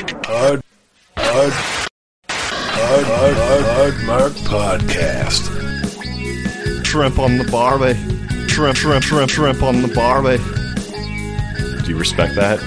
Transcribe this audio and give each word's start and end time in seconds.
Hard, 0.00 0.62
hard, 1.18 1.52
hard, 1.54 3.04
hard, 3.04 3.36
hard, 3.36 3.64
hard 3.64 3.94
Mark 4.06 4.32
Podcast. 4.48 5.44
Shrimp 6.86 7.18
on 7.18 7.36
the 7.36 7.44
barbie. 7.44 7.98
Shrimp, 8.48 8.78
shrimp, 8.78 9.04
shrimp, 9.04 9.30
shrimp 9.30 9.62
on 9.62 9.82
the 9.82 9.88
barbie. 9.88 10.38
Do 11.84 11.90
you 11.90 11.98
respect 11.98 12.34
that? 12.36 12.60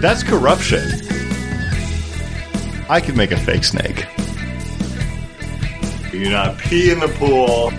That's 0.00 0.22
corruption. 0.22 0.88
I 2.88 3.02
could 3.04 3.16
make 3.16 3.32
a 3.32 3.36
fake 3.36 3.64
snake. 3.64 4.06
You 6.14 6.30
not 6.30 6.56
pee 6.56 6.90
in 6.92 6.98
the 6.98 7.08
pool. 7.08 7.72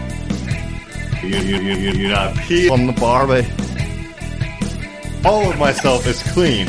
You, 1.23 1.39
you, 1.39 1.59
you, 1.59 1.73
you, 1.73 1.91
you 2.03 2.09
not 2.09 2.37
pee 2.37 2.69
on 2.69 2.85
the 2.85 2.93
barbie. 2.93 3.47
All 5.25 5.49
of 5.49 5.57
myself 5.57 6.05
is 6.05 6.21
clean. 6.33 6.67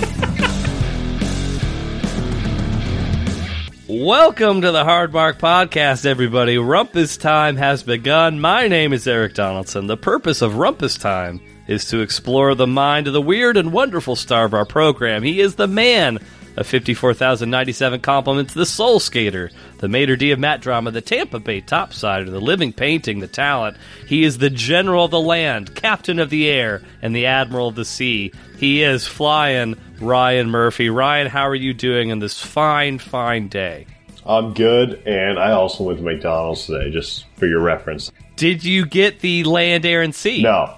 Welcome 4.03 4.63
to 4.63 4.73
the 4.73 4.83
Hard 4.83 5.13
Mark 5.13 5.39
Podcast, 5.39 6.07
everybody. 6.07 6.57
Rumpus 6.57 7.17
Time 7.17 7.55
has 7.55 7.85
begun. 7.85 8.41
My 8.41 8.67
name 8.67 8.93
is 8.93 9.07
Eric 9.07 9.35
Donaldson. 9.35 9.87
The 9.87 9.97
purpose 9.97 10.43
of 10.43 10.55
Rumpus 10.55 10.99
Time 10.99 11.41
is 11.69 11.85
to 11.85 12.01
explore 12.01 12.57
the 12.57 12.67
mind 12.67 13.07
of 13.07 13.13
the 13.13 13.23
weird 13.23 13.57
and 13.57 13.73
wonderful 13.73 14.17
star 14.17 14.45
of 14.45 14.55
our 14.55 14.65
program. 14.65 15.23
He 15.23 15.41
is 15.41 15.55
the 15.55 15.69
man 15.69 16.19
of 16.57 16.67
54,097 16.67 18.01
compliments, 18.01 18.55
the 18.55 18.67
soul 18.67 18.99
skater, 18.99 19.53
the 19.79 19.89
maitre 19.89 20.17
d' 20.17 20.33
of 20.33 20.41
Matt 20.41 20.61
Drama, 20.61 20.91
the 20.91 21.01
Tampa 21.01 21.39
Bay 21.39 21.61
topsider, 21.61 22.29
the 22.29 22.41
living 22.41 22.73
painting, 22.73 23.21
the 23.21 23.29
talent. 23.29 23.77
He 24.09 24.25
is 24.25 24.39
the 24.39 24.51
general 24.51 25.05
of 25.05 25.13
the 25.13 25.21
land, 25.21 25.77
captain 25.77 26.19
of 26.19 26.29
the 26.29 26.49
air, 26.49 26.83
and 27.03 27.15
the 27.15 27.27
admiral 27.27 27.69
of 27.69 27.77
the 27.77 27.85
sea. 27.85 28.33
He 28.59 28.83
is 28.83 29.07
flying 29.07 29.77
Ryan 30.01 30.51
Murphy. 30.51 30.91
Ryan, 30.91 31.29
how 31.29 31.47
are 31.47 31.55
you 31.55 31.73
doing 31.73 32.11
on 32.11 32.19
this 32.19 32.41
fine, 32.45 32.99
fine 32.99 33.47
day? 33.47 33.87
I'm 34.27 34.55
good, 34.55 35.03
and 35.07 35.39
I 35.39 35.53
also 35.53 35.85
went 35.85 35.99
to 35.99 36.05
McDonald's 36.05 36.67
today, 36.67 36.91
just 36.91 37.27
for 37.37 37.47
your 37.47 37.61
reference. 37.61 38.11
Did 38.37 38.65
you 38.65 38.87
get 38.87 39.21
the 39.21 39.45
land, 39.45 39.85
air, 39.85 40.03
and 40.03 40.15
sea? 40.15 40.43
No, 40.43 40.75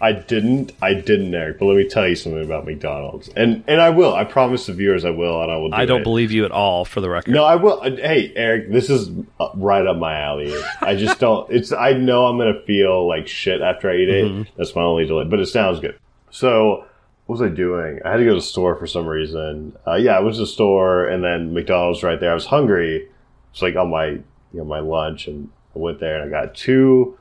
I 0.00 0.12
didn't. 0.12 0.72
I 0.80 0.94
didn't, 0.94 1.34
Eric. 1.34 1.58
But 1.58 1.66
let 1.66 1.76
me 1.76 1.88
tell 1.88 2.08
you 2.08 2.14
something 2.14 2.42
about 2.44 2.64
McDonald's, 2.64 3.28
and 3.28 3.62
and 3.68 3.80
I 3.80 3.90
will. 3.90 4.14
I 4.14 4.24
promise 4.24 4.66
the 4.66 4.72
viewers 4.72 5.04
I 5.04 5.10
will, 5.10 5.42
and 5.42 5.50
I 5.52 5.56
will. 5.56 5.70
Do 5.70 5.76
I 5.76 5.84
don't 5.84 6.00
it. 6.00 6.04
believe 6.04 6.30
you 6.30 6.44
at 6.44 6.52
all, 6.52 6.84
for 6.84 7.00
the 7.00 7.10
record. 7.10 7.32
No, 7.34 7.44
I 7.44 7.56
will. 7.56 7.80
uh, 7.82 7.90
Hey, 7.96 8.32
Eric, 8.36 8.70
this 8.70 8.88
is 8.88 9.10
uh, 9.38 9.48
right 9.56 9.86
up 9.86 9.96
my 9.98 10.18
alley. 10.20 10.54
I 10.80 10.94
just 10.96 11.18
don't. 11.20 11.50
It's. 11.52 11.72
I 11.72 11.92
know 11.92 12.26
I'm 12.26 12.38
gonna 12.38 12.60
feel 12.62 13.06
like 13.06 13.26
shit 13.28 13.60
after 13.60 13.90
I 13.90 13.96
eat 13.96 14.08
it. 14.08 14.48
That's 14.56 14.74
my 14.74 14.82
only 14.82 15.06
delay. 15.06 15.24
But 15.24 15.40
it 15.40 15.46
sounds 15.46 15.80
good. 15.80 15.98
So, 16.30 16.86
what 17.30 17.38
was 17.38 17.48
I 17.48 17.54
doing? 17.54 18.00
I 18.04 18.10
had 18.10 18.16
to 18.16 18.24
go 18.24 18.30
to 18.30 18.40
the 18.40 18.42
store 18.42 18.74
for 18.74 18.88
some 18.88 19.06
reason. 19.06 19.76
Uh, 19.86 19.94
yeah, 19.94 20.16
I 20.16 20.20
went 20.20 20.34
to 20.34 20.40
the 20.40 20.48
store, 20.48 21.06
and 21.06 21.22
then 21.22 21.54
McDonald's 21.54 22.02
right 22.02 22.18
there. 22.18 22.32
I 22.32 22.34
was 22.34 22.46
hungry. 22.46 23.08
It's 23.52 23.62
like 23.62 23.76
on 23.76 23.88
my 23.88 24.06
you 24.06 24.24
know 24.52 24.64
my 24.64 24.80
lunch, 24.80 25.28
and 25.28 25.48
I 25.76 25.78
went 25.78 26.00
there 26.00 26.20
and 26.20 26.24
I 26.34 26.44
got 26.44 26.56
two 26.56 27.16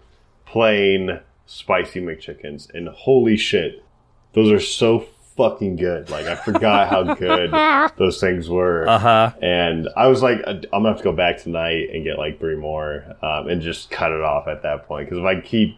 plain 0.47 1.19
spicy 1.45 2.01
McChickens, 2.01 2.73
and 2.73 2.89
holy 2.89 3.37
shit, 3.37 3.83
those 4.33 4.51
are 4.51 4.59
so 4.59 5.05
fucking 5.37 5.75
good. 5.75 6.09
Like 6.09 6.25
I 6.25 6.33
forgot 6.33 6.89
how 6.89 7.13
good 7.13 7.51
those 7.97 8.19
things 8.19 8.49
were. 8.49 8.89
Uh 8.89 8.97
huh. 8.97 9.33
And 9.43 9.89
I 9.95 10.07
was 10.07 10.23
like, 10.23 10.39
I'm 10.47 10.63
gonna 10.71 10.89
have 10.89 10.97
to 10.97 11.03
go 11.03 11.13
back 11.13 11.37
tonight 11.37 11.91
and 11.93 12.03
get 12.03 12.17
like 12.17 12.39
three 12.39 12.55
more, 12.55 13.15
um, 13.21 13.47
and 13.47 13.61
just 13.61 13.91
cut 13.91 14.11
it 14.11 14.21
off 14.21 14.47
at 14.47 14.63
that 14.63 14.87
point. 14.87 15.07
Because 15.07 15.19
if 15.19 15.25
I 15.25 15.39
keep, 15.39 15.77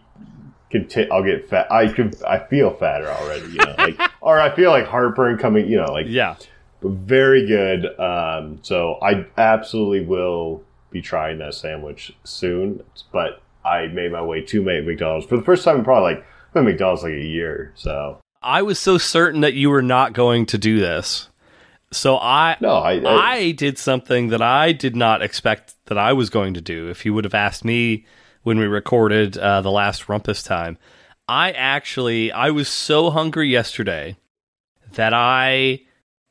conti- 0.72 1.10
I'll 1.10 1.22
get 1.22 1.48
fat. 1.48 1.70
I 1.70 1.86
could, 1.88 2.20
I 2.24 2.38
feel 2.40 2.72
fatter 2.74 3.08
already, 3.08 3.46
you 3.52 3.58
know, 3.58 3.74
like, 3.78 4.00
or 4.20 4.40
I 4.40 4.54
feel 4.54 4.70
like 4.70 4.86
heartburn 4.86 5.38
coming, 5.38 5.68
you 5.68 5.76
know, 5.76 5.92
like, 5.92 6.06
Yeah. 6.08 6.34
very 6.82 7.46
good. 7.46 7.86
Um, 8.00 8.58
so 8.62 8.98
I 9.02 9.26
absolutely 9.36 10.04
will 10.04 10.62
be 10.90 11.00
trying 11.02 11.38
that 11.38 11.54
sandwich 11.54 12.12
soon. 12.24 12.82
But 13.12 13.40
I 13.64 13.86
made 13.86 14.10
my 14.12 14.22
way 14.22 14.40
to 14.42 14.62
McDonald's 14.62 15.26
for 15.26 15.36
the 15.36 15.42
first 15.44 15.64
time 15.64 15.78
in 15.78 15.84
probably 15.84 16.14
like 16.14 16.24
I've 16.48 16.54
been 16.54 16.64
McDonald's 16.64 17.02
like 17.04 17.12
a 17.12 17.20
year. 17.24 17.72
So 17.76 18.18
I 18.42 18.62
was 18.62 18.78
so 18.78 18.98
certain 18.98 19.40
that 19.42 19.54
you 19.54 19.70
were 19.70 19.82
not 19.82 20.12
going 20.12 20.46
to 20.46 20.58
do 20.58 20.80
this. 20.80 21.28
So 21.92 22.16
I 22.18 22.56
no, 22.60 22.74
I, 22.76 22.94
I, 23.00 23.32
I 23.34 23.50
did 23.52 23.78
something 23.78 24.28
that 24.28 24.42
I 24.42 24.72
did 24.72 24.96
not 24.96 25.22
expect 25.22 25.74
that 25.86 25.98
I 25.98 26.12
was 26.14 26.30
going 26.30 26.54
to 26.54 26.60
do. 26.60 26.88
If 26.88 27.04
you 27.06 27.12
would 27.14 27.24
have 27.24 27.34
asked 27.34 27.64
me 27.64 28.04
when 28.42 28.58
we 28.58 28.66
recorded 28.66 29.36
uh, 29.38 29.60
the 29.60 29.70
last 29.70 30.08
Rumpus 30.08 30.44
time, 30.44 30.78
I 31.28 31.52
actually 31.52 32.32
I 32.32 32.50
was 32.50 32.68
so 32.68 33.10
hungry 33.10 33.48
yesterday 33.48 34.16
that 34.94 35.14
I 35.14 35.82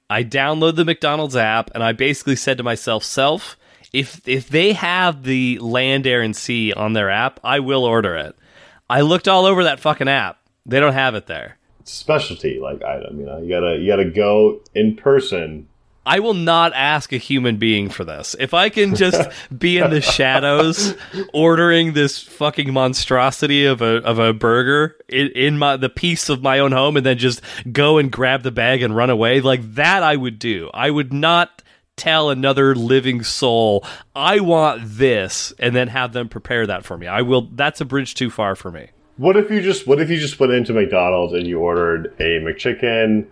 I 0.10 0.24
downloaded 0.24 0.76
the 0.76 0.86
McDonald's 0.86 1.36
app 1.36 1.72
and 1.74 1.84
I 1.84 1.94
basically 1.94 2.36
said 2.36 2.58
to 2.58 2.64
myself, 2.64 3.04
"Self, 3.04 3.58
if 3.94 4.22
if 4.28 4.50
they 4.50 4.74
have 4.74 5.24
the 5.24 5.58
land, 5.60 6.06
air, 6.06 6.22
and 6.22 6.36
sea 6.36 6.74
on 6.74 6.94
their 6.94 7.10
app, 7.10 7.40
I 7.44 7.60
will 7.60 7.84
order 7.86 8.16
it." 8.16 8.36
I 8.90 9.02
looked 9.02 9.28
all 9.30 9.46
over 9.46 9.64
that 9.64 9.80
fucking 9.80 10.10
app. 10.10 10.38
They 10.66 10.80
don't 10.82 10.94
have 10.94 11.16
it 11.16 11.28
there. 11.28 11.58
it's 11.80 11.92
specialty 11.94 12.60
like 12.60 12.84
item. 12.84 13.20
You 13.20 13.26
know, 13.26 13.38
you 13.38 13.50
gotta 13.50 13.78
you 13.78 13.88
gotta 13.88 14.10
go 14.10 14.62
in 14.76 14.96
person. 14.98 15.68
I 16.06 16.20
will 16.20 16.34
not 16.34 16.74
ask 16.74 17.14
a 17.14 17.18
human 17.18 17.58
being 17.58 17.90
for 17.90 18.04
this. 18.04 18.36
If 18.40 18.54
I 18.54 18.70
can 18.70 18.96
just 18.96 19.30
be 19.58 19.78
in 19.78 19.92
the 19.92 20.02
shadows 20.02 20.96
ordering 21.34 21.94
this 21.94 22.20
fucking 22.20 22.74
monstrosity 22.74 23.66
of 23.66 23.82
a 23.82 23.98
of 24.04 24.18
a 24.18 24.34
burger 24.34 24.96
in, 25.08 25.28
in 25.30 25.58
my 25.58 25.78
the 25.78 25.90
peace 25.90 26.30
of 26.30 26.42
my 26.42 26.60
own 26.60 26.72
home 26.72 26.98
and 26.98 27.06
then 27.06 27.18
just 27.18 27.42
go 27.72 27.98
and 27.98 28.12
grab 28.12 28.42
the 28.44 28.52
bag 28.52 28.82
and 28.82 28.96
run 28.96 29.10
away, 29.10 29.42
like 29.42 29.62
that 29.76 30.02
I 30.02 30.16
would 30.16 30.40
do. 30.40 30.70
I 30.74 30.90
would 30.90 31.14
not 31.14 31.62
tell 31.98 32.32
another 32.32 32.74
living 32.74 33.22
soul, 33.22 33.86
I 34.16 34.40
want 34.40 34.82
this 34.84 35.54
and 35.60 35.76
then 35.76 35.88
have 35.90 36.14
them 36.14 36.30
prepare 36.30 36.66
that 36.66 36.84
for 36.84 36.98
me. 36.98 37.06
I 37.06 37.22
will 37.22 37.50
that's 37.54 37.80
a 37.80 37.86
bridge 37.86 38.16
too 38.16 38.32
far 38.32 38.56
for 38.56 38.72
me. 38.72 38.90
What 39.18 39.38
if 39.38 39.52
you 39.52 39.62
just 39.62 39.86
what 39.86 40.02
if 40.02 40.10
you 40.10 40.18
just 40.18 40.40
went 40.40 40.52
into 40.52 40.74
McDonald's 40.74 41.34
and 41.34 41.46
you 41.46 41.60
ordered 41.60 42.16
a 42.20 42.40
McChicken, 42.40 43.28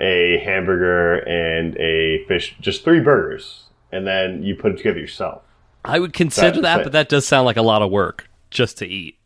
a 0.00 0.38
hamburger, 0.44 1.16
and 1.28 1.76
a 1.76 2.24
fish, 2.26 2.56
just 2.60 2.84
three 2.84 3.00
burgers, 3.00 3.64
and 3.92 4.06
then 4.06 4.42
you 4.42 4.54
put 4.54 4.72
it 4.72 4.76
together 4.78 4.98
yourself? 5.00 5.42
I 5.84 5.98
would 5.98 6.12
consider 6.12 6.60
That- 6.60 6.76
that, 6.78 6.82
but 6.84 6.92
that 6.92 7.08
does 7.08 7.26
sound 7.26 7.46
like 7.46 7.56
a 7.56 7.62
lot 7.62 7.82
of 7.82 7.90
work 7.90 8.28
just 8.50 8.78
to 8.78 8.86
eat. 8.86 9.16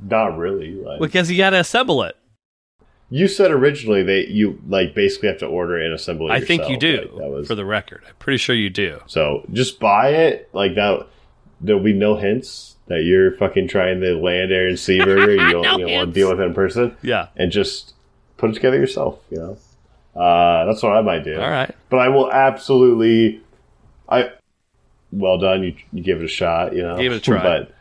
Not 0.00 0.38
really. 0.38 0.72
Like, 0.74 1.00
Because 1.00 1.30
you 1.30 1.36
got 1.36 1.50
to 1.50 1.58
assemble 1.58 2.02
it. 2.04 2.16
You 3.10 3.26
said 3.26 3.50
originally 3.50 4.02
that 4.02 4.28
you 4.28 4.60
like 4.68 4.94
basically 4.94 5.28
have 5.30 5.38
to 5.38 5.46
order 5.46 5.76
and 5.78 5.94
assemble 5.94 6.28
it. 6.30 6.34
I 6.34 6.40
think 6.40 6.68
you 6.68 6.76
do. 6.76 7.08
Like, 7.12 7.22
that 7.22 7.30
was 7.30 7.48
for 7.48 7.54
the 7.54 7.64
record, 7.64 8.02
I'm 8.06 8.14
pretty 8.18 8.36
sure 8.36 8.54
you 8.54 8.68
do. 8.70 9.00
so. 9.06 9.46
Just 9.52 9.80
buy 9.80 10.10
it 10.10 10.48
like 10.52 10.74
that. 10.74 11.06
There'll 11.60 11.82
be 11.82 11.94
no 11.94 12.16
hints 12.16 12.76
that 12.86 13.02
you're 13.04 13.32
fucking 13.32 13.66
trying 13.68 14.00
the 14.00 14.14
land, 14.14 14.52
air, 14.52 14.68
and 14.68 14.78
sea 14.78 14.98
burger. 15.02 15.32
You 15.32 15.38
don't, 15.52 15.62
No 15.62 15.78
you 15.78 15.86
don't 15.86 15.92
want 15.94 16.14
to 16.14 16.20
deal 16.20 16.28
with 16.30 16.40
it 16.40 16.44
in 16.44 16.54
person, 16.54 16.96
Yeah. 17.02 17.28
and 17.36 17.50
just 17.50 17.94
put 18.36 18.50
it 18.50 18.54
together 18.54 18.76
yourself. 18.76 19.18
You 19.30 19.38
know, 19.38 19.56
uh, 20.16 20.64
that's 20.66 20.82
what 20.82 20.96
I 20.96 21.02
might 21.02 21.24
do. 21.24 21.40
All 21.40 21.50
right. 21.50 21.74
but 21.90 21.98
I 21.98 22.08
will 22.08 22.30
absolutely. 22.32 23.40
I 24.08 24.30
well 25.12 25.38
done. 25.38 25.62
You 25.62 25.74
you 25.92 26.02
give 26.02 26.18
it 26.20 26.24
a 26.24 26.28
shot. 26.28 26.74
You 26.74 26.82
know, 26.82 26.96
Give 26.98 27.12
it 27.12 27.16
a 27.16 27.20
try. 27.20 27.42
But 27.42 27.74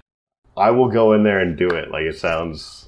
I 0.56 0.72
will 0.72 0.90
go 0.90 1.14
in 1.14 1.24
there 1.24 1.40
and 1.40 1.58
do 1.58 1.70
it. 1.70 1.92
Like 1.92 2.04
it 2.04 2.18
sounds. 2.18 2.84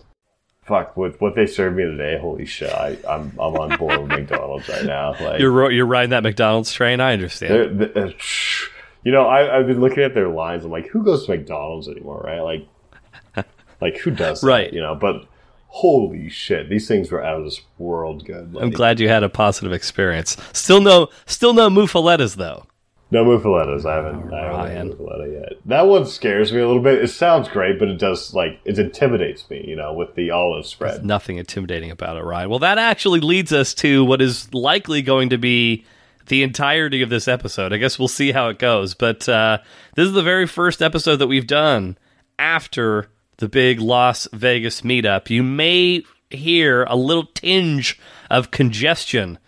Fuck 0.63 0.95
with 0.95 1.19
what 1.19 1.35
they 1.35 1.47
served 1.47 1.77
me 1.77 1.83
today. 1.83 2.19
Holy 2.21 2.45
shit! 2.45 2.71
I, 2.71 2.95
I'm 3.07 3.31
I'm 3.39 3.55
on 3.55 3.75
board 3.79 4.01
with 4.01 4.09
McDonald's 4.19 4.69
right 4.69 4.85
now. 4.85 5.15
Like 5.19 5.39
You're 5.39 5.51
ro- 5.51 5.69
you're 5.69 5.87
riding 5.87 6.11
that 6.11 6.21
McDonald's 6.21 6.71
train. 6.71 6.99
I 6.99 7.13
understand. 7.13 7.79
they're, 7.79 7.87
they're- 7.87 8.13
you 9.03 9.11
know, 9.11 9.25
I, 9.25 9.57
I've 9.57 9.65
been 9.65 9.79
looking 9.81 10.03
at 10.03 10.13
their 10.13 10.27
lines. 10.27 10.63
I'm 10.65 10.69
like, 10.69 10.87
who 10.89 11.03
goes 11.03 11.25
to 11.25 11.31
McDonald's 11.31 11.87
anymore, 11.87 12.21
right? 12.23 12.41
Like, 12.41 13.45
like 13.81 13.97
who 13.97 14.11
does 14.11 14.41
that, 14.41 14.47
Right. 14.51 14.71
You 14.71 14.81
know, 14.81 14.93
but 14.93 15.25
holy 15.69 16.29
shit, 16.29 16.69
these 16.69 16.87
things 16.87 17.11
were 17.11 17.23
out 17.23 17.37
of 17.39 17.45
this 17.45 17.61
world 17.77 18.25
good. 18.25 18.55
I'm 18.59 18.71
glad 18.71 18.99
you 18.99 19.07
had 19.07 19.23
a 19.23 19.29
positive 19.29 19.71
experience. 19.71 20.35
Still 20.53 20.81
no 20.81 21.09
still 21.25 21.53
no 21.53 21.69
muffalettas 21.69 22.35
though. 22.35 22.65
No 23.11 23.25
muffalettas. 23.25 23.85
I 23.85 23.95
haven't. 23.95 24.31
I 24.33 24.37
haven't 24.41 24.57
Ryan. 24.57 24.87
had 24.87 25.21
a 25.21 25.31
yet. 25.31 25.53
That 25.65 25.87
one 25.87 26.05
scares 26.05 26.53
me 26.53 26.59
a 26.59 26.67
little 26.67 26.81
bit. 26.81 27.03
It 27.03 27.07
sounds 27.09 27.47
great, 27.47 27.79
but 27.79 27.87
it 27.87 27.97
does 27.97 28.35
like 28.35 28.59
it 28.65 28.77
intimidates 28.77 29.49
me. 29.49 29.63
You 29.67 29.75
know, 29.75 29.93
with 29.93 30.13
the 30.15 30.29
olive 30.29 30.67
spread. 30.67 31.03
Nothing 31.03 31.37
intimidating 31.37 31.89
about 31.89 32.17
it, 32.17 32.23
Ryan. 32.23 32.49
Well, 32.49 32.59
that 32.59 32.77
actually 32.77 33.19
leads 33.19 33.51
us 33.51 33.73
to 33.75 34.05
what 34.05 34.21
is 34.21 34.53
likely 34.53 35.01
going 35.01 35.29
to 35.29 35.39
be 35.39 35.85
the 36.27 36.43
entirety 36.43 37.01
of 37.01 37.09
this 37.09 37.27
episode. 37.27 37.73
I 37.73 37.77
guess 37.77 37.97
we'll 37.97 38.07
see 38.07 38.31
how 38.31 38.49
it 38.49 38.59
goes. 38.59 38.93
But 38.93 39.27
uh, 39.27 39.57
this 39.95 40.05
is 40.05 40.13
the 40.13 40.21
very 40.21 40.45
first 40.45 40.81
episode 40.81 41.15
that 41.17 41.27
we've 41.27 41.47
done 41.47 41.97
after 42.37 43.09
the 43.39 43.49
big 43.49 43.81
Las 43.81 44.27
Vegas 44.31 44.81
meetup. 44.81 45.29
You 45.29 45.43
may 45.43 46.03
hear 46.29 46.83
a 46.83 46.95
little 46.95 47.25
tinge 47.25 47.99
of 48.29 48.51
congestion 48.51 49.39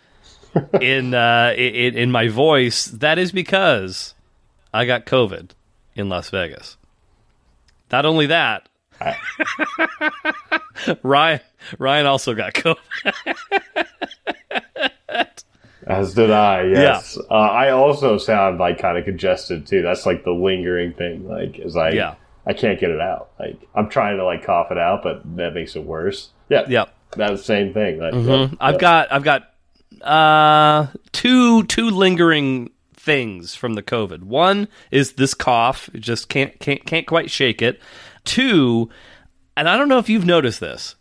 in 0.80 1.14
uh, 1.14 1.54
in 1.56 1.96
in 1.96 2.10
my 2.10 2.28
voice. 2.28 2.86
That 2.86 3.18
is 3.18 3.32
because 3.32 4.14
I 4.74 4.84
got 4.84 5.06
COVID 5.06 5.50
in 5.94 6.08
Las 6.08 6.30
Vegas. 6.30 6.76
Not 7.90 8.06
only 8.06 8.26
that, 8.26 8.68
Ryan 11.02 11.40
Ryan 11.78 12.06
also 12.06 12.34
got 12.34 12.54
COVID. 12.54 12.78
As 15.86 16.14
did 16.14 16.30
I. 16.30 16.62
Yes. 16.64 17.18
Uh, 17.30 17.34
I 17.34 17.70
also 17.70 18.16
sound 18.16 18.58
like 18.58 18.78
kind 18.78 18.96
of 18.96 19.04
congested 19.04 19.66
too. 19.66 19.82
That's 19.82 20.06
like 20.06 20.24
the 20.24 20.30
lingering 20.30 20.94
thing. 20.94 21.28
Like, 21.28 21.58
as 21.58 21.76
I, 21.76 21.90
Yeah. 21.90 22.14
I 22.46 22.52
can't 22.54 22.78
get 22.80 22.90
it 22.90 23.00
out. 23.00 23.30
Like, 23.38 23.60
I'm 23.74 23.88
trying 23.88 24.16
to 24.16 24.24
like 24.24 24.44
cough 24.44 24.70
it 24.70 24.78
out, 24.78 25.02
but 25.02 25.22
that 25.36 25.54
makes 25.54 25.76
it 25.76 25.84
worse. 25.84 26.30
Yeah. 26.48 26.64
Yep. 26.68 26.94
That's 27.16 27.32
the 27.32 27.38
same 27.44 27.72
thing. 27.74 27.98
Like, 28.00 28.14
Mhm. 28.14 28.50
yeah, 28.52 28.56
I've 28.60 28.78
got 28.78 29.12
I've 29.12 29.22
got 29.22 29.48
uh 30.02 30.86
two 31.12 31.62
two 31.64 31.90
lingering 31.90 32.70
things 32.94 33.54
from 33.54 33.74
the 33.74 33.82
COVID. 33.82 34.22
One 34.24 34.68
is 34.90 35.12
this 35.12 35.34
cough, 35.34 35.88
just 35.94 36.28
can't 36.28 36.58
can't 36.60 36.84
can't 36.86 37.06
quite 37.06 37.30
shake 37.30 37.60
it. 37.62 37.80
Two, 38.24 38.88
and 39.56 39.68
I 39.68 39.76
don't 39.76 39.88
know 39.88 39.98
if 39.98 40.08
you've 40.08 40.24
noticed 40.26 40.60
this. 40.60 40.94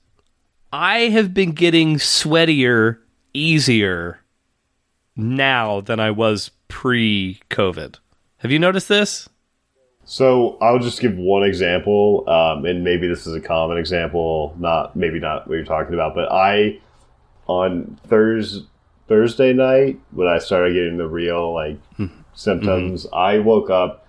I 0.73 0.99
have 1.09 1.33
been 1.33 1.51
getting 1.51 1.95
sweatier 1.95 2.97
easier 3.33 4.19
now 5.15 5.81
than 5.81 5.99
I 5.99 6.11
was 6.11 6.51
pre-COVID. 6.67 7.95
Have 8.37 8.51
you 8.51 8.59
noticed 8.59 8.87
this? 8.89 9.27
So 10.03 10.57
I'll 10.61 10.79
just 10.79 10.99
give 10.99 11.15
one 11.15 11.43
example, 11.43 12.27
um, 12.29 12.65
and 12.65 12.83
maybe 12.83 13.07
this 13.07 13.27
is 13.27 13.33
a 13.35 13.39
common 13.39 13.77
example, 13.77 14.55
not 14.59 14.95
maybe 14.95 15.19
not 15.19 15.47
what 15.47 15.55
you're 15.55 15.63
talking 15.63 15.93
about, 15.93 16.15
but 16.15 16.31
I 16.31 16.79
on 17.47 17.97
Thursday 18.07 18.65
Thursday 19.07 19.51
night 19.51 19.99
when 20.11 20.27
I 20.27 20.37
started 20.39 20.73
getting 20.73 20.97
the 20.97 21.07
real 21.07 21.53
like 21.53 21.77
symptoms, 22.33 23.05
I 23.13 23.39
woke 23.39 23.69
up 23.69 24.07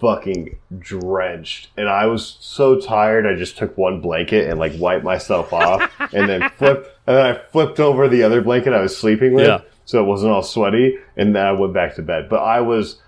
fucking 0.00 0.56
drenched, 0.78 1.68
and 1.76 1.88
I 1.88 2.06
was 2.06 2.36
so 2.40 2.80
tired. 2.80 3.26
I 3.26 3.34
just 3.36 3.56
took 3.56 3.78
one 3.78 4.00
blanket 4.00 4.50
and 4.50 4.58
like 4.58 4.72
wiped 4.76 5.04
myself 5.04 5.52
off, 5.52 5.90
and 6.12 6.28
then 6.28 6.48
flipped, 6.58 6.88
and 7.06 7.16
then 7.16 7.26
I 7.26 7.38
flipped 7.50 7.78
over 7.80 8.08
the 8.08 8.22
other 8.24 8.42
blanket 8.42 8.72
I 8.72 8.80
was 8.80 8.96
sleeping 8.96 9.34
with, 9.34 9.46
Yeah. 9.46 9.60
so 9.84 10.02
it 10.02 10.06
wasn't 10.06 10.32
all 10.32 10.42
sweaty, 10.42 10.98
and 11.16 11.34
then 11.34 11.46
I 11.46 11.52
went 11.52 11.72
back 11.72 11.94
to 11.94 12.02
bed. 12.02 12.28
But 12.28 12.40
I 12.42 12.60
was 12.60 13.00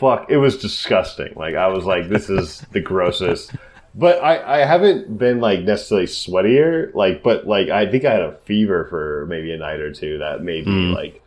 fuck 0.00 0.30
it 0.30 0.38
was 0.38 0.56
disgusting 0.56 1.30
like 1.36 1.54
i 1.54 1.68
was 1.68 1.84
like 1.84 2.08
this 2.08 2.30
is 2.30 2.60
the 2.72 2.80
grossest 2.80 3.54
but 3.94 4.18
i 4.24 4.62
i 4.62 4.64
haven't 4.64 5.18
been 5.18 5.40
like 5.40 5.60
necessarily 5.60 6.06
sweatier 6.06 6.92
like 6.94 7.22
but 7.22 7.46
like 7.46 7.68
i 7.68 7.88
think 7.88 8.06
i 8.06 8.12
had 8.12 8.22
a 8.22 8.32
fever 8.38 8.86
for 8.86 9.26
maybe 9.26 9.52
a 9.52 9.58
night 9.58 9.78
or 9.78 9.92
two 9.92 10.16
that 10.18 10.42
made 10.42 10.66
me 10.66 10.88
hmm. 10.88 10.94
like 10.94 11.22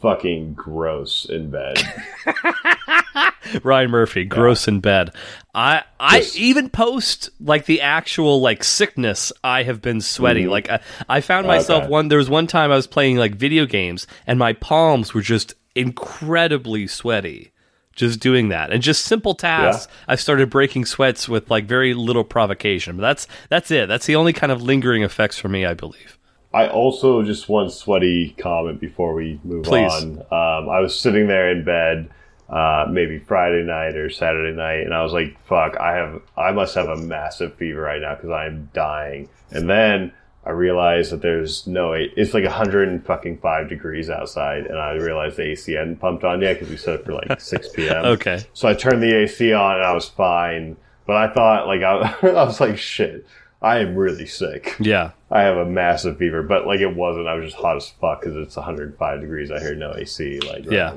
fucking 0.00 0.54
gross 0.54 1.26
in 1.26 1.50
bed 1.50 1.76
Ryan 3.62 3.90
Murphy, 3.90 4.24
gross 4.24 4.68
in 4.68 4.80
bed. 4.80 5.14
I 5.54 5.82
I 5.98 6.18
Just- 6.18 6.36
even 6.36 6.68
post 6.68 7.30
like 7.40 7.64
the 7.64 7.80
actual 7.80 8.42
like 8.42 8.62
sickness. 8.62 9.32
I 9.42 9.62
have 9.62 9.80
been 9.80 10.02
sweaty. 10.02 10.42
Mm-hmm. 10.42 10.50
Like 10.50 10.70
I, 10.70 10.80
I 11.08 11.20
found 11.22 11.46
myself 11.46 11.84
Okay. 11.84 11.90
one. 11.90 12.08
There 12.08 12.18
was 12.18 12.28
one 12.28 12.46
time 12.46 12.70
I 12.70 12.76
was 12.76 12.86
playing 12.86 13.16
like 13.16 13.36
video 13.36 13.64
games, 13.64 14.06
and 14.26 14.38
my 14.38 14.52
palms 14.52 15.14
were 15.14 15.22
just 15.22 15.54
incredibly 15.74 16.86
sweaty. 16.86 17.52
Just 17.98 18.20
doing 18.20 18.50
that, 18.50 18.70
and 18.70 18.80
just 18.80 19.04
simple 19.04 19.34
tasks. 19.34 19.92
I 20.06 20.14
started 20.14 20.50
breaking 20.50 20.84
sweats 20.84 21.28
with 21.28 21.50
like 21.50 21.64
very 21.66 21.94
little 21.94 22.22
provocation. 22.22 22.96
But 22.96 23.02
that's 23.02 23.26
that's 23.48 23.72
it. 23.72 23.88
That's 23.88 24.06
the 24.06 24.14
only 24.14 24.32
kind 24.32 24.52
of 24.52 24.62
lingering 24.62 25.02
effects 25.02 25.36
for 25.36 25.48
me, 25.48 25.66
I 25.66 25.74
believe. 25.74 26.16
I 26.54 26.68
also 26.68 27.24
just 27.24 27.48
one 27.48 27.70
sweaty 27.70 28.36
comment 28.38 28.80
before 28.80 29.14
we 29.14 29.40
move 29.42 29.64
Please. 29.64 29.92
on. 29.92 30.18
Um, 30.30 30.68
I 30.70 30.78
was 30.78 30.96
sitting 30.98 31.26
there 31.26 31.50
in 31.50 31.64
bed, 31.64 32.08
uh, 32.48 32.86
maybe 32.88 33.18
Friday 33.18 33.64
night 33.64 33.96
or 33.96 34.10
Saturday 34.10 34.56
night, 34.56 34.82
and 34.82 34.94
I 34.94 35.02
was 35.02 35.12
like, 35.12 35.36
"Fuck! 35.46 35.76
I 35.78 35.96
have, 35.96 36.22
I 36.36 36.52
must 36.52 36.76
have 36.76 36.88
a 36.88 36.96
massive 36.96 37.56
fever 37.56 37.80
right 37.80 38.00
now 38.00 38.14
because 38.14 38.30
I'm 38.30 38.70
dying." 38.72 39.28
And 39.50 39.68
then 39.68 40.12
I 40.48 40.52
realized 40.52 41.12
that 41.12 41.20
there's 41.20 41.66
no, 41.66 41.92
it's 41.92 42.32
like 42.32 42.44
100 42.44 42.88
and 42.88 43.04
fucking 43.04 43.36
five 43.38 43.68
degrees 43.68 44.08
outside, 44.08 44.64
and 44.64 44.78
I 44.78 44.92
realized 44.92 45.36
the 45.36 45.42
AC 45.42 45.72
hadn't 45.72 45.96
pumped 45.96 46.24
on 46.24 46.40
yet 46.40 46.54
because 46.54 46.70
we 46.70 46.78
set 46.78 47.00
it 47.00 47.04
for 47.04 47.12
like 47.12 47.38
6 47.38 47.68
p.m. 47.74 48.06
Okay. 48.06 48.42
So 48.54 48.66
I 48.66 48.72
turned 48.72 49.02
the 49.02 49.14
AC 49.14 49.52
on 49.52 49.76
and 49.76 49.84
I 49.84 49.92
was 49.92 50.08
fine, 50.08 50.78
but 51.06 51.16
I 51.16 51.34
thought 51.34 51.66
like 51.66 51.82
I, 51.82 52.14
I 52.28 52.44
was 52.44 52.60
like, 52.60 52.78
"Shit, 52.78 53.26
I 53.60 53.80
am 53.80 53.94
really 53.94 54.24
sick." 54.24 54.74
Yeah. 54.80 55.10
I 55.30 55.42
have 55.42 55.58
a 55.58 55.66
massive 55.66 56.16
fever, 56.16 56.42
but 56.42 56.66
like 56.66 56.80
it 56.80 56.96
wasn't. 56.96 57.28
I 57.28 57.34
was 57.34 57.50
just 57.50 57.56
hot 57.60 57.76
as 57.76 57.90
fuck 58.00 58.22
because 58.22 58.34
it's 58.36 58.56
105 58.56 59.20
degrees. 59.20 59.50
I 59.50 59.60
hear 59.60 59.74
no 59.74 59.92
AC. 59.94 60.40
Like 60.40 60.64
Yeah. 60.64 60.94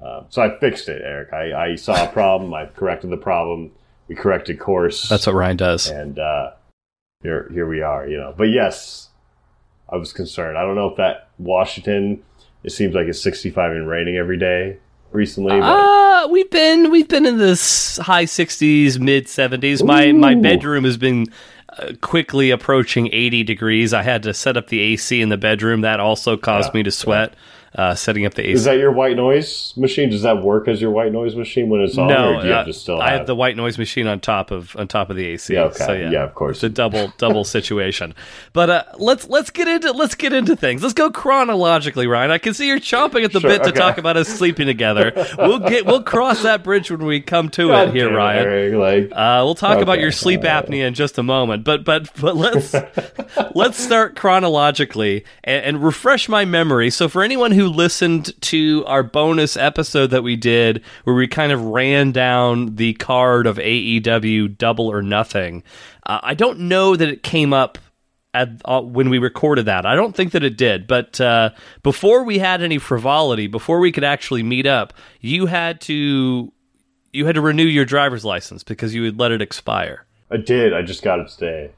Um, 0.00 0.26
so 0.28 0.42
I 0.42 0.56
fixed 0.60 0.88
it, 0.88 1.02
Eric. 1.02 1.32
I, 1.32 1.70
I 1.70 1.74
saw 1.74 2.04
a 2.04 2.06
problem. 2.06 2.54
I 2.54 2.66
corrected 2.66 3.10
the 3.10 3.16
problem. 3.16 3.72
We 4.06 4.14
corrected 4.14 4.60
course. 4.60 5.08
That's 5.08 5.26
what 5.26 5.34
Ryan 5.34 5.56
does. 5.56 5.88
and 5.90 6.20
uh, 6.20 6.52
here 7.22 7.48
here 7.52 7.66
we 7.66 7.82
are. 7.82 8.06
You 8.08 8.18
know, 8.18 8.34
but 8.36 8.44
yes, 8.44 9.08
I 9.90 9.96
was 9.96 10.12
concerned. 10.12 10.56
I 10.58 10.62
don't 10.62 10.74
know 10.74 10.88
if 10.88 10.96
that 10.96 11.28
Washington. 11.38 12.22
It 12.64 12.70
seems 12.70 12.94
like 12.94 13.06
it's 13.06 13.22
65 13.22 13.72
and 13.72 13.88
raining 13.88 14.16
every 14.16 14.38
day 14.38 14.78
recently. 15.12 15.60
But 15.60 15.66
Uh, 15.66 16.28
we've 16.28 16.50
been 16.50 16.90
we've 16.90 17.08
been 17.08 17.26
in 17.26 17.38
this 17.38 17.98
high 17.98 18.24
60s, 18.24 18.98
mid 18.98 19.26
70s. 19.26 19.84
My 19.84 20.12
my 20.12 20.34
bedroom 20.34 20.84
has 20.84 20.96
been 20.96 21.26
uh, 21.78 21.92
quickly 22.00 22.50
approaching 22.50 23.08
80 23.12 23.44
degrees. 23.44 23.94
I 23.94 24.02
had 24.02 24.22
to 24.24 24.34
set 24.34 24.56
up 24.56 24.68
the 24.68 24.80
AC 24.80 25.20
in 25.20 25.28
the 25.28 25.36
bedroom. 25.36 25.82
That 25.82 26.00
also 26.00 26.36
caused 26.36 26.70
Yeah, 26.74 26.78
me 26.78 26.82
to 26.84 26.90
sweat. 26.90 27.34
Uh, 27.74 27.94
setting 27.94 28.24
up 28.24 28.32
the 28.34 28.42
AC. 28.42 28.52
is 28.52 28.64
that 28.64 28.78
your 28.78 28.90
white 28.90 29.16
noise 29.16 29.74
machine? 29.76 30.08
Does 30.08 30.22
that 30.22 30.42
work 30.42 30.66
as 30.66 30.80
your 30.80 30.90
white 30.92 31.12
noise 31.12 31.34
machine 31.36 31.68
when 31.68 31.82
it's 31.82 31.98
on, 31.98 32.08
no, 32.08 32.34
or 32.34 32.40
do 32.40 32.46
you 32.48 32.52
uh, 32.54 32.56
have 32.58 32.66
to 32.66 32.72
still? 32.72 33.00
I 33.02 33.10
have 33.10 33.18
have 33.18 33.26
the 33.26 33.34
white 33.34 33.54
noise 33.56 33.76
machine 33.76 34.06
on 34.06 34.20
top 34.20 34.50
of 34.50 34.74
on 34.76 34.88
top 34.88 35.10
of 35.10 35.16
the 35.16 35.26
AC. 35.26 35.52
Yeah, 35.52 35.64
okay. 35.64 35.84
So 35.84 35.92
yeah, 35.92 36.10
Yeah, 36.10 36.24
of 36.24 36.34
course. 36.34 36.56
It's 36.58 36.62
a 36.64 36.68
double 36.70 37.12
double 37.18 37.44
situation. 37.56 38.14
But 38.54 38.70
uh, 38.70 38.84
let's 38.98 39.28
let's 39.28 39.50
get 39.50 39.68
into 39.68 39.92
let's 39.92 40.14
get 40.14 40.32
into 40.32 40.56
things. 40.56 40.82
Let's 40.82 40.94
go 40.94 41.10
chronologically, 41.10 42.06
Ryan. 42.06 42.30
I 42.30 42.38
can 42.38 42.54
see 42.54 42.66
you're 42.66 42.78
chomping 42.80 43.24
at 43.24 43.32
the 43.32 43.40
Sure, 43.40 43.50
bit 43.50 43.62
to 43.64 43.68
okay. 43.70 43.78
talk 43.78 43.98
about 43.98 44.16
us 44.16 44.28
sleeping 44.28 44.66
together. 44.66 45.12
We'll 45.36 45.58
get 45.58 45.84
we'll 45.84 46.02
cross 46.02 46.42
that 46.44 46.64
bridge 46.64 46.90
when 46.90 47.04
we 47.04 47.20
come 47.20 47.50
to 47.50 47.68
God 47.68 47.88
it 47.88 47.94
here, 47.94 48.10
Ryan. 48.14 48.44
Eric, 48.46 48.74
like 48.74 49.12
Uh, 49.12 49.42
we'll 49.44 49.54
talk 49.54 49.80
about 49.82 50.00
your 50.00 50.12
sleep 50.12 50.44
right. 50.44 50.64
apnea 50.66 50.86
in 50.86 50.94
just 50.94 51.18
a 51.18 51.22
moment, 51.22 51.64
but 51.64 51.84
but 51.84 52.10
but 52.18 52.36
let's 52.36 52.74
let's 53.54 53.78
start 53.78 54.16
chronologically 54.16 55.24
and, 55.44 55.64
and 55.64 55.84
refresh 55.84 56.28
my 56.28 56.44
memory. 56.44 56.88
So 56.90 57.08
for 57.08 57.22
anyone 57.22 57.50
who 57.52 57.65
listened 57.66 58.40
to 58.42 58.84
our 58.86 59.02
bonus 59.02 59.56
episode 59.56 60.08
that 60.08 60.22
we 60.22 60.36
did, 60.36 60.82
where 61.04 61.16
we 61.16 61.26
kind 61.28 61.52
of 61.52 61.62
ran 61.64 62.12
down 62.12 62.76
the 62.76 62.94
card 62.94 63.46
of 63.46 63.58
AEW 63.58 64.56
Double 64.56 64.90
or 64.90 65.02
Nothing, 65.02 65.62
uh, 66.04 66.20
I 66.22 66.34
don't 66.34 66.60
know 66.60 66.96
that 66.96 67.08
it 67.08 67.22
came 67.22 67.52
up. 67.52 67.78
At, 68.34 68.60
uh, 68.66 68.82
when 68.82 69.08
we 69.08 69.16
recorded 69.16 69.64
that, 69.64 69.86
I 69.86 69.94
don't 69.94 70.14
think 70.14 70.32
that 70.32 70.44
it 70.44 70.58
did. 70.58 70.86
But 70.86 71.18
uh, 71.22 71.50
before 71.82 72.22
we 72.22 72.38
had 72.38 72.60
any 72.60 72.76
frivolity, 72.76 73.46
before 73.46 73.78
we 73.78 73.90
could 73.90 74.04
actually 74.04 74.42
meet 74.42 74.66
up, 74.66 74.92
you 75.22 75.46
had 75.46 75.80
to 75.82 76.52
you 77.14 77.24
had 77.24 77.36
to 77.36 77.40
renew 77.40 77.64
your 77.64 77.86
driver's 77.86 78.26
license 78.26 78.62
because 78.62 78.94
you 78.94 79.04
had 79.04 79.18
let 79.18 79.32
it 79.32 79.40
expire. 79.40 80.04
I 80.30 80.36
did. 80.36 80.74
I 80.74 80.82
just 80.82 81.02
got 81.02 81.18
it 81.18 81.28
today. 81.30 81.70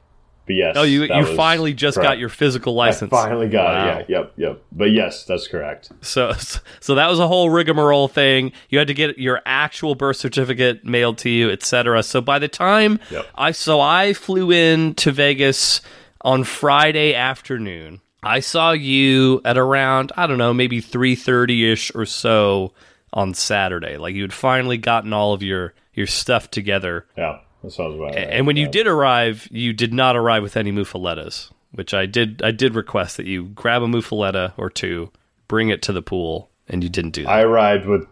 But 0.49 0.55
yes. 0.55 0.75
Oh, 0.79 0.81
you 0.81 1.03
you 1.03 1.35
finally 1.35 1.75
just 1.75 1.97
got 1.97 2.17
your 2.17 2.27
physical 2.29 2.73
I 2.81 2.87
license. 2.87 3.11
finally 3.11 3.47
got 3.49 3.65
Wow. 3.65 3.99
it. 3.99 4.05
Yeah. 4.09 4.17
Yep. 4.17 4.33
Yep. 4.37 4.61
But 4.71 4.85
yes, 4.85 5.23
that's 5.25 5.47
correct. 5.47 5.91
So 6.01 6.31
so 6.79 6.95
that 6.95 7.07
was 7.07 7.19
a 7.19 7.27
whole 7.27 7.51
rigmarole 7.51 8.07
thing. 8.07 8.51
You 8.69 8.79
had 8.79 8.87
to 8.87 8.95
get 8.95 9.19
your 9.19 9.43
actual 9.45 9.93
birth 9.93 10.17
certificate 10.17 10.83
mailed 10.83 11.19
to 11.19 11.29
you, 11.29 11.51
etc. 11.51 12.01
So 12.01 12.19
by 12.19 12.39
the 12.39 12.47
time 12.47 12.99
Yep. 13.11 13.27
I 13.35 13.51
so 13.51 13.79
I 13.79 14.13
flew 14.13 14.49
in 14.51 14.95
to 14.95 15.11
Vegas 15.11 15.81
on 16.21 16.43
Friday 16.45 17.13
afternoon. 17.13 18.01
I 18.23 18.39
saw 18.39 18.71
you 18.71 19.41
at 19.45 19.55
around 19.55 20.11
I 20.17 20.25
don't 20.25 20.39
know 20.39 20.51
maybe 20.55 20.81
three 20.81 21.13
thirty 21.13 21.71
ish 21.71 21.93
or 21.93 22.07
so 22.07 22.73
on 23.13 23.35
Saturday. 23.35 23.97
Like 23.97 24.15
you 24.15 24.23
had 24.23 24.33
finally 24.33 24.79
gotten 24.79 25.13
all 25.13 25.33
of 25.33 25.43
your 25.43 25.75
your 25.93 26.07
stuff 26.07 26.49
together. 26.49 27.05
Yeah. 27.15 27.37
That 27.63 27.71
sounds 27.71 27.95
about 27.95 28.15
right. 28.15 28.29
And 28.29 28.47
when 28.47 28.55
you 28.55 28.67
did 28.67 28.87
arrive, 28.87 29.47
you 29.51 29.73
did 29.73 29.93
not 29.93 30.15
arrive 30.15 30.43
with 30.43 30.55
any 30.55 30.71
muffalettas, 30.71 31.51
which 31.71 31.93
I 31.93 32.05
did. 32.05 32.41
I 32.41 32.51
did 32.51 32.75
request 32.75 33.17
that 33.17 33.25
you 33.25 33.45
grab 33.45 33.81
a 33.81 33.87
muffaletta 33.87 34.53
or 34.57 34.69
two, 34.69 35.11
bring 35.47 35.69
it 35.69 35.81
to 35.83 35.93
the 35.93 36.01
pool, 36.01 36.49
and 36.67 36.83
you 36.83 36.89
didn't 36.89 37.11
do 37.11 37.23
that. 37.23 37.29
I 37.29 37.41
arrived 37.41 37.85
with 37.85 38.07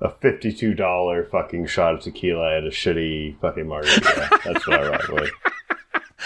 a 0.00 0.10
fifty-two 0.10 0.74
dollar 0.74 1.24
fucking 1.24 1.66
shot 1.66 1.94
of 1.94 2.00
tequila 2.02 2.56
and 2.56 2.66
a 2.66 2.70
shitty 2.70 3.40
fucking 3.40 3.66
margarita. 3.66 4.40
that's 4.44 4.66
what 4.66 4.80
I 4.80 4.86
arrived 4.86 5.08
with. 5.08 5.30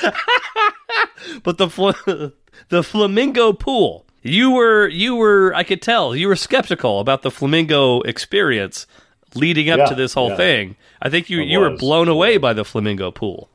but 1.43 1.57
the 1.57 1.71
fl- 1.71 1.91
the 2.69 2.83
flamingo 2.83 3.55
pool, 3.55 4.05
you 4.23 4.51
were 4.51 4.89
you 4.89 5.17
were. 5.17 5.55
I 5.55 5.63
could 5.65 5.81
tell 5.81 6.15
you 6.15 6.29
were 6.29 6.37
skeptical 6.37 7.01
about 7.01 7.23
the 7.23 7.31
flamingo 7.31 8.03
experience 8.03 8.87
leading 9.35 9.71
up 9.71 9.79
Yeah, 9.79 9.87
to 9.87 9.95
this 9.95 10.15
whole 10.15 10.31
yeah. 10.31 10.37
thing. 10.37 10.77
I 11.03 11.11
think 11.11 11.29
you 11.31 11.41
I 11.41 11.45
you 11.45 11.61
were 11.61 11.77
blown 11.77 12.09
away 12.09 12.37
by 12.39 12.53
the 12.53 12.65
flamingo 12.65 13.11
pool. 13.11 13.49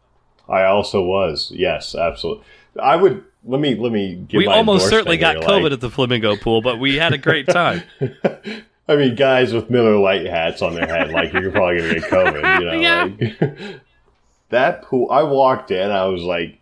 I 0.48 0.64
also 0.66 1.02
was. 1.04 1.52
Yes, 1.56 1.96
absolutely. 1.96 2.44
I 2.82 2.96
would. 2.96 3.24
Let 3.46 3.60
me. 3.62 3.76
Let 3.76 3.92
me. 3.92 4.16
Give 4.28 4.38
we 4.40 4.48
almost 4.48 4.90
certainly 4.90 5.18
got 5.18 5.36
endorsement 5.36 5.62
COVID 5.62 5.66
here, 5.68 5.74
at 5.74 5.82
the 5.82 5.90
flamingo 5.90 6.36
pool, 6.38 6.62
but 6.62 6.80
we 6.80 6.96
had 6.98 7.14
a 7.14 7.18
great 7.18 7.48
time. 7.48 7.84
I 8.88 8.96
mean, 8.98 9.16
guys 9.16 9.54
with 9.54 9.70
Miller 9.70 9.96
Lite 9.98 10.26
hats 10.26 10.62
on 10.62 10.76
their 10.76 10.86
head, 10.88 11.12
like 11.12 11.32
you're 11.34 11.52
probably 11.52 11.78
gonna 11.78 11.94
get 11.96 12.04
COVID. 12.04 12.60
You 12.60 12.66
know, 12.66 12.74
Yeah. 12.82 13.04
like 13.50 13.80
that 14.50 14.82
pool. 14.84 15.10
I 15.12 15.24
walked 15.24 15.72
in. 15.72 15.90
I 15.92 16.06
was 16.06 16.24
like, 16.24 16.60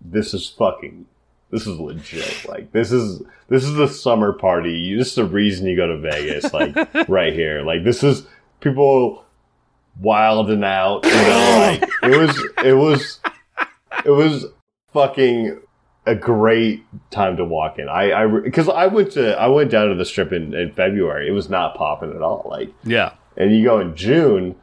"This 0.00 0.34
is 0.34 0.48
fucking. 0.48 1.06
this 1.50 1.66
is 1.66 1.78
legit. 1.78 2.48
Like 2.48 2.70
this 2.72 2.92
is 2.92 3.22
this 3.48 3.64
is 3.64 3.74
the 3.74 3.88
summer 3.88 4.32
party. 4.32 4.96
This 4.96 5.08
is 5.08 5.14
the 5.16 5.24
reason 5.24 5.66
you 5.66 5.76
go 5.76 5.86
to 5.88 5.98
Vegas. 5.98 6.52
Like 6.52 6.76
right 7.08 7.32
here. 7.32 7.62
Like 7.62 7.82
this 7.84 8.02
is 8.04 8.24
people 8.64 9.24
wilding 10.00 10.64
out. 10.64 11.04
You 11.04 11.10
know, 11.12 11.56
like 11.58 11.82
it 12.02 12.18
was 12.18 12.48
it 12.64 12.72
was 12.72 13.20
it 14.04 14.10
was 14.10 14.46
fucking 14.92 15.60
a 16.06 16.14
great 16.14 16.84
time 17.10 17.36
to 17.36 17.44
walk 17.44 17.78
in. 17.78 17.88
I 17.88 18.12
I 18.12 18.26
because 18.26 18.68
I 18.68 18.86
went 18.86 19.12
to 19.12 19.38
I 19.38 19.46
went 19.46 19.70
down 19.70 19.88
to 19.90 19.94
the 19.94 20.04
strip 20.04 20.32
in, 20.32 20.54
in 20.54 20.72
February. 20.72 21.28
It 21.28 21.32
was 21.32 21.48
not 21.48 21.76
popping 21.76 22.10
at 22.14 22.22
all. 22.22 22.46
Like 22.50 22.70
Yeah. 22.84 23.12
and 23.36 23.56
you 23.56 23.64
go 23.64 23.78
in 23.80 23.94
June, 23.96 24.56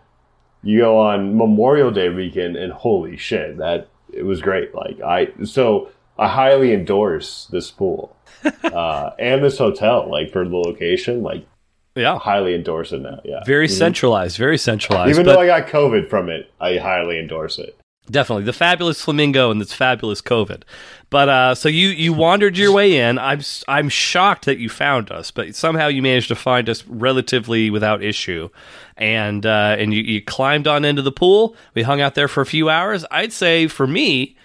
you 0.63 0.79
go 0.79 0.98
on 1.00 1.38
Memorial 1.38 1.91
Day 1.91 2.10
weekend, 2.10 2.55
and 2.58 2.74
holy 2.74 3.17
shit, 3.17 3.58
that 3.58 3.88
it 4.13 4.24
was 4.24 4.41
great. 4.41 4.75
Like 4.75 5.00
I, 5.01 5.29
so 5.46 5.89
I 6.20 6.27
highly 6.27 6.74
endorse 6.74 7.48
this 7.51 7.72
pool 7.72 8.15
uh, 8.63 9.12
and 9.17 9.43
this 9.43 9.58
hotel. 9.58 10.10
Like 10.12 10.31
for 10.31 10.48
the 10.48 10.55
location, 10.58 11.24
like 11.24 11.46
Yeah. 11.95 12.17
highly 12.19 12.55
endorse 12.55 12.91
it 12.93 13.01
now. 13.01 13.19
Yeah, 13.25 13.43
Very 13.45 13.67
centralized, 13.67 14.38
very 14.38 14.57
centralized. 14.57 15.10
even 15.10 15.25
though 15.25 15.39
I 15.39 15.45
got 15.45 15.67
COVID 15.67 16.10
from 16.10 16.29
it, 16.29 16.51
I 16.60 16.77
highly 16.77 17.19
endorse 17.19 17.60
it. 17.60 17.75
definitely 18.10 18.43
the 18.45 18.53
fabulous 18.53 19.01
flamingo 19.01 19.51
and 19.51 19.60
this 19.62 19.74
fabulous 19.74 20.21
COVID. 20.21 20.63
But 21.10 21.27
uh, 21.29 21.55
so 21.55 21.67
you 21.69 21.89
you 21.89 22.13
wandered 22.13 22.57
your 22.57 22.71
way 22.71 22.98
in. 22.98 23.19
I'm 23.19 23.41
I'm 23.67 23.89
shocked 23.89 24.45
that 24.45 24.57
you 24.60 24.69
found 24.69 25.12
us, 25.12 25.31
but 25.31 25.53
somehow 25.55 25.88
you 25.88 26.01
managed 26.01 26.29
to 26.29 26.36
find 26.36 26.69
us 26.69 26.86
relatively 26.88 27.69
without 27.69 28.01
issue. 28.01 28.50
And 28.98 29.45
uh, 29.45 29.75
and 29.77 29.93
you, 29.93 30.01
you 30.01 30.21
climbed 30.21 30.67
on 30.67 30.86
into 30.86 31.01
the 31.01 31.12
pool. 31.12 31.55
We 31.75 31.83
hung 31.83 32.00
out 32.00 32.15
there 32.15 32.27
for 32.29 32.39
a 32.41 32.45
few 32.45 32.69
hours. 32.69 33.03
I'd 33.12 33.33
say 33.33 33.67
for 33.67 33.86
me, 33.88 34.38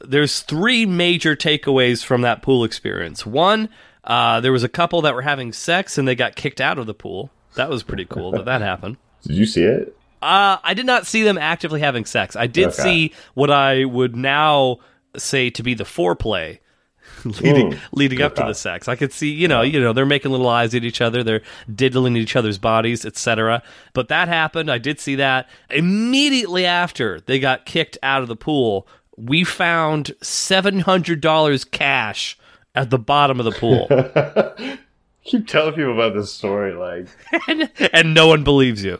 there's 0.00 0.40
three 0.40 0.86
major 0.86 1.34
takeaways 1.34 2.04
from 2.04 2.20
that 2.22 2.42
pool 2.42 2.62
experience. 2.64 3.26
One, 3.26 3.68
uh, 4.04 4.40
there 4.40 4.52
was 4.52 4.62
a 4.64 4.68
couple 4.68 5.02
that 5.02 5.14
were 5.14 5.22
having 5.22 5.52
sex 5.52 5.98
and 5.98 6.06
they 6.08 6.14
got 6.14 6.34
kicked 6.36 6.60
out 6.60 6.78
of 6.78 6.86
the 6.86 6.94
pool. 6.94 7.30
That 7.54 7.68
was 7.68 7.82
pretty 7.82 8.04
cool 8.06 8.30
that 8.32 8.44
that 8.46 8.60
happened. 8.62 8.96
Did 9.26 9.36
you 9.36 9.46
see 9.46 9.62
it? 9.64 9.96
Uh, 10.22 10.56
I 10.62 10.74
did 10.74 10.86
not 10.86 11.06
see 11.06 11.22
them 11.22 11.36
actively 11.38 11.80
having 11.80 12.04
sex. 12.04 12.34
I 12.36 12.46
did 12.46 12.68
Okay. 12.68 12.82
see 12.82 13.12
what 13.34 13.50
I 13.50 13.84
would 13.84 14.16
now 14.16 14.78
say 15.16 15.50
to 15.50 15.62
be 15.62 15.74
the 15.74 15.84
foreplay 15.84 16.58
leading 17.24 17.72
Mm. 17.72 17.78
leading 17.92 18.22
up 18.22 18.34
to 18.36 18.42
the 18.42 18.54
sex. 18.54 18.88
I 18.88 18.96
could 18.96 19.12
see, 19.12 19.30
you 19.30 19.46
know, 19.48 19.60
you 19.62 19.78
know, 19.80 19.92
they're 19.92 20.06
making 20.06 20.30
little 20.30 20.48
eyes 20.48 20.74
at 20.74 20.84
each 20.84 21.00
other, 21.00 21.22
they're 21.22 21.42
diddling 21.72 22.16
each 22.16 22.34
other's 22.36 22.58
bodies, 22.58 23.04
etc. 23.04 23.62
But 23.92 24.08
that 24.08 24.28
happened. 24.28 24.70
I 24.70 24.78
did 24.78 24.98
see 25.00 25.16
that. 25.16 25.48
Immediately 25.70 26.64
after 26.64 27.20
they 27.20 27.38
got 27.38 27.66
kicked 27.66 27.98
out 28.02 28.22
of 28.22 28.28
the 28.28 28.36
pool, 28.36 28.86
we 29.16 29.44
found 29.44 30.12
seven 30.22 30.80
hundred 30.80 31.20
dollars 31.20 31.64
cash 31.64 32.38
at 32.74 32.90
the 32.90 32.98
bottom 32.98 33.38
of 33.40 33.44
the 33.44 33.52
pool, 33.52 33.86
Keep 35.24 35.46
telling 35.46 35.74
people 35.74 35.92
about 35.94 36.14
this 36.14 36.32
story, 36.32 36.72
like 36.74 37.06
and, 37.48 37.70
and 37.92 38.12
no 38.14 38.26
one 38.26 38.42
believes 38.42 38.82
you. 38.82 38.98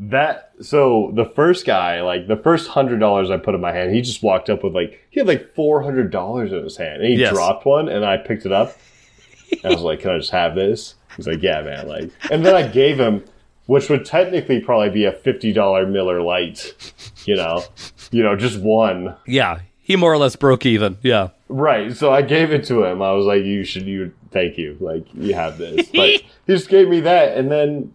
that. 0.00 0.52
So 0.60 1.12
the 1.14 1.24
first 1.24 1.64
guy, 1.64 2.02
like 2.02 2.28
the 2.28 2.36
first 2.36 2.68
hundred 2.68 2.98
dollars 3.00 3.30
I 3.30 3.38
put 3.38 3.54
in 3.54 3.60
my 3.62 3.72
hand, 3.72 3.94
he 3.94 4.02
just 4.02 4.22
walked 4.22 4.50
up 4.50 4.62
with 4.62 4.74
like 4.74 5.00
he 5.10 5.20
had 5.20 5.26
like 5.26 5.54
four 5.54 5.82
hundred 5.82 6.10
dollars 6.10 6.52
in 6.52 6.62
his 6.62 6.76
hand, 6.76 7.00
and 7.02 7.10
he 7.12 7.18
Yes. 7.20 7.32
dropped 7.32 7.64
one, 7.64 7.88
and 7.88 8.04
I 8.04 8.18
picked 8.18 8.44
it 8.44 8.52
up. 8.52 8.76
and 9.50 9.60
I 9.64 9.68
was 9.70 9.80
like, 9.82 10.00
"Can 10.00 10.10
I 10.10 10.18
just 10.18 10.30
have 10.30 10.54
this?" 10.54 10.94
He's 11.16 11.26
like, 11.26 11.42
"Yeah, 11.42 11.62
man." 11.62 11.88
Like, 11.88 12.10
and 12.30 12.44
then 12.44 12.54
I 12.54 12.66
gave 12.68 12.98
him, 13.00 13.24
which 13.64 13.88
would 13.88 14.04
technically 14.04 14.60
probably 14.60 14.90
be 14.90 15.04
a 15.06 15.12
fifty 15.12 15.52
dollar 15.54 15.86
Miller 15.86 16.20
Lite, 16.20 16.74
you 17.24 17.34
know, 17.36 17.64
you 18.10 18.22
know, 18.22 18.36
just 18.36 18.58
one. 18.60 19.16
Yeah, 19.26 19.60
he 19.86 19.94
more 19.94 20.12
or 20.12 20.18
less 20.18 20.34
broke 20.34 20.66
even. 20.66 20.98
Yeah. 21.00 21.28
Right. 21.48 21.96
So 21.96 22.12
I 22.12 22.20
gave 22.20 22.50
it 22.50 22.64
to 22.64 22.82
him. 22.82 23.00
I 23.00 23.12
was 23.12 23.24
like, 23.24 23.44
"You 23.44 23.62
should. 23.62 23.86
You 23.86 24.12
thank 24.32 24.58
you. 24.58 24.76
Like 24.80 25.06
you 25.14 25.32
have 25.34 25.58
this." 25.58 25.88
But 25.94 26.08
he 26.08 26.26
just 26.48 26.68
gave 26.68 26.88
me 26.88 26.98
that, 27.02 27.38
and 27.38 27.52
then, 27.52 27.94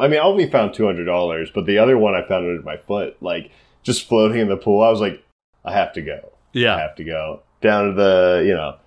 I 0.00 0.08
mean, 0.08 0.18
I 0.18 0.24
only 0.24 0.50
found 0.50 0.74
two 0.74 0.84
hundred 0.84 1.04
dollars, 1.04 1.48
but 1.54 1.64
the 1.64 1.78
other 1.78 1.96
one 1.96 2.16
I 2.16 2.26
found 2.26 2.48
under 2.48 2.60
my 2.62 2.76
foot, 2.76 3.16
like 3.22 3.52
just 3.84 4.08
floating 4.08 4.40
in 4.40 4.48
the 4.48 4.56
pool. 4.56 4.82
I 4.82 4.90
was 4.90 5.00
like, 5.00 5.22
"I 5.64 5.72
have 5.72 5.92
to 5.92 6.02
go. 6.02 6.32
Yeah. 6.54 6.74
I 6.74 6.80
have 6.80 6.96
to 6.96 7.04
go 7.04 7.42
down 7.60 7.90
to 7.90 7.94
the, 7.94 8.42
you 8.44 8.54
know." 8.54 8.78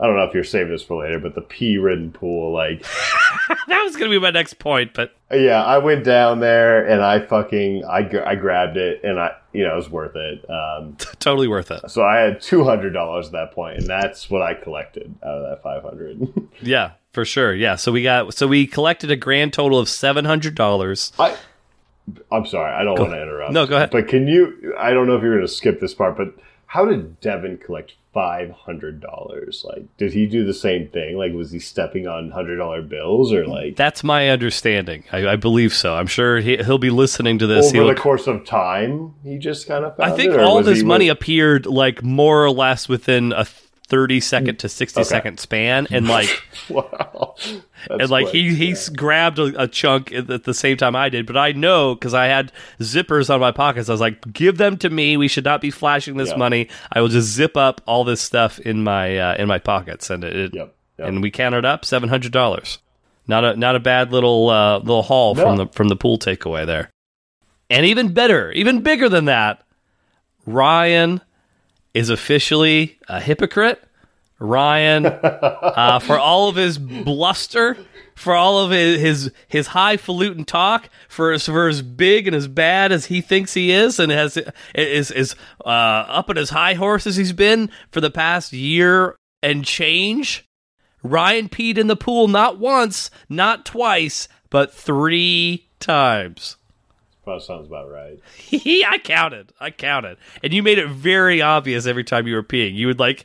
I 0.00 0.08
don't 0.08 0.16
know 0.16 0.24
if 0.24 0.34
you're 0.34 0.42
saving 0.42 0.72
this 0.72 0.82
for 0.82 1.04
later, 1.04 1.20
but 1.20 1.36
the 1.36 1.40
pea-ridden 1.40 2.10
pool, 2.10 2.52
like, 2.52 2.82
that 3.68 3.82
was 3.84 3.94
going 3.94 4.10
to 4.10 4.16
be 4.16 4.20
my 4.20 4.32
next 4.32 4.58
point, 4.58 4.92
but 4.92 5.14
yeah, 5.30 5.62
I 5.62 5.78
went 5.78 6.02
down 6.02 6.40
there 6.40 6.84
and 6.84 7.00
I 7.00 7.20
fucking, 7.20 7.84
I, 7.84 8.10
I 8.26 8.34
grabbed 8.34 8.76
it 8.76 9.04
and 9.04 9.20
I, 9.20 9.36
you 9.54 9.62
know, 9.64 9.72
it 9.72 9.76
was 9.76 9.88
worth 9.88 10.16
it. 10.16 10.44
Um, 10.50 10.96
totally 11.20 11.48
worth 11.48 11.70
it. 11.70 11.90
so 11.90 12.02
I 12.02 12.16
had 12.16 12.40
two 12.40 12.64
hundred 12.64 12.90
dollars 12.92 13.26
at 13.26 13.32
that 13.32 13.52
point, 13.52 13.78
and 13.78 13.86
that's 13.86 14.28
what 14.28 14.42
I 14.42 14.54
collected 14.54 15.14
out 15.22 15.38
of 15.38 15.48
that 15.48 15.62
five 15.62 15.82
hundred. 15.82 16.28
Yeah, 16.60 16.92
for 17.12 17.24
sure. 17.24 17.54
Yeah. 17.54 17.76
So 17.76 17.90
we 17.92 18.02
got 18.02 18.32
so 18.34 18.46
we 18.46 18.66
collected 18.66 19.10
a 19.10 19.16
grand 19.16 19.52
total 19.52 19.78
of 19.78 19.88
seven 19.88 20.24
hundred 20.24 20.54
dollars. 20.54 21.12
I, 21.18 21.36
I'm 22.30 22.46
sorry, 22.46 22.72
I 22.72 22.84
don't 22.84 22.98
want 22.98 23.12
to 23.12 23.20
interrupt. 23.22 23.52
No, 23.52 23.66
go 23.66 23.76
ahead. 23.76 23.90
But 23.90 24.08
can 24.08 24.26
you? 24.28 24.74
I 24.78 24.92
don't 24.92 25.06
know 25.06 25.16
if 25.16 25.22
you're 25.22 25.34
going 25.34 25.46
to 25.46 25.52
skip 25.52 25.80
this 25.80 25.94
part, 25.94 26.16
but 26.16 26.34
how 26.66 26.84
did 26.86 27.20
Devin 27.20 27.58
collect 27.58 27.94
five 28.14 28.52
hundred 28.52 29.00
dollars? 29.00 29.64
Like, 29.66 29.84
did 29.98 30.12
he 30.12 30.26
do 30.26 30.44
the 30.46 30.54
same 30.54 30.88
thing? 30.88 31.18
Like, 31.18 31.32
was 31.32 31.50
he 31.50 31.58
stepping 31.58 32.06
on 32.06 32.30
hundred 32.30 32.56
dollar 32.56 32.80
bills, 32.80 33.32
or 33.32 33.46
like 33.46 33.76
That's 33.76 34.02
my 34.04 34.30
understanding. 34.30 35.04
I, 35.12 35.26
I 35.28 35.36
believe 35.36 35.74
so. 35.74 35.94
I'm 35.94 36.06
sure 36.06 36.38
he, 36.38 36.56
he'll 36.58 36.78
be 36.78 36.90
listening 36.90 37.38
to 37.40 37.46
this. 37.46 37.66
over 37.66 37.76
He'll, 37.76 37.88
the 37.88 37.94
course 37.94 38.26
of 38.26 38.46
time, 38.46 39.14
he 39.24 39.36
just 39.36 39.66
kind 39.66 39.84
of? 39.84 39.98
I 39.98 40.12
think 40.12 40.32
it, 40.32 40.40
all 40.40 40.58
of 40.58 40.66
was 40.66 40.76
his 40.76 40.82
he 40.82 40.86
money 40.86 41.08
appeared 41.08 41.66
like 41.66 42.02
more 42.02 42.44
or 42.44 42.50
less 42.50 42.88
within 42.88 43.32
a 43.32 43.44
thirty 43.88 44.18
second 44.20 44.58
to 44.60 44.68
sixty 44.68 45.04
second 45.04 45.34
Okay. 45.34 45.42
span, 45.42 45.86
and 45.90 46.08
like 46.08 46.28
Wow, 46.68 47.34
That's 47.36 48.00
and 48.02 48.10
like 48.10 48.26
quick, 48.26 48.34
he 48.34 48.54
he 48.54 48.68
yeah. 48.70 48.76
grabbed 48.96 49.38
a, 49.38 49.62
a 49.62 49.68
chunk 49.68 50.12
at, 50.12 50.30
at 50.30 50.44
the 50.44 50.54
same 50.54 50.76
time 50.76 50.96
I 50.96 51.08
did. 51.08 51.26
But 51.26 51.36
I 51.36 51.52
know 51.52 51.94
because 51.94 52.14
I 52.14 52.26
had 52.26 52.50
zippers 52.80 53.32
on 53.32 53.40
my 53.40 53.52
pockets. 53.52 53.88
I 53.88 53.92
was 53.92 54.00
like, 54.00 54.32
"Give 54.32 54.56
them 54.58 54.76
to 54.78 54.90
me. 54.90 55.16
We 55.16 55.28
should 55.28 55.44
not 55.44 55.60
be 55.60 55.70
flashing 55.70 56.16
this 56.16 56.30
Yeah. 56.30 56.36
money. 56.36 56.68
I 56.92 57.00
will 57.00 57.08
just 57.08 57.28
zip 57.28 57.56
up 57.56 57.80
all 57.86 58.04
this 58.04 58.20
stuff 58.20 58.58
in 58.58 58.82
my 58.84 59.18
uh, 59.18 59.34
in 59.36 59.48
my 59.48 59.58
pockets." 59.58 60.10
And 60.10 60.24
it, 60.24 60.34
it- 60.36 60.54
Yep. 60.54 60.74
yep. 60.98 61.08
and 61.08 61.20
we 61.22 61.30
counted 61.30 61.64
up 61.64 61.84
seven 61.84 62.08
hundred 62.08 62.32
dollars. 62.32 62.78
Not 63.26 63.44
a 63.44 63.56
not 63.56 63.74
a 63.76 63.80
bad 63.80 64.12
little 64.12 64.48
uh, 64.50 64.78
little 64.78 65.02
haul 65.02 65.34
from 65.34 65.56
the 65.56 65.66
from 65.68 65.88
the 65.88 65.96
pool 65.96 66.18
takeaway 66.18 66.66
there. 66.66 66.90
And 67.70 67.86
even 67.86 68.12
better, 68.12 68.52
even 68.52 68.82
bigger 68.82 69.08
than 69.08 69.24
that, 69.24 69.62
Ryan 70.46 71.20
is 71.94 72.10
officially 72.10 72.98
a 73.08 73.20
hypocrite. 73.20 73.82
Ryan, 74.40 75.06
uh, 75.22 76.00
for 76.00 76.18
all 76.18 76.48
of 76.48 76.56
his 76.56 76.76
bluster, 76.76 77.78
for 78.14 78.34
all 78.34 78.58
of 78.58 78.72
his 78.72 79.00
his, 79.00 79.32
his 79.48 79.66
highfalutin 79.68 80.44
talk, 80.44 80.90
for 81.08 81.32
as, 81.32 81.46
for 81.46 81.68
as 81.68 81.82
big 81.82 82.26
and 82.26 82.34
as 82.34 82.48
bad 82.48 82.92
as 82.92 83.06
he 83.06 83.20
thinks 83.20 83.54
he 83.54 83.70
is, 83.70 83.98
and 83.98 84.10
has 84.10 84.36
is 84.74 85.10
is 85.10 85.36
uh, 85.64 85.68
up 85.68 86.28
at 86.30 86.36
his 86.36 86.50
high 86.50 86.74
horse 86.74 87.06
as 87.06 87.16
he's 87.16 87.32
been 87.32 87.70
for 87.90 88.00
the 88.00 88.10
past 88.10 88.52
year 88.52 89.16
and 89.42 89.64
change. 89.64 90.48
Ryan 91.02 91.48
peed 91.48 91.78
in 91.78 91.86
the 91.86 91.96
pool 91.96 92.28
not 92.28 92.58
once, 92.58 93.10
not 93.28 93.64
twice, 93.64 94.26
but 94.50 94.72
three 94.72 95.68
times. 95.78 96.56
Probably 97.24 97.42
sounds 97.42 97.66
about 97.66 97.90
right. 97.90 98.20
I 98.52 99.00
counted. 99.02 99.52
I 99.58 99.70
counted. 99.70 100.18
And 100.42 100.52
you 100.52 100.62
made 100.62 100.78
it 100.78 100.88
very 100.88 101.40
obvious 101.40 101.86
every 101.86 102.04
time 102.04 102.26
you 102.26 102.34
were 102.34 102.42
peeing. 102.42 102.74
You 102.74 102.86
would 102.88 102.98
like 102.98 103.24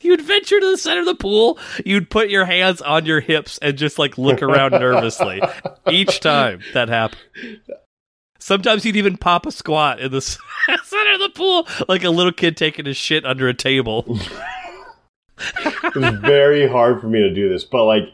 you 0.00 0.12
would 0.12 0.20
venture 0.20 0.60
to 0.60 0.70
the 0.70 0.78
center 0.78 1.00
of 1.00 1.06
the 1.06 1.16
pool, 1.16 1.58
you'd 1.84 2.10
put 2.10 2.30
your 2.30 2.44
hands 2.44 2.80
on 2.80 3.06
your 3.06 3.18
hips 3.18 3.58
and 3.58 3.76
just 3.76 3.98
like 3.98 4.16
look 4.16 4.40
around 4.40 4.70
nervously 4.80 5.42
each 5.90 6.20
time 6.20 6.60
that 6.74 6.88
happened. 6.88 7.20
Sometimes 8.38 8.84
you'd 8.84 8.96
even 8.96 9.16
pop 9.16 9.46
a 9.46 9.52
squat 9.52 9.98
in 9.98 10.12
the 10.12 10.20
center 10.84 11.14
of 11.14 11.20
the 11.20 11.32
pool 11.34 11.66
like 11.88 12.04
a 12.04 12.10
little 12.10 12.32
kid 12.32 12.56
taking 12.56 12.86
his 12.86 12.96
shit 12.96 13.26
under 13.26 13.48
a 13.48 13.54
table. 13.54 14.04
it 15.56 15.96
was 15.96 16.14
very 16.20 16.68
hard 16.68 17.00
for 17.00 17.08
me 17.08 17.18
to 17.18 17.34
do 17.34 17.48
this, 17.48 17.64
but 17.64 17.84
like 17.84 18.04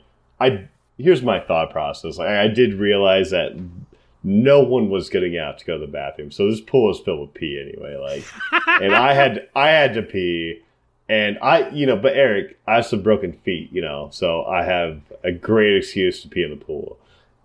I 0.40 0.68
here's 0.98 1.22
my 1.22 1.40
thought 1.40 1.70
process. 1.70 2.18
Like, 2.18 2.28
I 2.28 2.48
did 2.48 2.74
realize 2.74 3.30
that 3.30 3.52
no 4.26 4.60
one 4.60 4.90
was 4.90 5.08
getting 5.08 5.38
out 5.38 5.56
to 5.56 5.64
go 5.64 5.78
to 5.78 5.86
the 5.86 5.90
bathroom, 5.90 6.32
so 6.32 6.50
this 6.50 6.60
pool 6.60 6.88
was 6.88 6.98
filled 6.98 7.20
with 7.20 7.34
pee 7.34 7.62
anyway. 7.62 7.96
Like, 7.96 8.24
and 8.82 8.92
I 8.92 9.14
had 9.14 9.48
I 9.54 9.68
had 9.68 9.94
to 9.94 10.02
pee, 10.02 10.62
and 11.08 11.38
I 11.40 11.70
you 11.70 11.86
know, 11.86 11.96
but 11.96 12.16
Eric, 12.16 12.58
I 12.66 12.74
have 12.74 12.86
some 12.86 13.02
broken 13.02 13.32
feet, 13.44 13.72
you 13.72 13.80
know, 13.80 14.08
so 14.12 14.44
I 14.44 14.64
have 14.64 15.00
a 15.22 15.30
great 15.30 15.76
excuse 15.76 16.22
to 16.22 16.28
pee 16.28 16.42
in 16.42 16.50
the 16.50 16.56
pool, 16.56 16.98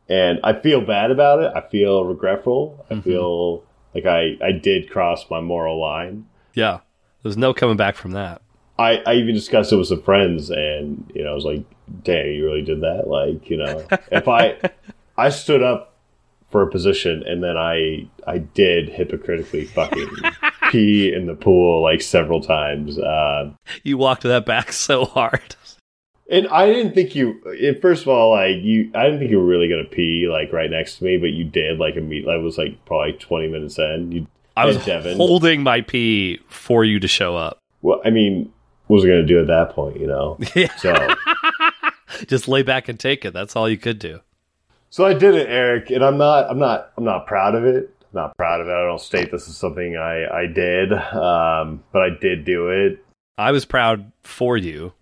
and 0.10 0.40
I 0.44 0.60
feel 0.60 0.82
bad 0.82 1.12
about 1.12 1.44
it. 1.44 1.52
I 1.56 1.62
feel 1.70 2.04
regretful. 2.04 2.84
I 2.90 2.96
mm-hmm. 2.96 3.02
feel 3.04 3.64
like 3.94 4.08
I 4.08 4.38
I 4.44 4.52
did 4.52 4.90
cross 4.90 5.30
my 5.30 5.40
moral 5.40 5.80
line. 5.80 6.26
Yeah. 6.56 6.80
There's 7.24 7.38
no 7.38 7.54
coming 7.54 7.78
back 7.78 7.96
from 7.96 8.14
that. 8.14 8.42
I, 8.80 8.98
I 9.06 9.14
even 9.14 9.36
discussed 9.36 9.72
it 9.72 9.76
with 9.76 9.88
some 9.88 10.02
friends, 10.02 10.50
and 10.50 11.12
you 11.14 11.24
know, 11.24 11.32
I 11.32 11.36
was 11.36 11.46
like, 11.46 11.64
"Dang, 12.02 12.34
you 12.34 12.46
really 12.46 12.64
did 12.64 12.82
that!" 12.82 13.08
Like, 13.08 13.48
you 13.48 13.58
know, 13.58 13.86
if 14.12 14.28
I 14.28 14.58
I 15.18 15.30
stood 15.30 15.62
up 15.62 15.91
for 16.52 16.62
a 16.62 16.70
position 16.70 17.24
and 17.26 17.44
then 17.44 17.58
I 17.58 18.08
I 18.28 18.40
did 18.40 18.90
hypocritically 18.90 19.66
fucking 19.66 20.10
pee 20.72 21.14
in 21.14 21.26
the 21.28 21.36
pool 21.36 21.82
like 21.82 22.02
several 22.02 22.42
times. 22.42 23.00
Uh, 23.00 23.52
You 23.84 23.98
walked 23.98 24.24
that 24.24 24.46
back 24.46 24.72
so 24.88 25.06
hard. 25.06 25.56
and 26.30 26.48
I 26.50 26.66
didn't 26.68 26.94
think 26.94 27.16
you. 27.16 27.42
First 27.82 28.04
of 28.04 28.10
all, 28.10 28.32
like 28.32 28.58
you, 28.62 28.92
I 28.96 29.04
didn't 29.06 29.20
think 29.20 29.32
you 29.32 29.40
were 29.40 29.46
really 29.46 29.68
gonna 29.70 29.84
pee 29.86 30.28
like 30.30 30.52
right 30.54 30.70
next 30.70 30.98
to 30.98 31.04
me, 31.06 31.18
but 31.18 31.32
you 31.32 31.44
did. 31.46 31.80
Like 31.80 31.96
immediately, 31.96 32.34
I 32.34 32.38
was 32.38 32.58
like 32.58 32.84
probably 32.86 33.14
twenty 33.14 33.48
minutes 33.48 33.78
in. 33.80 34.12
You, 34.12 34.28
I 34.58 34.66
was 34.66 34.84
Devin. 34.86 35.18
holding 35.18 35.64
my 35.64 35.82
pee 35.82 36.40
for 36.50 36.84
you 36.86 37.00
to 37.00 37.08
show 37.08 37.36
up. 37.38 37.58
Well, 37.82 38.02
I 38.06 38.10
mean, 38.12 38.52
what 38.88 38.96
was 38.98 39.06
I 39.06 39.08
gonna 39.08 39.26
do 39.26 39.40
at 39.40 39.48
that 39.48 39.72
point? 39.72 40.00
You 40.00 40.08
know. 40.08 40.38
Yeah. 40.56 40.74
So, 40.78 40.94
Just 42.28 42.48
lay 42.48 42.62
back 42.62 42.88
and 42.90 43.00
take 43.00 43.24
it. 43.26 43.34
That's 43.34 43.56
all 43.56 43.70
you 43.70 43.78
could 43.78 43.98
do. 44.00 44.20
So 44.92 45.06
I 45.06 45.14
did 45.14 45.34
it, 45.34 45.48
Eric, 45.50 45.90
and 45.90 46.04
I'm 46.04 46.18
not. 46.18 46.50
I'm 46.52 46.60
not. 46.60 46.92
I'm 46.98 47.06
not 47.06 47.26
proud 47.26 47.56
of 47.56 47.66
it. 47.66 47.90
I'm 48.02 48.22
not 48.22 48.38
proud 48.38 48.60
of 48.60 48.68
it. 48.68 48.72
I 48.72 48.86
don't 48.86 49.02
state 49.02 49.32
this 49.32 49.48
is 49.48 49.58
something 49.58 49.96
I 49.96 50.26
I 50.26 50.46
did, 50.46 50.94
um, 50.94 51.84
but 51.92 52.02
I 52.04 52.10
did 52.20 52.46
do 52.46 52.70
it. 52.70 53.04
I 53.38 53.52
was 53.52 53.66
proud 53.66 54.12
for 54.24 54.58
you, 54.58 54.94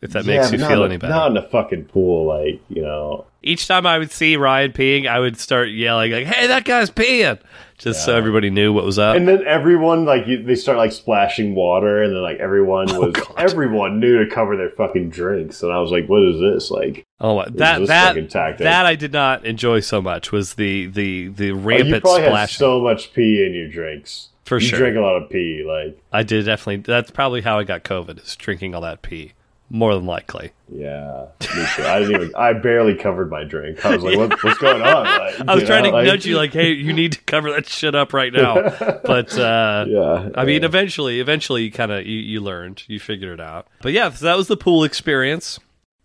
if 0.00 0.12
that 0.12 0.26
makes 0.26 0.52
Yeah, 0.52 0.58
you 0.58 0.66
feel 0.66 0.84
any 0.84 0.96
better. 0.96 1.12
Not 1.12 1.30
in 1.32 1.36
a 1.36 1.48
fucking 1.48 1.86
pool, 1.86 2.26
like 2.26 2.60
you 2.68 2.82
know. 2.82 3.26
Each 3.42 3.66
time 3.66 3.86
I 3.86 3.98
would 3.98 4.10
see 4.10 4.36
Ryan 4.36 4.72
peeing, 4.72 5.06
I 5.06 5.20
would 5.20 5.38
start 5.38 5.70
yelling 5.70 6.12
like, 6.12 6.26
"Hey, 6.26 6.46
that 6.46 6.64
guy's 6.64 6.90
peeing!" 6.90 7.38
Just 7.78 8.04
so 8.04 8.16
everybody 8.16 8.50
knew 8.50 8.72
what 8.72 8.84
was 8.84 8.98
up. 8.98 9.14
And 9.14 9.28
then 9.28 9.46
everyone 9.46 10.04
like 10.04 10.26
you, 10.26 10.42
they 10.42 10.56
start 10.56 10.78
like 10.78 10.90
splashing 10.90 11.54
water, 11.54 12.02
and 12.02 12.12
then 12.12 12.22
like 12.22 12.38
everyone 12.38 12.90
oh, 12.92 13.00
was 13.00 13.14
Oh, 13.16 13.34
everyone 13.38 14.00
knew 14.00 14.24
to 14.24 14.28
cover 14.32 14.56
their 14.56 14.70
fucking 14.70 15.10
drinks, 15.10 15.62
and 15.62 15.72
I 15.72 15.78
was 15.78 15.92
like, 15.92 16.08
"What 16.08 16.22
is 16.22 16.40
this?" 16.40 16.70
Like 16.70 17.06
oh, 17.20 17.44
that 17.44 17.86
that 17.86 18.08
fucking 18.08 18.28
tactic? 18.28 18.64
that 18.64 18.86
I 18.86 18.96
did 18.96 19.12
not 19.12 19.44
enjoy 19.44 19.80
so 19.80 20.02
much 20.02 20.32
was 20.32 20.54
the 20.54 20.86
the 20.86 21.28
the 21.28 21.52
oh, 21.52 21.54
you 21.54 21.60
rampant 21.60 22.02
probably 22.02 22.26
splashing. 22.26 22.58
so 22.58 22.80
much 22.80 23.12
pee 23.12 23.44
in 23.44 23.54
your 23.54 23.68
drinks. 23.68 24.28
For 24.44 24.58
you 24.58 24.66
sure. 24.66 24.78
drink 24.78 24.96
a 24.96 25.00
lot 25.00 25.22
of 25.22 25.30
pee, 25.30 25.62
like 25.64 26.00
I 26.12 26.24
did 26.24 26.46
definitely. 26.46 26.82
That's 26.82 27.10
probably 27.10 27.42
how 27.42 27.58
I 27.58 27.64
got 27.64 27.84
COVID. 27.84 28.24
Is 28.24 28.34
drinking 28.34 28.74
all 28.74 28.80
that 28.80 29.02
pee. 29.02 29.34
More 29.70 29.94
than 29.94 30.06
likely. 30.06 30.52
yeah. 30.70 31.26
I 31.42 31.98
didn't 31.98 32.14
even. 32.14 32.34
I 32.34 32.54
barely 32.54 32.94
covered 32.94 33.30
my 33.30 33.44
drink. 33.44 33.84
I 33.84 33.94
was 33.96 34.02
like, 34.02 34.16
what, 34.16 34.42
"What's 34.42 34.58
going 34.58 34.80
on?" 34.82 35.04
Like, 35.38 35.48
I 35.48 35.54
was 35.54 35.64
trying 35.64 35.84
know, 35.84 35.90
to 35.90 35.96
like- 35.96 36.06
nudge 36.06 36.24
you, 36.26 36.36
like, 36.36 36.52
"Hey, 36.54 36.72
you 36.72 36.92
need 36.94 37.12
to 37.12 37.20
cover 37.24 37.50
that 37.52 37.66
shit 37.66 37.94
up 37.94 38.12
right 38.14 38.32
now." 38.32 38.54
But 39.04 39.36
uh, 39.38 39.84
yeah. 39.86 40.30
I 40.34 40.44
mean, 40.46 40.64
eventually, 40.64 41.20
eventually, 41.20 41.64
you 41.64 41.70
kind 41.70 41.92
of 41.92 42.06
you, 42.06 42.18
you 42.18 42.40
learned, 42.40 42.84
you 42.88 42.98
figured 42.98 43.38
it 43.38 43.44
out. 43.44 43.66
But 43.82 43.92
yeah, 43.92 44.10
so 44.10 44.24
that 44.24 44.36
was 44.38 44.48
the 44.48 44.56
pool 44.56 44.84
experience 44.84 45.58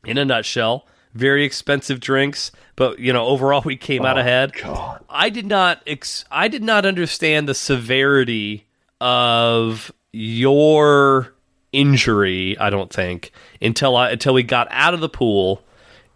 in 0.06 0.18
a 0.18 0.26
nutshell. 0.26 0.86
Very 1.14 1.46
expensive 1.46 2.00
drinks, 2.00 2.52
but 2.76 3.00
you 3.00 3.14
know, 3.14 3.26
overall, 3.28 3.62
we 3.64 3.78
came 3.78 4.04
out 4.04 4.18
Oh, 4.18 4.22
ahead. 4.22 4.54
God. 4.54 5.04
I 5.10 5.30
did 5.30 5.46
not 5.46 5.82
ex- 5.88 6.26
I 6.32 6.48
did 6.50 6.64
not 6.64 6.86
understand 6.86 7.48
the 7.48 7.54
severity 7.56 8.68
of 9.00 9.92
your 10.12 11.33
injury, 11.74 12.58
I 12.58 12.70
don't 12.70 12.92
think, 12.92 13.32
until 13.62 13.98
I 13.98 14.12
until 14.12 14.34
we 14.34 14.44
got 14.44 14.68
out 14.72 14.94
of 14.94 15.02
the 15.02 15.10
pool 15.10 15.62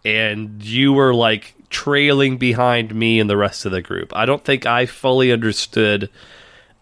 and 0.04 0.62
you 0.62 0.92
were 0.92 1.12
like 1.12 1.54
trailing 1.70 2.38
behind 2.38 2.94
me 2.94 3.20
and 3.20 3.28
the 3.28 3.36
rest 3.36 3.66
of 3.66 3.72
the 3.72 3.82
group. 3.82 4.14
I 4.16 4.24
don't 4.24 4.42
think 4.44 4.64
I 4.64 4.86
fully 4.86 5.32
understood 5.32 6.08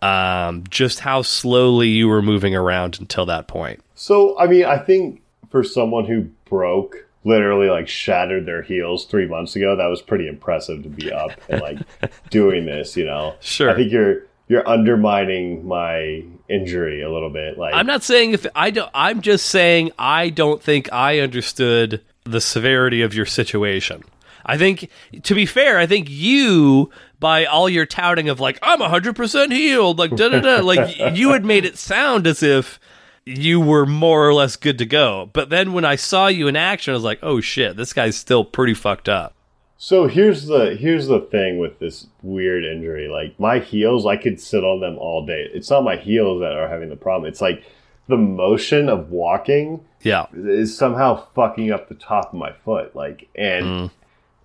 um, 0.03 0.65
just 0.69 1.01
how 1.01 1.23
slowly 1.23 1.89
you 1.89 2.09
were 2.09 2.23
moving 2.23 2.55
around 2.55 2.99
until 3.01 3.27
that 3.27 3.49
point. 3.49 3.83
So, 3.95 4.39
I 4.39 4.47
mean, 4.47 4.65
I 4.65 4.79
think 4.79 5.23
for 5.51 5.65
someone 5.65 6.05
who 6.05 6.29
broke, 6.49 7.07
literally 7.25 7.69
like 7.69 7.89
shattered 7.89 8.47
their 8.47 8.63
heels 8.63 9.07
three 9.07 9.27
months 9.27 9.57
ago, 9.57 9.75
that 9.75 9.87
was 9.87 10.03
pretty 10.03 10.29
impressive 10.29 10.83
to 10.85 10.89
be 10.89 11.11
up 11.11 11.33
and 11.49 11.61
like 11.61 11.79
doing 12.31 12.67
this. 12.67 12.97
You 12.97 13.07
know, 13.07 13.35
Sure. 13.41 13.71
I 13.71 13.75
think 13.75 13.91
you're 13.91 14.23
you're 14.49 14.69
undermining 14.69 15.67
my 15.67 16.23
injury 16.49 17.03
a 17.03 17.11
little 17.11 17.31
bit. 17.31 17.59
Like, 17.59 17.75
I'm 17.75 17.87
not 17.87 18.03
saying 18.03 18.33
if 18.33 18.47
I 18.55 18.71
don't. 18.71 18.91
I'm 18.95 19.21
just 19.21 19.47
saying 19.47 19.93
I 19.99 20.31
don't 20.31 20.63
think 20.63 20.93
I 20.93 21.21
understood 21.21 22.03
the 22.25 22.41
severity 22.41 23.03
of 23.03 23.15
your 23.15 23.27
situation. 23.27 24.03
I 24.45 24.57
think, 24.57 24.91
to 25.25 25.35
be 25.35 25.45
fair, 25.45 25.79
I 25.79 25.87
think 25.87 26.09
you, 26.09 26.91
by 27.19 27.45
all 27.45 27.69
your 27.69 27.87
touting 27.87 28.29
of 28.29 28.41
like 28.41 28.59
I'm 28.63 28.81
100 28.81 29.17
percent 29.17 29.53
healed, 29.53 29.99
like 29.99 30.15
da 30.15 30.29
da 30.29 30.41
da, 30.41 30.65
like 30.65 30.97
you 31.17 31.33
had 31.33 31.45
made 31.45 31.65
it 31.65 31.79
sound 31.79 32.27
as 32.27 32.43
if 32.43 32.79
you 33.25 33.61
were 33.61 33.87
more 33.87 34.27
or 34.27 34.33
less 34.33 34.57
good 34.57 34.79
to 34.79 34.87
go. 34.87 35.29
But 35.33 35.51
then 35.51 35.73
when 35.73 35.85
I 35.85 35.97
saw 35.97 36.29
you 36.29 36.47
in 36.47 36.57
action, 36.57 36.93
I 36.93 36.95
was 36.95 37.03
like, 37.03 37.19
oh 37.23 37.41
shit, 37.41 37.77
this 37.77 37.93
guy's 37.93 38.17
still 38.17 38.45
pretty 38.45 38.75
fucked 38.75 39.09
up. 39.09 39.36
So 39.79 40.07
here's 40.07 40.47
the 40.47 40.75
here's 40.75 41.07
the 41.07 41.21
thing 41.21 41.59
with 41.59 41.79
this 41.79 42.07
weird 42.23 42.65
injury. 42.65 43.09
Like 43.09 43.39
my 43.39 43.59
heels, 43.59 44.07
I 44.07 44.17
could 44.17 44.41
sit 44.41 44.65
on 44.65 44.81
them 44.81 44.97
all 44.99 45.27
day. 45.27 45.49
It's 45.53 45.71
not 45.71 45.85
my 45.85 45.97
heels 45.97 46.41
that 46.41 46.53
are 46.53 46.69
having 46.69 46.89
the 46.89 46.97
problem. 46.97 47.29
It's 47.29 47.41
like 47.43 47.63
the 48.09 48.17
motion 48.17 48.89
of 48.89 49.11
walking 49.11 49.85
Yeah, 50.03 50.27
is 50.35 50.77
somehow 50.77 51.27
fucking 51.35 51.73
up 51.73 51.89
the 51.89 51.95
top 51.95 52.33
of 52.33 52.39
my 52.39 52.53
foot. 52.53 52.97
Like, 52.97 53.29
and 53.35 53.65
mm. 53.67 53.91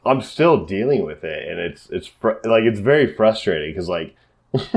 I'm 0.05 0.21
still 0.21 0.65
dealing 0.65 1.05
with 1.05 1.23
it, 1.23 1.47
and 1.47 1.59
it's 1.59 1.89
it's 1.91 2.07
fr- 2.07 2.41
like 2.43 2.63
it's 2.63 2.79
very 2.79 3.13
frustrating 3.13 3.71
because 3.71 3.89
like. 3.89 4.15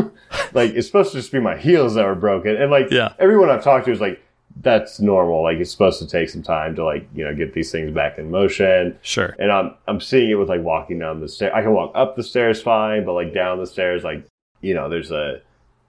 like 0.52 0.70
it's 0.70 0.86
supposed 0.86 1.10
to 1.10 1.18
just 1.18 1.32
be 1.32 1.40
my 1.40 1.56
heels 1.56 1.94
that 1.94 2.06
were 2.06 2.14
broken 2.14 2.54
and 2.54 2.70
like 2.70 2.92
Yeah. 2.92 3.12
everyone 3.18 3.50
i've 3.50 3.64
talked 3.64 3.86
to 3.86 3.90
is 3.90 4.00
like 4.00 4.23
that's 4.61 5.00
normal 5.00 5.42
like 5.42 5.59
it's 5.59 5.70
supposed 5.70 5.98
to 5.98 6.07
take 6.07 6.28
some 6.28 6.42
time 6.42 6.74
to 6.76 6.85
like 6.85 7.07
you 7.14 7.24
know 7.24 7.35
get 7.35 7.52
these 7.54 7.72
things 7.72 7.92
back 7.92 8.18
in 8.18 8.30
motion 8.30 8.96
sure. 9.02 9.35
and 9.38 9.50
I'm 9.50 9.74
I'm 9.88 10.00
seeing 10.00 10.30
it 10.30 10.35
with 10.37 10.48
like 10.48 10.62
walking 10.62 10.98
down 11.00 11.20
the 11.20 11.28
stair. 11.28 11.54
I 11.54 11.61
can 11.62 11.72
walk 11.72 11.92
up 11.94 12.14
the 12.16 12.22
stairs 12.22 12.62
fine, 12.62 13.04
but 13.04 13.14
like 13.14 13.35
down 13.35 13.59
the 13.59 13.66
stairs, 13.66 14.04
like 14.04 14.24
you 14.61 14.72
know, 14.74 14.88
there's 14.88 15.11
a 15.11 15.40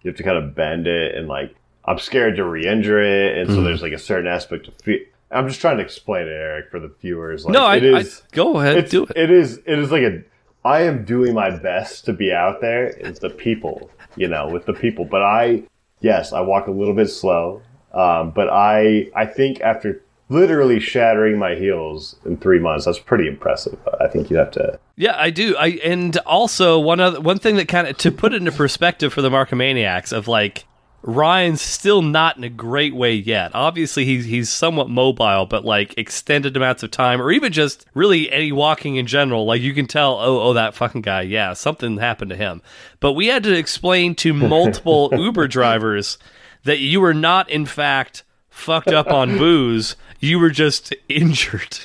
you 0.02 0.10
have 0.10 0.18
to 0.18 0.24
kind 0.24 0.38
of 0.38 0.56
bend 0.56 0.88
it, 0.88 1.16
and 1.16 1.28
like 1.28 1.56
I'm 1.86 2.00
scared 2.00 2.36
to 2.38 2.44
re-injure 2.44 3.02
it, 3.02 3.38
and 3.38 3.50
so 3.50 3.58
Mhm. 3.58 3.64
there's 3.66 3.82
like 3.84 3.94
a 3.94 4.00
certain 4.00 4.28
aspect 4.28 4.68
of 4.68 4.74
fear. 4.82 5.00
I'm 5.32 5.48
just 5.48 5.62
trying 5.62 5.78
to 5.78 5.84
explain 5.84 6.28
it, 6.28 6.32
Eric, 6.32 6.70
for 6.72 6.80
the 6.80 6.92
viewers. 7.02 7.46
Like, 7.46 7.54
no, 7.54 7.66
I, 7.66 7.76
it 7.78 7.84
is. 7.84 8.22
I 8.32 8.36
go 8.36 8.60
ahead, 8.60 8.90
do 8.90 9.04
it. 9.04 9.12
It 9.16 9.32
is. 9.32 9.58
It 9.66 9.80
is 9.80 9.92
like 9.92 10.04
a. 10.04 10.24
I 10.64 10.82
am 10.82 11.06
doing 11.06 11.34
my 11.36 11.52
best 11.56 12.06
to 12.06 12.14
be 12.14 12.34
out 12.34 12.62
there. 12.62 12.88
It's 12.88 13.20
the 13.20 13.30
people, 13.30 13.92
you 14.16 14.28
know, 14.28 14.48
with 14.48 14.66
the 14.66 14.74
people. 14.74 15.06
But 15.06 15.22
I, 15.22 15.64
yes, 16.02 16.34
I 16.34 16.42
walk 16.42 16.68
a 16.68 16.72
little 16.72 16.96
bit 16.96 17.08
slow. 17.10 17.62
Um, 17.96 18.32
but 18.32 18.50
I, 18.50 19.10
I 19.16 19.26
think 19.26 19.62
after 19.62 20.04
literally 20.30 20.80
shattering 20.80 21.40
my 21.40 21.56
heels 21.56 22.16
in 22.26 22.38
three 22.38 22.60
months, 22.60 22.86
that's 22.86 23.00
pretty 23.00 23.28
impressive. 23.28 23.80
I 24.00 24.08
think 24.08 24.30
you 24.30 24.38
have 24.38 24.52
to. 24.52 24.80
Yeah, 24.98 25.16
I 25.18 25.30
do. 25.30 25.56
I 25.58 25.80
and 25.84 26.16
also 26.20 26.80
one 26.80 27.00
other 27.00 27.22
one 27.22 27.40
thing 27.40 27.56
that 27.56 27.68
kind 27.68 27.88
of 27.88 27.98
to 28.00 28.12
put 28.12 28.34
it 28.34 28.38
into 28.38 28.52
perspective 28.52 29.14
for 29.14 29.22
the 29.22 29.30
Markomaniacs 29.30 30.12
of 30.12 30.28
like 30.28 30.66
Ryan's 31.08 31.62
still 31.62 32.02
not 32.02 32.36
in 32.36 32.44
a 32.44 32.50
great 32.50 32.96
way 32.96 33.14
yet. 33.14 33.52
Obviously, 33.54 34.06
he's 34.06 34.26
he's 34.26 34.50
somewhat 34.50 34.90
mobile, 34.90 35.46
but 35.46 35.64
like 35.64 35.94
extended 35.98 36.58
amounts 36.58 36.82
of 36.82 36.92
time, 36.92 37.22
or 37.22 37.32
even 37.32 37.54
just 37.54 37.86
really 37.94 38.32
any 38.32 38.52
walking 38.52 38.96
in 38.96 39.06
general, 39.06 39.46
like 39.46 39.62
you 39.62 39.74
can 39.74 39.86
tell, 39.86 40.14
oh, 40.20 40.42
oh, 40.42 40.54
that 40.54 40.74
fucking 40.74 41.02
guy, 41.02 41.22
yeah, 41.22 41.54
something 41.54 41.98
happened 41.98 42.32
to 42.32 42.36
him. 42.36 42.62
But 43.00 43.14
we 43.14 43.28
had 43.28 43.44
to 43.44 43.54
explain 43.54 44.16
to 44.16 44.34
multiple 44.34 45.12
Uber 45.16 45.48
drivers 45.48 46.18
that 46.66 46.80
you 46.80 47.00
were 47.02 47.14
not, 47.14 47.50
in 47.50 47.66
fact, 47.66 48.24
fucked 48.50 48.90
up 48.90 49.08
on 49.08 49.38
booze. 49.40 49.96
You 50.20 50.40
were 50.40 50.50
just 50.52 50.94
injured. 51.10 51.80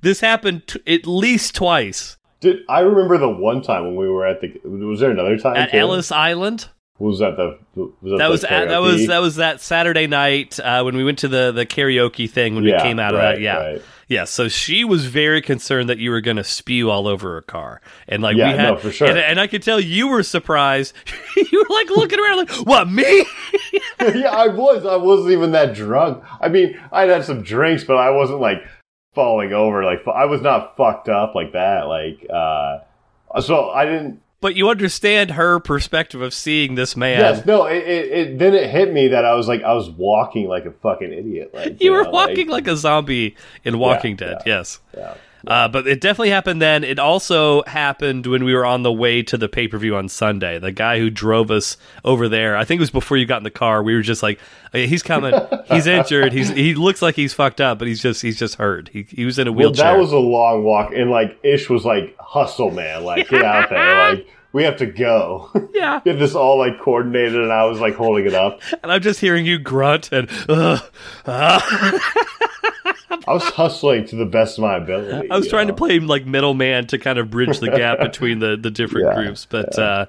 This 0.00 0.20
happened 0.20 0.66
t- 0.66 0.80
at 0.94 1.06
least 1.06 1.54
twice. 1.54 2.16
Did 2.40 2.58
I 2.68 2.80
remember 2.80 3.18
the 3.18 3.28
one 3.28 3.60
time 3.62 3.84
when 3.84 3.96
we 3.96 4.08
were 4.08 4.26
at 4.26 4.40
the? 4.40 4.48
Was 4.64 5.00
there 5.00 5.10
another 5.10 5.36
time 5.38 5.56
at 5.56 5.70
too? 5.72 5.78
Ellis 5.78 6.10
Island. 6.10 6.68
Was 6.98 7.18
that 7.18 7.36
the? 7.36 7.58
Was 7.74 7.92
that, 8.02 8.18
That 8.18 8.24
the 8.26 8.30
was 8.30 8.44
at, 8.44 8.68
that 8.68 8.78
was 8.78 9.06
that 9.06 9.18
was 9.20 9.36
that 9.36 9.60
Saturday 9.60 10.06
night 10.06 10.58
uh, 10.60 10.82
when 10.82 10.96
we 10.96 11.04
went 11.04 11.18
to 11.20 11.28
the 11.28 11.52
the 11.52 11.64
karaoke 11.66 12.28
thing 12.28 12.54
when 12.54 12.64
Yeah, 12.64 12.76
we 12.76 12.82
came 12.82 12.98
out 12.98 13.14
of 13.14 13.20
that. 13.20 13.40
Yeah, 13.40 13.56
right. 13.58 13.82
Yeah. 14.10 14.24
So 14.24 14.48
she 14.48 14.84
was 14.84 15.06
very 15.06 15.40
concerned 15.40 15.88
that 15.88 15.98
you 15.98 16.10
were 16.10 16.20
going 16.20 16.36
to 16.36 16.44
spew 16.44 16.90
all 16.90 17.06
over 17.06 17.34
her 17.34 17.42
car, 17.42 17.80
and 18.08 18.22
like 18.22 18.36
Yeah, 18.36 18.52
we 18.52 18.58
had, 18.58 18.70
no, 18.70 18.76
for 18.76 18.90
sure. 18.90 19.08
And, 19.08 19.18
and 19.18 19.40
I 19.40 19.46
could 19.46 19.62
tell 19.62 19.78
you 19.78 20.08
were 20.08 20.24
surprised. 20.24 20.92
you 21.36 21.58
were 21.58 21.74
like 21.74 21.88
looking 21.90 22.18
around, 22.18 22.38
like, 22.38 22.50
"What 22.66 22.90
me?" 22.90 23.24
yeah, 24.00 24.30
I 24.30 24.48
was. 24.48 24.84
I 24.84 24.96
wasn't 24.96 25.30
even 25.30 25.52
that 25.52 25.74
drunk. 25.74 26.24
I 26.40 26.48
mean, 26.48 26.78
I'd 26.90 27.08
had 27.08 27.24
some 27.24 27.42
drinks, 27.42 27.84
but 27.84 27.96
I 27.96 28.10
wasn't 28.10 28.40
like 28.40 28.58
falling 29.14 29.52
over. 29.52 29.84
Like 29.84 30.06
I 30.08 30.24
was 30.24 30.42
not 30.42 30.76
fucked 30.76 31.08
up 31.08 31.36
like 31.36 31.52
that. 31.52 31.86
Like, 31.86 32.26
uh, 32.28 32.80
so 33.40 33.70
I 33.70 33.84
didn't. 33.84 34.20
But 34.40 34.56
you 34.56 34.68
understand 34.70 35.32
her 35.32 35.60
perspective 35.60 36.22
of 36.22 36.32
seeing 36.32 36.74
this 36.74 36.96
man. 36.96 37.20
Yes, 37.20 37.46
no. 37.46 37.66
It, 37.66 37.76
it, 37.78 38.12
it 38.12 38.38
then 38.38 38.54
it 38.54 38.70
hit 38.70 38.92
me 38.92 39.08
that 39.08 39.24
I 39.24 39.34
was 39.34 39.48
like 39.48 39.62
I 39.62 39.74
was 39.74 39.90
walking 39.90 40.48
like 40.48 40.64
a 40.64 40.72
fucking 40.72 41.12
idiot. 41.12 41.50
Like 41.52 41.82
you 41.82 41.92
were 41.92 42.04
know, 42.04 42.10
walking 42.10 42.48
like, 42.48 42.66
a 42.66 42.76
zombie 42.76 43.36
in 43.64 43.78
Walking 43.78 44.12
Yeah, 44.12 44.26
Dead. 44.26 44.42
yeah. 44.46 44.56
Yes. 44.58 44.80
yeah. 44.96 45.14
Uh, 45.46 45.68
but 45.68 45.86
it 45.86 46.00
definitely 46.00 46.30
happened 46.30 46.60
then. 46.60 46.84
It 46.84 46.98
also 46.98 47.62
happened 47.64 48.26
when 48.26 48.44
we 48.44 48.54
were 48.54 48.66
on 48.66 48.82
the 48.82 48.92
way 48.92 49.22
to 49.22 49.36
the 49.38 49.48
pay 49.48 49.68
per 49.68 49.78
view 49.78 49.96
on 49.96 50.08
Sunday. 50.08 50.58
The 50.58 50.72
guy 50.72 50.98
who 50.98 51.10
drove 51.10 51.50
us 51.50 51.76
over 52.04 52.28
there, 52.28 52.56
I 52.56 52.64
think 52.64 52.78
it 52.78 52.82
was 52.82 52.90
before 52.90 53.16
you 53.16 53.26
got 53.26 53.38
in 53.38 53.44
the 53.44 53.50
car. 53.50 53.82
We 53.82 53.94
were 53.94 54.02
just 54.02 54.22
like, 54.22 54.38
"Okay, 54.68 54.86
"He's 54.86 55.02
coming. 55.02 55.34
He's 55.66 55.86
injured. 55.86 56.32
He's 56.32 56.48
he 56.50 56.74
looks 56.74 57.00
like 57.02 57.14
he's 57.14 57.32
fucked 57.32 57.60
up, 57.60 57.78
but 57.78 57.88
he's 57.88 58.02
just 58.02 58.22
he's 58.22 58.38
just 58.38 58.56
hurt. 58.56 58.88
He 58.88 59.04
he 59.08 59.24
was 59.24 59.38
in 59.38 59.46
a 59.48 59.52
Well, 59.52 59.68
wheelchair." 59.68 59.92
that 59.92 59.98
was 59.98 60.12
a 60.12 60.18
long 60.18 60.64
walk, 60.64 60.92
and 60.92 61.10
like 61.10 61.38
Ish 61.42 61.70
was 61.70 61.84
like, 61.84 62.16
"Hustle, 62.18 62.70
man! 62.70 63.04
Like 63.04 63.28
get 63.28 63.42
out 63.42 63.70
there! 63.70 64.10
Like 64.10 64.26
we 64.52 64.64
have 64.64 64.78
to 64.78 64.86
go. 64.86 65.48
Yeah. 65.72 66.00
had 66.04 66.18
this 66.18 66.34
all 66.34 66.58
like 66.58 66.80
coordinated, 66.80 67.36
and 67.40 67.52
I 67.52 67.64
was 67.66 67.78
like 67.80 67.94
holding 67.94 68.26
it 68.26 68.34
up. 68.34 68.60
And 68.82 68.90
I'm 68.90 69.00
just 69.00 69.20
hearing 69.20 69.46
you 69.46 69.58
grunt 69.58 70.10
and 70.12 70.28
uh, 70.48 70.80
uh. 71.24 71.98
I 73.28 73.32
was 73.32 73.42
hustling 73.44 74.06
to 74.06 74.16
the 74.16 74.24
best 74.26 74.58
of 74.58 74.62
my 74.62 74.76
ability. 74.76 75.30
I 75.30 75.36
was 75.36 75.48
trying 75.48 75.66
know? 75.66 75.74
to 75.74 75.78
play 75.78 75.98
like 76.00 76.26
middleman 76.26 76.86
to 76.88 76.98
kind 76.98 77.18
of 77.18 77.30
bridge 77.30 77.58
the 77.58 77.68
gap 77.70 77.98
between 78.00 78.38
the 78.38 78.56
the 78.56 78.70
different 78.70 79.08
Yeah, 79.08 79.22
groups. 79.24 79.46
But 79.46 79.78
uh, 79.78 80.06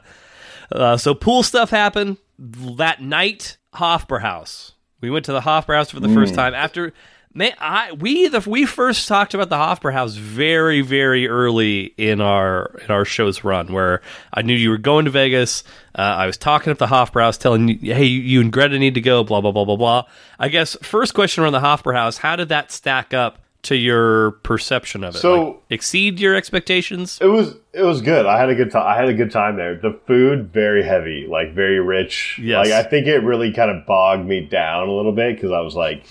uh, 0.71 0.97
so 0.97 1.13
pool 1.13 1.43
stuff 1.43 1.69
happened 1.69 2.17
that 2.39 3.01
night. 3.01 3.57
Hofbrauhaus. 3.75 4.73
We 4.99 5.09
went 5.09 5.25
to 5.25 5.31
the 5.33 5.41
Hofbrauhaus 5.41 5.91
for 5.91 5.99
the 5.99 6.07
Mm. 6.09 6.13
first 6.13 6.35
time 6.35 6.53
after. 6.53 6.93
Man, 7.33 7.53
I 7.59 7.93
we 7.93 8.27
the 8.27 8.41
we 8.45 8.65
first 8.65 9.07
talked 9.07 9.33
about 9.33 9.47
the 9.49 9.55
Hofbrauhaus 9.55 10.17
very 10.17 10.81
very 10.81 11.29
early 11.29 11.93
in 11.97 12.19
our 12.19 12.75
in 12.83 12.91
our 12.91 13.05
show's 13.05 13.43
run, 13.45 13.71
where 13.71 14.01
I 14.33 14.41
knew 14.41 14.53
you 14.55 14.69
were 14.69 14.77
going 14.77 15.05
to 15.05 15.11
Vegas. 15.11 15.63
Uh, 15.95 16.01
I 16.01 16.25
was 16.25 16.35
talking 16.37 16.71
at 16.71 16.77
the 16.77 16.87
Hofbrauhaus, 16.87 17.37
telling 17.39 17.69
you, 17.69 17.93
"Hey, 17.93 18.03
you, 18.05 18.41
and 18.41 18.51
Greta 18.51 18.77
need 18.77 18.95
to 18.95 19.01
go." 19.01 19.23
Blah 19.23 19.39
blah 19.39 19.51
blah 19.53 19.63
blah 19.63 19.77
blah. 19.77 20.03
I 20.39 20.49
guess 20.49 20.75
first 20.81 21.13
question 21.13 21.41
around 21.41 21.53
the 21.53 21.61
Hofbrauhaus: 21.61 22.17
How 22.17 22.35
did 22.35 22.49
that 22.49 22.69
stack 22.69 23.13
up 23.13 23.39
to 23.63 23.75
your 23.75 24.31
perception 24.43 25.03
of 25.03 25.15
it? 25.15 25.19
So- 25.19 25.45
Like, 25.45 25.55
exceed 25.69 26.19
your 26.19 26.35
expectations? 26.35 27.17
It 27.21 27.27
was 27.27 27.55
it 27.73 27.83
was 27.83 28.01
good. 28.01 28.25
I 28.25 28.37
had 28.39 28.49
a 28.49 28.55
good 28.55 28.71
time. 28.71 28.85
I 28.85 28.97
had 28.99 29.07
a 29.07 29.13
good 29.13 29.31
time 29.31 29.55
there. 29.55 29.75
The 29.77 29.97
food 30.05 30.51
very 30.51 30.83
heavy, 30.83 31.27
like 31.29 31.53
very 31.53 31.79
rich. 31.79 32.39
Yes. 32.43 32.65
Like 32.67 32.73
I 32.73 32.89
think 32.89 33.07
it 33.07 33.19
really 33.23 33.53
kind 33.53 33.71
of 33.71 33.85
bogged 33.85 34.25
me 34.25 34.41
down 34.41 34.89
a 34.89 34.91
little 34.91 35.13
bit 35.13 35.35
because 35.37 35.51
I 35.51 35.61
was 35.61 35.75
like, 35.75 36.03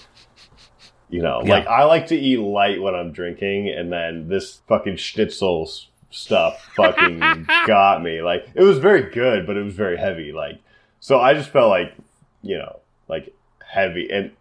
you 1.11 1.23
know, 1.23 1.43
Yeah. 1.45 1.55
like 1.55 1.67
I 1.67 1.85
like 1.85 2.07
to 2.09 2.17
eat 2.17 2.39
light 2.39 2.81
when 2.81 2.95
I'm 2.95 3.13
drinking, 3.13 3.69
and 3.69 3.93
then 3.93 4.29
this 4.29 4.61
fucking 4.69 4.97
schnitzel 4.97 5.71
stuff 6.11 6.71
fucking 6.77 7.21
got 7.67 8.03
me. 8.03 8.23
Like 8.23 8.49
it 8.55 8.63
was 8.63 8.79
very 8.79 9.11
good, 9.13 9.47
but 9.47 9.57
it 9.57 9.63
was 9.65 9.75
very 9.75 9.97
heavy. 9.99 10.33
Like 10.33 10.59
so, 11.01 11.21
I 11.21 11.35
just 11.35 11.51
felt 11.51 11.69
like 11.71 11.95
you 12.43 12.59
know, 12.59 12.81
like 13.09 13.35
heavy 13.67 14.09
and. 14.11 14.33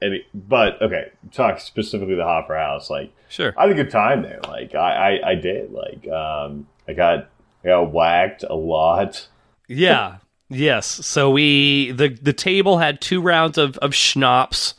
And 0.00 0.14
it, 0.14 0.22
but 0.34 0.82
okay, 0.82 1.12
talk 1.30 1.60
specifically 1.60 2.16
the 2.16 2.24
Hofbrauhaus. 2.24 2.90
Like 2.90 3.12
Sure. 3.28 3.54
I 3.56 3.62
had 3.68 3.70
a 3.70 3.74
good 3.74 3.90
time 3.92 4.22
there. 4.22 4.40
Like 4.48 4.74
I, 4.74 5.18
I, 5.20 5.30
I 5.30 5.34
did. 5.36 5.70
Like 5.70 6.08
um, 6.08 6.66
I 6.88 6.92
got 6.94 7.28
I 7.62 7.68
got 7.68 7.92
whacked 7.92 8.42
a 8.50 8.56
lot. 8.56 9.28
Yeah. 9.68 10.16
yes. 10.48 10.86
So 10.88 11.30
we 11.30 11.92
the 11.92 12.08
the 12.08 12.32
table 12.32 12.78
had 12.78 13.00
two 13.00 13.20
rounds 13.20 13.58
of 13.58 13.78
of 13.78 13.94
schnapps, 13.94 14.74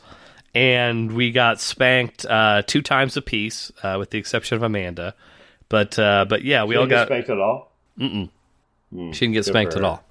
and 0.54 1.12
we 1.12 1.30
got 1.32 1.60
spanked 1.60 2.24
uh, 2.26 2.62
two 2.66 2.82
times 2.82 3.16
apiece, 3.16 3.72
uh, 3.82 3.96
with 3.98 4.10
the 4.10 4.18
exception 4.18 4.56
of 4.56 4.62
Amanda. 4.62 5.14
But 5.68 5.98
uh, 5.98 6.26
but 6.28 6.44
yeah, 6.44 6.64
we 6.64 6.74
You 6.74 6.82
all 6.82 6.86
got. 6.86 7.08
spanked 7.08 7.30
at 7.30 7.38
all. 7.40 7.72
She 7.98 8.28
didn't 8.90 9.32
get 9.32 9.44
spanked 9.44 9.74
at 9.74 9.82
all. 9.82 10.04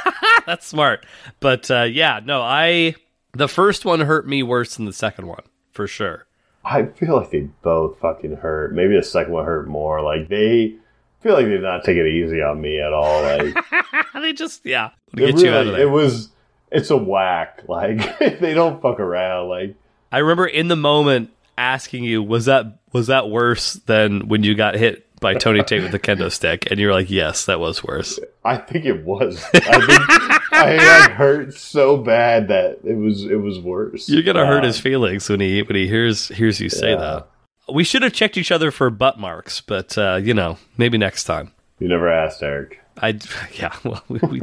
That's 0.46 0.66
smart. 0.66 1.04
But 1.40 1.70
uh, 1.70 1.82
yeah, 1.82 2.20
no, 2.24 2.40
I 2.40 2.94
the 3.32 3.48
first 3.48 3.84
one 3.84 4.00
hurt 4.00 4.26
me 4.26 4.42
worse 4.42 4.76
than 4.76 4.86
the 4.86 4.92
second 4.92 5.26
one 5.26 5.42
for 5.72 5.86
sure. 5.86 6.26
I 6.64 6.84
feel 6.84 7.16
like 7.16 7.30
they 7.30 7.48
both 7.62 7.98
fucking 8.00 8.36
hurt. 8.36 8.74
Maybe 8.74 8.94
the 8.96 9.02
second 9.02 9.32
one 9.32 9.44
hurt 9.44 9.68
more. 9.68 10.00
Like 10.02 10.28
they 10.28 10.74
feel 11.20 11.34
like 11.34 11.44
they 11.46 11.52
did 11.52 11.62
not 11.62 11.84
take 11.84 11.96
it 11.96 12.06
easy 12.06 12.40
on 12.42 12.60
me 12.60 12.80
at 12.80 12.92
all. 12.92 13.22
Like 13.22 13.54
they 14.14 14.32
just 14.32 14.64
yeah, 14.64 14.90
get 15.14 15.38
you 15.38 15.50
out 15.50 15.66
of 15.66 15.72
there. 15.72 15.82
It 15.82 15.90
was. 15.90 16.30
It's 16.72 16.90
a 16.90 16.96
whack. 16.96 17.64
Like 17.68 18.18
they 18.40 18.54
don't 18.54 18.80
fuck 18.80 19.00
around. 19.00 19.48
Like 19.48 19.74
I 20.12 20.18
remember 20.18 20.46
in 20.46 20.68
the 20.68 20.76
moment 20.76 21.30
asking 21.58 22.04
you, 22.04 22.22
was 22.22 22.46
that 22.46 22.78
was 22.92 23.06
that 23.08 23.28
worse 23.30 23.74
than 23.74 24.28
when 24.28 24.42
you 24.42 24.54
got 24.54 24.74
hit 24.74 25.06
by 25.20 25.34
Tony 25.34 25.62
Tate 25.62 25.82
with 25.82 25.92
the 25.92 25.98
kendo 25.98 26.30
stick? 26.32 26.70
And 26.70 26.80
you 26.80 26.86
were 26.88 26.92
like, 26.92 27.10
yes, 27.10 27.44
that 27.46 27.60
was 27.60 27.84
worse. 27.84 28.18
I 28.44 28.56
think 28.56 28.84
it 28.86 29.04
was. 29.04 29.42
I 29.54 29.60
think 29.60 30.52
I 30.52 30.76
got 30.76 31.10
hurt 31.12 31.54
so 31.54 31.96
bad 31.96 32.48
that 32.48 32.80
it 32.84 32.96
was. 32.96 33.24
It 33.24 33.36
was 33.36 33.58
worse. 33.60 34.08
You're 34.08 34.22
gonna 34.22 34.46
hurt 34.46 34.64
Uh, 34.64 34.66
his 34.68 34.80
feelings 34.80 35.28
when 35.28 35.40
he 35.40 35.62
when 35.62 35.76
he 35.76 35.86
hears 35.86 36.28
hears 36.28 36.60
you 36.60 36.68
say 36.68 36.90
Yeah. 36.90 36.96
that. 36.96 37.26
We 37.72 37.84
should 37.84 38.02
have 38.02 38.12
checked 38.12 38.36
each 38.36 38.50
other 38.50 38.72
for 38.72 38.90
butt 38.90 39.18
marks, 39.20 39.60
but 39.60 39.96
uh, 39.96 40.18
you 40.20 40.34
know, 40.34 40.58
maybe 40.76 40.98
next 40.98 41.24
time. 41.24 41.52
You 41.78 41.88
never 41.88 42.10
asked 42.10 42.42
Eric. 42.42 42.79
I 42.98 43.18
yeah, 43.54 43.74
well, 43.84 44.02
we, 44.08 44.18
we, 44.28 44.40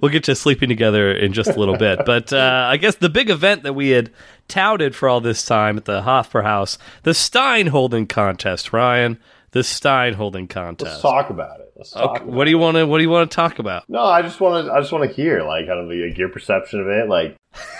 we'll 0.00 0.10
get 0.10 0.24
to 0.24 0.34
sleeping 0.34 0.68
together 0.68 1.12
in 1.12 1.32
just 1.32 1.50
a 1.50 1.58
little 1.58 1.76
bit. 1.76 2.00
But 2.10 2.32
uh, 2.32 2.66
I 2.68 2.76
guess 2.76 2.96
the 2.96 3.08
big 3.08 3.30
event 3.30 3.62
that 3.62 3.74
we 3.74 3.90
had 3.90 4.10
touted 4.48 4.96
for 4.96 5.08
all 5.08 5.20
this 5.20 5.44
time 5.44 5.76
at 5.76 5.84
the 5.84 6.02
Hofbrauhaus, 6.02 6.76
the 7.04 7.14
Stein 7.14 7.68
holding 7.68 8.06
contest, 8.06 8.72
Ryan, 8.72 9.18
the 9.52 9.62
Stein 9.62 10.14
holding 10.14 10.44
Let's 10.44 10.54
contest. 10.54 11.02
talk 11.02 11.30
about 11.30 11.60
it. 11.60 11.72
Let's 11.76 11.92
talk. 11.92 12.22
Okay, 12.22 12.24
what 12.24 12.44
do 12.46 12.50
you 12.50 12.58
want 12.58 12.76
to 12.76 12.86
what 12.86 12.98
do 12.98 13.04
you 13.04 13.10
want 13.10 13.30
to 13.30 13.34
talk 13.34 13.58
about? 13.58 13.88
No, 13.88 14.02
I 14.02 14.22
just 14.22 14.40
want 14.40 14.66
to. 14.66 14.72
I 14.72 14.80
just 14.80 14.92
want 14.92 15.08
to 15.08 15.14
hear 15.14 15.42
like 15.42 15.66
kind 15.66 15.78
of 15.78 15.88
the, 15.88 16.08
like, 16.08 16.18
your 16.18 16.28
perception 16.30 16.80
of 16.80 16.88
it. 16.88 17.08
Like, 17.08 17.36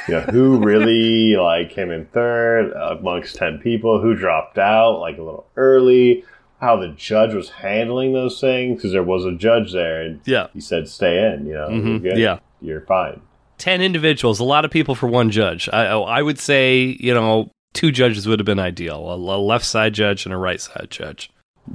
you 0.07 0.15
know, 0.15 0.21
who 0.21 0.59
really 0.59 1.37
like 1.37 1.71
came 1.71 1.91
in 1.91 2.07
third 2.07 2.73
amongst 2.73 3.37
ten 3.37 3.59
people? 3.59 4.01
Who 4.01 4.15
dropped 4.15 4.59
out 4.59 5.01
like 5.01 5.19
a 5.19 5.23
little 5.23 5.47
early? 5.57 6.25
How 6.61 6.77
the 6.77 6.89
judge 6.89 7.33
was 7.35 7.49
handling 7.51 8.13
those 8.13 8.41
things 8.41 8.77
because 8.77 8.93
there 8.93 9.03
was 9.03 9.25
a 9.25 9.33
judge 9.33 9.73
there 9.73 10.03
and 10.03 10.21
Yeah. 10.27 10.49
he 10.53 10.61
said 10.61 10.89
stay 10.89 11.33
in. 11.33 11.47
You 11.47 11.55
know, 11.55 11.69
Mhm, 11.71 11.87
you're 12.03 12.13
good. 12.13 12.19
yeah. 12.19 12.39
you're 12.61 12.83
fine. 12.83 13.21
10 13.59 13.81
individuals, 13.83 14.41
a 14.41 14.45
lot 14.45 14.65
of 14.65 14.71
people 14.71 14.95
for 14.95 15.07
one 15.07 15.31
judge. 15.31 15.69
I, 15.73 15.87
oh, 15.89 16.03
I 16.03 16.21
would 16.23 16.39
say, 16.39 16.97
you 17.01 17.13
know, 17.15 17.51
two 17.75 17.91
judges 17.93 18.27
would 18.27 18.39
have 18.39 18.47
been 18.47 18.59
ideal 18.59 19.09
a, 19.11 19.15
a 19.17 19.39
left 19.39 19.65
side 19.65 19.95
judge 19.95 20.25
and 20.27 20.33
a 20.35 20.37
right 20.39 20.61
side 20.61 20.89
judge. 20.91 21.31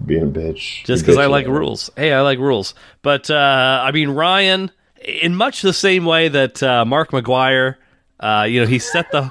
Being 0.06 0.24
a 0.24 0.26
bitch. 0.26 0.84
Just 0.84 1.04
because 1.04 1.18
I 1.18 1.28
like 1.28 1.48
rules. 1.48 1.90
Hey, 1.96 2.12
I 2.12 2.22
like 2.22 2.40
rules. 2.40 2.74
But, 3.02 3.30
uh, 3.30 3.82
I 3.84 3.92
mean, 3.92 4.10
Ryan, 4.10 4.72
in 5.04 5.36
much 5.36 5.62
the 5.62 5.74
same 5.74 6.06
way 6.06 6.28
that 6.28 6.62
uh, 6.64 6.86
Mark 6.86 7.12
McGwire. 7.12 7.76
Uh, 8.20 8.46
you 8.50 8.62
know, 8.62 8.66
he 8.68 8.80
set 8.80 9.12
the 9.12 9.30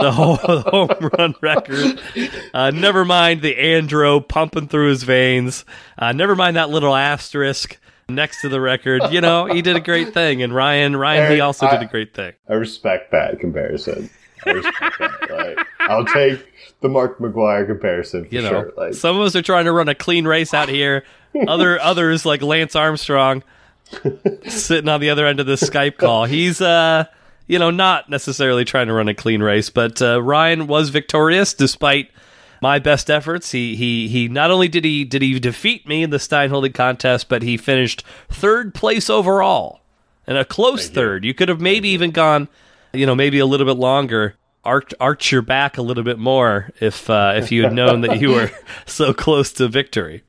the 0.00 0.12
whole 0.12 0.36
home 0.36 1.10
run 1.18 1.34
record. 1.40 2.00
Uh, 2.52 2.70
never 2.70 3.04
mind 3.04 3.40
the 3.42 3.54
andro 3.54 4.26
pumping 4.26 4.68
through 4.68 4.90
his 4.90 5.02
veins. 5.04 5.64
Uh, 5.98 6.12
never 6.12 6.36
mind 6.36 6.56
that 6.56 6.68
little 6.68 6.94
asterisk 6.94 7.78
next 8.08 8.42
to 8.42 8.48
the 8.48 8.60
record. 8.60 9.02
You 9.10 9.20
know, 9.22 9.46
he 9.46 9.62
did 9.62 9.74
a 9.76 9.80
great 9.80 10.12
thing, 10.12 10.42
and 10.42 10.54
Ryan 10.54 10.96
Ryan 10.96 11.32
he 11.32 11.40
also 11.40 11.66
I- 11.66 11.72
did 11.78 11.82
a 11.82 11.90
great 11.90 12.12
thing. 12.14 12.34
I 12.48 12.54
respect 12.54 13.10
that 13.12 13.40
comparison. 13.40 14.10
I 14.44 14.50
respect 14.50 14.98
that. 15.00 15.30
Like, 15.56 15.66
I'll 15.80 16.04
take 16.04 16.46
the 16.82 16.88
Mark 16.88 17.18
McGwire 17.18 17.66
comparison 17.66 18.26
for 18.26 18.34
you 18.34 18.42
know 18.42 18.48
sure. 18.50 18.72
Like, 18.76 18.94
some 18.94 19.16
of 19.16 19.22
us 19.22 19.34
are 19.34 19.42
trying 19.42 19.64
to 19.64 19.72
run 19.72 19.88
a 19.88 19.94
clean 19.94 20.26
race 20.26 20.52
out 20.52 20.68
here 20.68 21.04
other 21.48 21.80
others 21.82 22.24
like 22.26 22.42
lance 22.42 22.76
armstrong 22.76 23.42
sitting 24.46 24.88
on 24.88 25.00
the 25.00 25.10
other 25.10 25.26
end 25.26 25.40
of 25.40 25.46
this 25.46 25.62
skype 25.62 25.96
call 25.96 26.24
he's 26.24 26.60
uh 26.60 27.04
you 27.46 27.58
know 27.58 27.70
not 27.70 28.08
necessarily 28.08 28.64
trying 28.64 28.86
to 28.86 28.92
run 28.92 29.08
a 29.08 29.14
clean 29.14 29.42
race 29.42 29.70
but 29.70 30.00
uh, 30.02 30.20
ryan 30.22 30.66
was 30.66 30.90
victorious 30.90 31.54
despite 31.54 32.10
my 32.62 32.78
best 32.78 33.10
efforts. 33.10 33.52
He 33.52 33.76
he 33.76 34.08
he 34.08 34.28
not 34.28 34.50
only 34.50 34.68
did 34.68 34.84
he 34.84 35.04
did 35.04 35.22
he 35.22 35.38
defeat 35.38 35.86
me 35.86 36.02
in 36.02 36.10
the 36.10 36.18
stein 36.18 36.50
holding 36.50 36.72
contest 36.72 37.28
but 37.28 37.42
he 37.42 37.56
finished 37.56 38.04
third 38.28 38.74
place 38.74 39.10
overall 39.10 39.80
and 40.26 40.38
a 40.38 40.44
close 40.44 40.88
third. 40.88 41.24
You 41.24 41.34
could 41.34 41.48
have 41.48 41.60
maybe 41.60 41.88
even 41.90 42.10
gone 42.10 42.48
you 42.92 43.06
know 43.06 43.14
maybe 43.14 43.38
a 43.38 43.46
little 43.46 43.66
bit 43.66 43.76
longer 43.76 44.34
arch, 44.64 44.92
arch 45.00 45.30
your 45.32 45.42
back 45.42 45.78
a 45.78 45.82
little 45.82 46.04
bit 46.04 46.18
more 46.18 46.70
if 46.80 47.08
uh, 47.10 47.34
if 47.36 47.52
you 47.52 47.64
had 47.64 47.72
known 47.72 48.00
that 48.02 48.20
you 48.20 48.30
were 48.30 48.50
so 48.86 49.12
close 49.14 49.52
to 49.52 49.68
victory 49.68 50.22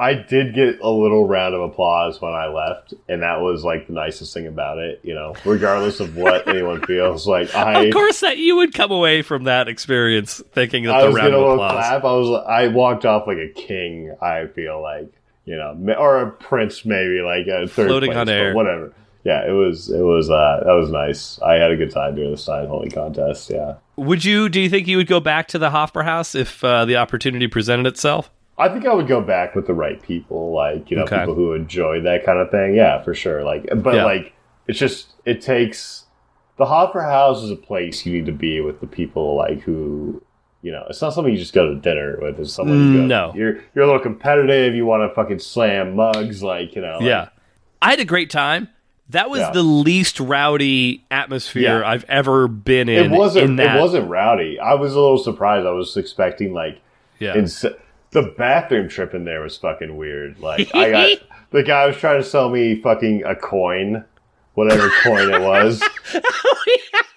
I 0.00 0.14
did 0.14 0.54
get 0.54 0.80
a 0.80 0.90
little 0.90 1.26
round 1.26 1.54
of 1.54 1.60
applause 1.60 2.20
when 2.20 2.32
I 2.32 2.46
left, 2.46 2.94
and 3.08 3.22
that 3.22 3.40
was 3.40 3.64
like 3.64 3.86
the 3.86 3.92
nicest 3.92 4.32
thing 4.32 4.46
about 4.46 4.78
it. 4.78 5.00
You 5.02 5.14
know, 5.14 5.34
regardless 5.44 6.00
of 6.00 6.16
what 6.16 6.46
anyone 6.48 6.80
feels, 6.82 7.26
like 7.26 7.54
I, 7.54 7.84
of 7.84 7.92
course 7.92 8.20
that 8.20 8.38
you 8.38 8.56
would 8.56 8.74
come 8.74 8.90
away 8.90 9.22
from 9.22 9.44
that 9.44 9.68
experience 9.68 10.42
thinking 10.52 10.84
that 10.84 10.94
I 10.94 11.06
the 11.06 11.12
round 11.12 11.34
of 11.34 11.42
applause 11.42 11.72
clap. 11.72 12.04
I 12.04 12.12
was, 12.12 12.44
I 12.46 12.68
walked 12.68 13.04
off 13.04 13.26
like 13.26 13.38
a 13.38 13.52
king. 13.52 14.14
I 14.20 14.46
feel 14.46 14.80
like 14.80 15.12
you 15.48 15.56
know, 15.56 15.94
or 15.98 16.22
a 16.22 16.30
prince, 16.30 16.84
maybe 16.84 17.20
like 17.22 17.46
a 17.46 17.66
third 17.66 17.88
Floating 17.88 18.12
place, 18.12 18.20
on 18.20 18.28
air. 18.28 18.54
whatever. 18.54 18.92
Yeah, 19.24 19.48
it 19.48 19.52
was, 19.52 19.90
it 19.90 20.02
was, 20.02 20.30
uh, 20.30 20.62
that 20.64 20.72
was 20.72 20.90
nice. 20.90 21.40
I 21.40 21.54
had 21.54 21.70
a 21.70 21.76
good 21.76 21.90
time 21.90 22.14
during 22.14 22.30
the 22.30 22.36
Stein 22.36 22.68
holding 22.68 22.90
contest. 22.90 23.50
Yeah. 23.50 23.74
would 23.96 24.24
you 24.24 24.48
do 24.48 24.60
you 24.60 24.70
think 24.70 24.86
you 24.86 24.96
would 24.98 25.06
go 25.06 25.20
back 25.20 25.48
to 25.48 25.58
the 25.58 25.70
hofbrauhaus 25.70 26.34
if 26.34 26.62
uh, 26.62 26.84
the 26.84 26.96
opportunity 26.96 27.48
presented 27.48 27.86
itself 27.86 28.30
I 28.58 28.68
think 28.68 28.86
I 28.86 28.92
would 28.94 29.06
go 29.06 29.20
back 29.20 29.54
with 29.54 29.66
the 29.66 29.74
right 29.74 30.00
people, 30.02 30.52
like 30.52 30.90
you 30.90 30.96
know, 30.96 31.04
Okay. 31.04 31.20
people 31.20 31.34
who 31.34 31.52
enjoy 31.54 32.00
that 32.02 32.24
kind 32.24 32.38
of 32.38 32.50
thing. 32.50 32.74
Yeah, 32.74 33.02
for 33.02 33.14
sure. 33.14 33.44
Like, 33.44 33.68
but 33.76 33.94
Yeah. 33.94 34.04
like, 34.04 34.32
it's 34.66 34.78
just 34.78 35.12
it 35.24 35.40
takes 35.40 36.04
the 36.56 36.64
Hofbrauhaus 36.66 37.42
is 37.44 37.50
a 37.50 37.56
place 37.56 38.04
you 38.04 38.12
need 38.12 38.26
to 38.26 38.32
be 38.32 38.60
with 38.60 38.80
the 38.80 38.86
people 38.88 39.36
like 39.36 39.60
who, 39.60 40.20
you 40.62 40.72
know, 40.72 40.84
it's 40.90 41.00
not 41.00 41.14
something 41.14 41.32
you 41.32 41.38
just 41.38 41.54
go 41.54 41.68
to 41.72 41.76
dinner 41.76 42.18
with. 42.20 42.40
It's 42.40 42.52
someone 42.52 42.92
you 42.94 42.98
go, 43.02 43.06
No. 43.06 43.32
you're 43.36 43.58
you're 43.74 43.84
a 43.84 43.86
little 43.86 44.00
competitive. 44.00 44.74
You 44.74 44.84
want 44.86 45.08
to 45.08 45.14
fucking 45.14 45.38
slam 45.38 45.94
mugs, 45.94 46.42
like 46.42 46.74
you 46.74 46.82
know. 46.82 46.94
like- 46.96 47.02
yeah 47.02 47.28
i 47.80 47.90
had 47.90 48.00
a 48.00 48.04
great 48.04 48.28
time 48.28 48.66
that 49.10 49.30
was 49.30 49.38
Yeah. 49.38 49.52
the 49.52 49.62
least 49.62 50.18
rowdy 50.18 51.04
atmosphere 51.12 51.78
Yeah. 51.80 51.88
i've 51.88 52.04
ever 52.08 52.48
been 52.48 52.88
in 52.88 53.12
It 53.12 53.16
wasn't. 53.16 53.60
in 53.60 53.60
It 53.60 53.80
wasn't 53.80 54.10
rowdy. 54.10 54.58
I 54.58 54.74
was 54.74 54.94
a 54.94 55.00
little 55.00 55.16
surprised. 55.16 55.64
I 55.64 55.70
was 55.70 55.96
expecting 55.96 56.52
like 56.52 56.80
yeah 57.20 57.36
ins- 57.36 57.64
the 58.10 58.34
bathroom 58.36 58.88
trip 58.88 59.14
in 59.14 59.24
there 59.24 59.40
was 59.40 59.56
fucking 59.56 59.96
weird. 59.96 60.38
Like 60.40 60.74
I 60.74 60.90
got 60.90 61.18
the 61.50 61.62
guy 61.62 61.86
was 61.86 61.96
trying 61.96 62.22
to 62.22 62.28
sell 62.28 62.50
me 62.50 62.80
fucking 62.80 63.24
a 63.24 63.36
coin, 63.36 64.04
whatever 64.54 64.90
coin 65.02 65.32
it 65.32 65.40
was. 65.40 65.82
Oh, 66.50 66.64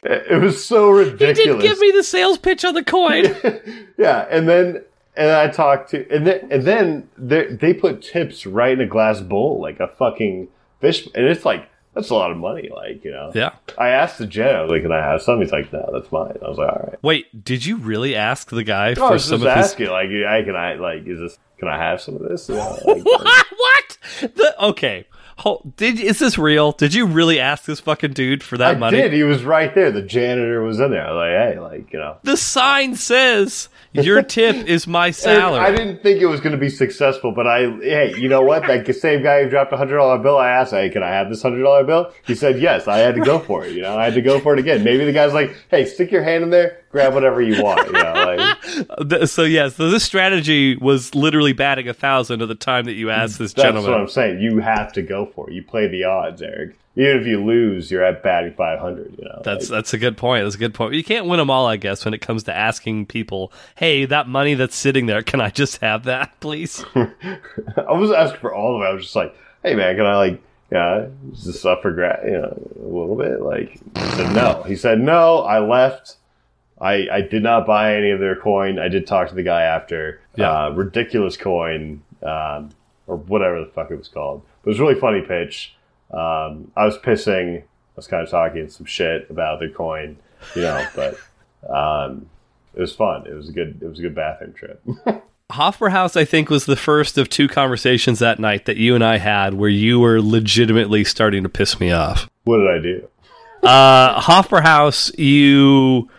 it, 0.04 0.32
it 0.32 0.42
was 0.42 0.64
so 0.64 0.90
ridiculous. 0.90 1.38
He 1.38 1.46
did 1.46 1.62
give 1.62 1.80
me 1.80 1.92
the 1.92 2.04
sales 2.04 2.38
pitch 2.38 2.66
on 2.66 2.74
the 2.74 2.84
coin. 2.84 3.36
yeah, 3.98 4.28
and 4.30 4.48
then 4.48 4.84
and 5.16 5.30
I 5.32 5.48
talked 5.48 5.92
to 5.92 6.10
and 6.14 6.26
then 6.26 6.48
and 6.52 6.64
then 6.64 7.10
they 7.18 7.46
they 7.46 7.74
put 7.74 8.02
tips 8.02 8.46
right 8.46 8.74
in 8.74 8.82
a 8.82 8.88
glass 8.88 9.22
bowl 9.22 9.62
like 9.62 9.80
a 9.80 9.88
fucking 9.88 10.48
fish, 10.80 11.08
and 11.14 11.26
it's 11.26 11.46
like 11.46 11.70
that's 11.94 12.10
a 12.10 12.16
lot 12.16 12.32
of 12.32 12.38
money. 12.38 12.70
Like 12.74 13.04
you 13.04 13.12
know, 13.12 13.32
yeah. 13.34 13.54
I 13.78 13.90
asked 13.90 14.18
the 14.18 14.28
Jen, 14.28 14.56
I 14.56 14.62
was 14.62 14.72
like, 14.72 14.82
"Can 14.84 14.92
I 14.92 14.98
have 15.00 15.22
some?" 15.22 15.42
He's 15.42 15.52
like, 15.52 15.72
"No, 15.74 15.90
that's 15.94 16.12
mine." 16.12 16.38
I 16.44 16.50
was 16.50 16.58
like, 16.58 16.70
"All 16.70 16.88
right." 16.90 17.04
Wait, 17.04 17.44
did 17.44 17.66
you 17.66 17.78
really 17.78 18.16
ask 18.16 18.50
the 18.50 18.64
guy 18.64 18.90
I 18.90 18.96
for 18.96 19.12
was 19.12 19.26
some 19.26 19.42
just 19.42 19.48
of 19.52 19.58
his 19.58 19.72
asking, 19.72 19.90
like, 19.90 20.10
I 20.10 20.44
can 20.44 20.56
I 20.56 20.76
like 20.76 21.06
is 21.06 21.20
this? 21.20 21.38
Can 21.58 21.68
I 21.68 21.78
have 21.78 22.02
some 22.02 22.16
of 22.16 22.22
this?" 22.24 22.50
You 22.50 22.56
know, 22.56 22.78
like, 22.86 23.06
what? 23.06 23.46
What? 23.62 23.98
The, 24.36 24.56
okay. 24.66 25.06
Hold, 25.38 25.76
did 25.76 26.00
is 26.00 26.20
this 26.20 26.38
real? 26.38 26.72
Did 26.72 26.94
you 26.94 27.06
really 27.06 27.40
ask 27.40 27.66
this 27.66 27.80
fucking 27.80 28.14
dude 28.14 28.44
for 28.44 28.58
that 28.58 28.80
money? 28.80 28.98
I 28.98 29.02
money? 29.02 29.10
did. 29.10 29.14
He 29.14 29.24
was 29.24 29.44
right 29.44 29.74
there. 29.74 29.92
The 29.92 30.02
janitor 30.02 30.62
was 30.62 30.80
in 30.80 30.92
there. 30.92 31.08
I 31.08 31.12
was 31.12 31.18
like, 31.18 31.54
"Hey, 31.54 31.60
like 31.60 31.94
you 31.94 32.00
know." 32.00 32.18
The 32.24 32.38
sign 32.38 32.96
says 32.96 33.70
your 33.94 34.22
tip 34.38 34.56
is 34.68 34.88
my 34.88 35.12
salary. 35.12 35.60
I 35.60 35.72
didn't 35.76 36.04
think 36.04 36.22
it 36.22 36.28
was 36.28 36.40
going 36.40 36.54
to 36.54 36.58
be 36.60 36.70
successful, 36.70 37.32
but 37.32 37.48
I, 37.48 37.62
hey, 37.82 38.14
you 38.18 38.30
know 38.30 38.42
what? 38.42 38.68
That 38.68 38.94
same 38.96 39.24
guy 39.24 39.44
who 39.44 39.50
dropped 39.50 39.74
a 39.74 39.78
hundred 39.78 39.98
dollar 39.98 40.20
bill, 40.20 40.38
I 40.38 40.50
asked, 40.50 40.72
"Hey, 40.72 40.90
can 40.90 41.04
I 41.04 41.10
have 41.10 41.30
this 41.30 41.42
hundred 41.42 41.64
dollar 41.64 41.84
bill?" 41.84 42.12
He 42.26 42.36
said 42.36 42.60
yes. 42.60 42.88
I 42.88 43.00
had 43.00 43.16
to 43.16 43.22
go 43.22 43.40
for 43.40 43.66
it. 43.66 43.74
You 43.74 43.82
know, 43.82 43.98
I 43.98 44.06
had 44.06 44.14
to 44.16 44.22
go 44.22 44.40
for 44.40 44.54
it 44.54 44.60
again. 44.60 44.84
Maybe 44.84 45.06
the 45.06 45.14
guy's 45.14 45.34
like, 45.34 45.56
"Hey, 45.70 45.86
stick 45.86 46.12
your 46.12 46.24
hand 46.24 46.44
in 46.44 46.50
there, 46.50 46.81
grab 46.92 47.14
whatever 47.14 47.42
you 47.42 47.62
want." 47.64 47.88
You 47.88 47.94
know, 47.94 48.58
like 49.08 49.28
so 49.28 49.44
yes, 49.44 49.76
so 49.76 49.90
this 49.90 50.04
strategy 50.04 50.76
was 50.78 51.16
literally 51.16 51.54
batting 51.54 51.88
a 51.88 51.94
thousand 51.94 52.42
at 52.42 52.48
the 52.48 52.56
time 52.56 52.86
that 52.86 52.94
you 52.94 53.10
asked 53.10 53.40
this 53.40 53.54
that's 53.54 53.64
gentleman. 53.64 53.92
That's 53.92 53.92
what 53.92 54.02
I'm 54.02 54.08
saying. 54.10 54.42
You 54.42 54.60
have 54.60 54.94
to 54.94 55.02
go 55.02 55.26
for 55.26 55.50
it. 55.50 55.54
You 55.54 55.64
play 55.64 55.88
the 55.88 56.04
odds, 56.04 56.42
Eric. 56.42 56.78
Even 56.98 57.22
if 57.22 57.26
you 57.26 57.42
lose, 57.42 57.90
you're 57.90 58.04
at 58.04 58.22
batting 58.22 58.54
five 58.54 58.80
hundred. 58.80 59.16
You 59.18 59.24
know, 59.24 59.42
That's 59.46 59.70
like, 59.70 59.78
that's 59.78 59.94
a 59.94 59.98
good 59.98 60.18
point. 60.18 60.44
That's 60.44 60.56
a 60.56 60.58
good 60.58 60.74
point. 60.74 60.94
You 60.94 61.06
can't 61.06 61.26
win 61.26 61.38
them 61.38 61.50
all, 61.50 61.66
I 61.66 61.78
guess, 61.78 62.04
when 62.04 62.14
it 62.14 62.20
comes 62.20 62.44
to 62.44 62.56
asking 62.56 63.06
people, 63.06 63.54
"Hey, 63.76 64.04
that 64.06 64.28
money 64.28 64.56
that's 64.56 64.76
sitting 64.76 65.06
there, 65.06 65.22
can 65.22 65.40
I 65.40 65.52
just 65.52 65.78
have 65.78 66.04
that, 66.04 66.34
please?" 66.42 66.84
I 66.96 67.94
was 67.94 68.12
asking 68.12 68.42
for 68.42 68.54
all 68.54 68.76
of 68.76 68.82
it. 68.82 68.86
I 68.86 68.94
was 68.94 69.04
just 69.04 69.16
like, 69.16 69.34
"Hey, 69.64 69.74
man, 69.74 69.96
can 69.96 70.06
I 70.06 70.18
like?" 70.18 70.42
Yeah, 70.70 71.08
just 71.34 71.66
up 71.66 71.82
for 71.82 71.92
grab? 71.92 72.26
You 72.26 72.32
know, 72.32 72.72
a 72.76 72.88
little 72.88 73.16
bit. 73.18 73.42
Like, 73.42 73.72
he 73.72 74.12
said 74.16 74.34
no. 74.34 74.64
He 74.64 74.76
said 74.76 75.00
no. 75.00 75.40
I 75.40 75.60
left. 75.60 76.16
I 76.82 77.08
I 77.12 77.22
did 77.22 77.44
not 77.44 77.66
buy 77.68 77.96
any 77.96 78.10
of 78.10 78.20
their 78.20 78.36
coin. 78.36 78.80
I 78.80 78.88
did 78.88 79.06
talk 79.08 79.30
to 79.30 79.36
the 79.36 79.44
guy 79.44 79.62
after. 79.62 80.20
Yeah. 80.36 80.66
Uh, 80.66 80.70
ridiculous 80.72 81.38
coin, 81.38 82.02
um, 82.24 82.70
or 83.08 83.18
whatever 83.18 83.60
the 83.60 83.68
fuck 83.68 83.92
it 83.92 83.98
was 83.98 84.08
called. 84.08 84.42
But 84.64 84.70
it 84.70 84.74
was 84.74 84.80
a 84.80 84.84
really 84.84 85.00
funny 85.00 85.22
pitch. 85.22 85.76
Um, 86.12 86.72
I 86.76 86.86
was 86.86 86.98
pissing. 86.98 87.62
I 87.62 87.66
was 87.96 88.08
kind 88.08 88.24
of 88.24 88.30
talking 88.30 88.68
some 88.70 88.86
shit 88.86 89.30
about 89.30 89.60
their 89.60 89.70
coin, 89.70 90.18
you 90.56 90.64
know. 90.64 90.86
But 90.96 91.18
um, 91.70 92.30
it 92.74 92.80
was 92.82 92.96
fun. 92.96 93.28
It 93.28 93.34
was 93.34 93.50
a 93.50 93.52
good. 93.52 93.80
It 93.82 93.88
was 93.88 94.00
a 94.00 94.02
good 94.02 94.16
bathroom 94.16 94.54
trip. 94.54 94.84
Hofbrauhaus, 95.52 96.16
I 96.16 96.24
think, 96.24 96.50
was 96.50 96.66
the 96.66 96.78
first 96.78 97.18
of 97.18 97.28
two 97.28 97.50
conversations 97.50 98.20
that 98.20 98.40
night 98.40 98.66
that 98.66 98.78
you 98.78 98.96
and 98.96 99.04
I 99.04 99.18
had 99.18 99.54
where 99.54 99.70
you 99.70 100.00
were 100.00 100.22
legitimately 100.22 101.04
starting 101.04 101.44
to 101.44 101.50
piss 101.50 101.78
me 101.78 101.92
off. 101.92 102.30
what 102.46 102.60
did 102.60 102.68
I 102.70 102.80
do? 102.82 103.08
Uh, 103.62 104.22
Hofbrauhaus, 104.22 105.12
you 105.20 106.10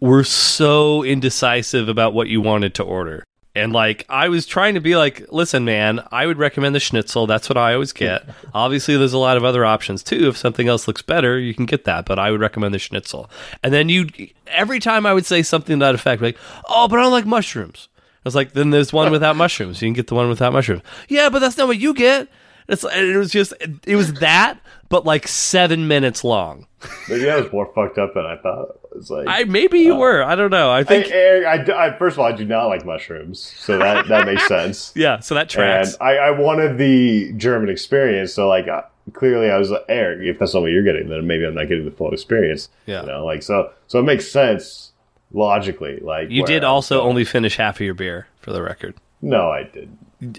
were 0.00 0.24
so 0.24 1.04
indecisive 1.04 1.88
about 1.88 2.14
what 2.14 2.28
you 2.28 2.40
wanted 2.40 2.74
to 2.74 2.82
order. 2.82 3.24
And 3.54 3.72
like 3.72 4.06
I 4.08 4.28
was 4.28 4.46
trying 4.46 4.74
to 4.74 4.80
be 4.80 4.96
like, 4.96 5.26
listen, 5.32 5.64
man, 5.64 6.06
I 6.12 6.26
would 6.26 6.38
recommend 6.38 6.74
the 6.74 6.80
schnitzel. 6.80 7.26
That's 7.26 7.48
what 7.48 7.58
I 7.58 7.74
always 7.74 7.92
get. 7.92 8.24
Obviously, 8.54 8.96
there's 8.96 9.12
a 9.12 9.18
lot 9.18 9.36
of 9.36 9.44
other 9.44 9.64
options 9.64 10.02
too. 10.02 10.28
If 10.28 10.36
something 10.36 10.68
else 10.68 10.86
looks 10.86 11.02
better, 11.02 11.38
you 11.38 11.52
can 11.52 11.66
get 11.66 11.84
that. 11.84 12.06
But 12.06 12.18
I 12.18 12.30
would 12.30 12.40
recommend 12.40 12.74
the 12.74 12.78
schnitzel. 12.78 13.28
And 13.62 13.74
then 13.74 13.88
you, 13.88 14.08
every 14.46 14.78
time 14.78 15.04
I 15.04 15.14
would 15.14 15.26
say 15.26 15.42
something 15.42 15.78
to 15.80 15.84
that 15.84 15.94
effect, 15.96 16.22
like, 16.22 16.38
oh, 16.68 16.86
but 16.86 17.00
I 17.00 17.02
don't 17.02 17.12
like 17.12 17.26
mushrooms. 17.26 17.88
I 17.96 18.22
was 18.24 18.34
like, 18.36 18.52
then 18.52 18.70
there's 18.70 18.92
one 18.92 19.10
without 19.10 19.36
mushrooms. 19.44 19.82
You 19.82 19.88
can 19.88 19.94
get 19.94 20.06
the 20.06 20.14
one 20.14 20.28
without 20.28 20.52
mushrooms. 20.52 20.82
Yeah, 21.08 21.28
but 21.28 21.40
that's 21.40 21.56
not 21.56 21.66
what 21.66 21.78
you 21.78 21.92
get. 21.92 22.28
It's 22.70 22.84
it 22.84 23.16
was 23.16 23.30
just 23.30 23.52
it 23.86 23.96
was 23.96 24.14
that, 24.14 24.58
but 24.88 25.04
like 25.04 25.26
seven 25.28 25.88
minutes 25.88 26.24
long. 26.24 26.66
Maybe 27.08 27.28
I 27.30 27.36
was 27.40 27.52
more 27.52 27.70
fucked 27.74 27.98
up 27.98 28.14
than 28.14 28.24
I 28.24 28.36
thought. 28.36 28.78
It's 28.96 29.10
like 29.10 29.26
I 29.28 29.44
maybe 29.44 29.80
you 29.80 29.96
were. 29.96 30.22
I 30.22 30.34
don't 30.34 30.50
know. 30.50 30.70
I 30.70 30.78
I, 30.80 30.84
think 30.84 31.08
Eric, 31.10 31.46
I, 31.46 31.62
d- 31.64 31.72
I- 31.72 31.96
first 31.98 32.14
of 32.14 32.20
all, 32.20 32.26
I 32.26 32.32
do 32.32 32.44
not 32.44 32.66
like 32.66 32.84
mushrooms, 32.86 33.40
so 33.58 33.78
that 33.78 34.08
that 34.08 34.26
makes 34.26 34.46
sense. 34.48 34.92
yeah. 34.96 35.20
So 35.20 35.34
that 35.34 35.42
And 35.42 35.50
tracks. 35.50 35.96
I, 36.00 36.16
I 36.16 36.30
wanted 36.30 36.78
the 36.78 37.32
German 37.34 37.68
experience, 37.68 38.32
so 38.32 38.48
like 38.48 38.66
uh, 38.68 38.82
clearly 39.12 39.50
I 39.50 39.58
was 39.58 39.70
like, 39.70 39.84
Eric, 39.88 40.20
if 40.22 40.38
that's 40.38 40.54
not 40.54 40.62
what 40.62 40.70
you're 40.72 40.82
getting, 40.82 41.08
then 41.08 41.26
maybe 41.26 41.44
I'm 41.44 41.54
not 41.54 41.68
getting 41.68 41.84
the 41.84 41.90
full 41.90 42.12
experience. 42.12 42.68
Yeah. 42.86 43.02
you 43.02 43.06
know, 43.08 43.24
like 43.24 43.42
so, 43.42 43.70
so 43.86 44.00
it 44.00 44.04
makes 44.04 44.28
sense 44.30 44.92
logically. 45.32 45.98
Like 46.00 46.30
you 46.30 46.44
did 46.44 46.64
also 46.64 47.02
only 47.02 47.24
finish 47.24 47.56
half 47.56 47.76
of 47.76 47.82
your 47.82 47.94
beer, 47.94 48.26
for 48.40 48.52
the 48.52 48.62
record. 48.62 48.94
no, 49.22 49.50
I 49.50 49.64
didn't. 49.64 49.98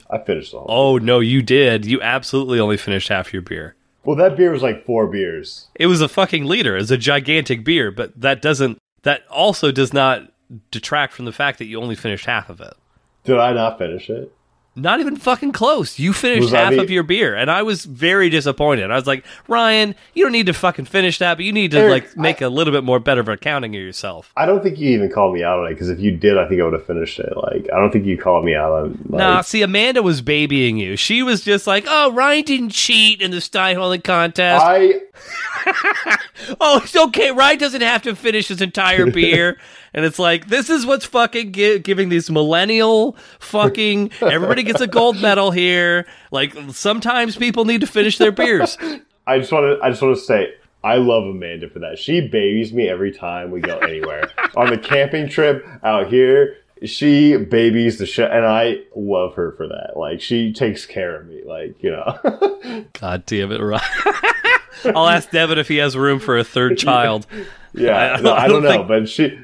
I 0.09 0.19
finished 0.19 0.51
the 0.51 0.59
whole. 0.59 0.67
Oh 0.69 0.97
no, 0.97 1.19
you 1.19 1.41
did. 1.41 1.85
You 1.85 2.01
absolutely 2.01 2.59
only 2.59 2.77
finished 2.77 3.09
half 3.09 3.33
your 3.33 3.41
beer. 3.41 3.75
Well, 4.03 4.15
that 4.15 4.35
beer 4.35 4.51
was 4.51 4.63
like 4.63 4.85
four 4.85 5.07
beers. 5.07 5.67
It 5.75 5.87
was 5.87 6.01
a 6.01 6.07
fucking 6.07 6.45
liter. 6.45 6.75
It's 6.77 6.91
a 6.91 6.97
gigantic 6.97 7.63
beer, 7.63 7.91
but 7.91 8.19
that 8.19 8.41
doesn't. 8.41 8.77
That 9.03 9.23
also 9.29 9.71
does 9.71 9.93
not 9.93 10.31
detract 10.69 11.13
from 11.13 11.25
the 11.25 11.31
fact 11.31 11.59
that 11.59 11.65
you 11.65 11.81
only 11.81 11.95
finished 11.95 12.25
half 12.25 12.49
of 12.49 12.61
it. 12.61 12.73
Did 13.23 13.37
I 13.37 13.53
not 13.53 13.77
finish 13.77 14.09
it? 14.09 14.33
Not 14.81 14.99
even 14.99 15.15
fucking 15.15 15.51
close. 15.51 15.99
You 15.99 16.13
finished 16.13 16.41
Was 16.43 16.51
half 16.51 16.73
the- 16.73 16.81
of 16.81 16.89
your 16.89 17.03
beer, 17.03 17.35
and 17.35 17.49
I 17.51 17.61
was 17.63 17.85
very 17.85 18.29
disappointed. 18.29 18.89
I 18.91 18.95
was 18.95 19.07
like, 19.07 19.23
Ryan, 19.47 19.95
you 20.13 20.23
don't 20.25 20.31
need 20.31 20.47
to 20.47 20.53
fucking 20.53 20.85
finish 20.85 21.19
that, 21.19 21.35
but 21.35 21.45
you 21.45 21.53
need 21.53 21.71
to 21.71 21.77
Eric, 21.79 22.03
like 22.03 22.17
make 22.17 22.41
a 22.41 22.47
little 22.49 22.73
bit 22.73 22.83
more 22.83 22.99
better 22.99 23.21
of 23.21 23.29
accounting 23.29 23.75
of 23.75 23.81
yourself. 23.81 24.31
I 24.35 24.45
don't 24.45 24.63
think 24.63 24.79
you 24.79 24.89
even 24.89 25.11
called 25.11 25.33
me 25.33 25.43
out 25.43 25.59
on 25.59 25.67
it 25.67 25.71
because 25.75 25.89
if 25.89 25.99
you 25.99 26.11
did, 26.11 26.37
I 26.37 26.47
think 26.47 26.59
I 26.61 26.63
would 26.63 26.73
have 26.73 26.85
finished 26.85 27.19
it. 27.19 27.35
Like 27.37 27.67
I 27.73 27.77
don't 27.79 27.91
think 27.91 28.05
you 28.05 28.17
called 28.17 28.43
me 28.43 28.55
out 28.55 28.71
on. 28.71 28.89
Like, 29.09 29.19
Nah, 29.19 29.41
see, 29.41 29.61
Amanda 29.61 30.01
was 30.01 30.21
babying 30.21 30.77
you. 30.77 30.95
She 30.97 31.21
was 31.23 31.41
just 31.43 31.67
like, 31.67 31.85
"Oh, 31.87 32.11
Ryan 32.11 32.43
didn't 32.43 32.69
cheat 32.69 33.21
in 33.21 33.31
the 33.31 33.41
Stein 33.41 33.75
holding 33.75 34.01
contest. 34.01 34.63
I 34.65 34.93
oh, 36.61 36.81
it's 36.83 36.95
okay. 36.95 37.31
Ryan 37.31 37.57
doesn't 37.57 37.81
have 37.81 38.01
to 38.03 38.15
finish 38.15 38.47
his 38.47 38.61
entire 38.61 39.05
beer." 39.11 39.57
and 39.93 40.05
it's 40.05 40.19
like, 40.19 40.47
this 40.47 40.69
is 40.69 40.85
what's 40.85 41.05
fucking 41.05 41.51
gi- 41.51 41.79
giving 41.79 42.09
these 42.09 42.29
millennial 42.29 43.15
fucking 43.39 44.11
everybody 44.21 44.63
gets 44.63 44.81
a 44.81 44.87
gold 44.87 45.21
medal 45.21 45.51
here. 45.51 46.07
Like 46.31 46.55
sometimes 46.69 47.35
people 47.35 47.65
need 47.65 47.81
to 47.81 47.87
finish 47.87 48.17
their 48.17 48.31
beers. 48.31 48.77
I 49.27 49.39
just 49.39 49.51
want 49.51 49.79
to 49.79 49.85
I 49.85 49.89
just 49.89 50.01
want 50.01 50.15
to 50.17 50.21
say 50.21 50.53
I 50.83 50.95
love 50.95 51.25
Amanda 51.25 51.69
for 51.69 51.79
that. 51.79 51.99
She 51.99 52.27
babies 52.27 52.73
me 52.73 52.89
every 52.89 53.11
time 53.11 53.51
we 53.51 53.61
go 53.61 53.77
anywhere. 53.79 54.31
On 54.55 54.69
the 54.69 54.77
camping 54.77 55.29
trip 55.29 55.63
out 55.83 56.07
here, 56.07 56.57
she 56.85 57.37
babies 57.37 57.97
the 57.97 58.05
shit 58.05 58.31
and 58.31 58.45
I 58.45 58.79
love 58.95 59.35
her 59.35 59.51
for 59.53 59.67
that. 59.67 59.93
Like 59.97 60.21
she 60.21 60.51
takes 60.53 60.85
care 60.85 61.15
of 61.19 61.27
me 61.27 61.41
like, 61.45 61.81
you 61.83 61.91
know. 61.91 62.85
God 62.99 63.25
damn 63.25 63.51
it, 63.51 63.61
Ryan. 63.61 63.81
I'll 64.95 65.07
ask 65.07 65.29
Devin 65.29 65.59
if 65.59 65.67
he 65.67 65.77
has 65.77 65.95
room 65.95 66.19
for 66.19 66.37
a 66.37 66.43
third 66.43 66.77
child. 66.77 67.27
yeah. 67.73 68.15
I- 68.17 68.21
no, 68.21 68.31
I 68.31 68.43
I 68.43 68.47
don't 68.47 68.63
don't 68.63 68.63
know, 68.63 68.69
think- 68.71 68.87
but 68.87 69.09
she 69.09 69.39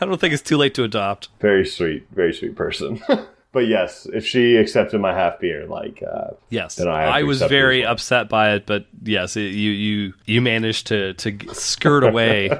I 0.00 0.04
don't 0.06 0.20
think 0.20 0.34
it's 0.34 0.42
too 0.42 0.56
late 0.56 0.74
to 0.74 0.84
adopt. 0.84 1.28
very 1.40 1.64
sweet, 1.66 2.06
very 2.12 2.32
sweet 2.34 2.56
person. 2.56 3.00
but 3.52 3.66
yes, 3.66 4.06
if 4.12 4.26
she 4.26 4.56
accepted 4.56 5.00
my 5.00 5.14
half 5.14 5.40
beer 5.40 5.66
like 5.66 6.02
uh 6.02 6.32
Yes, 6.50 6.76
Then 6.76 6.88
I 6.88 7.04
I 7.20 7.22
was 7.22 7.38
accept 7.38 7.52
it 7.52 7.54
as 7.54 7.58
very 7.58 7.84
upset 7.86 8.28
by 8.28 8.52
it, 8.54 8.66
but 8.66 8.84
yes, 9.02 9.36
it, 9.36 9.52
you 9.54 9.70
you 9.70 10.14
you 10.26 10.40
managed 10.42 10.88
to 10.88 11.14
to 11.14 11.54
skirt 11.54 12.04
away 12.04 12.50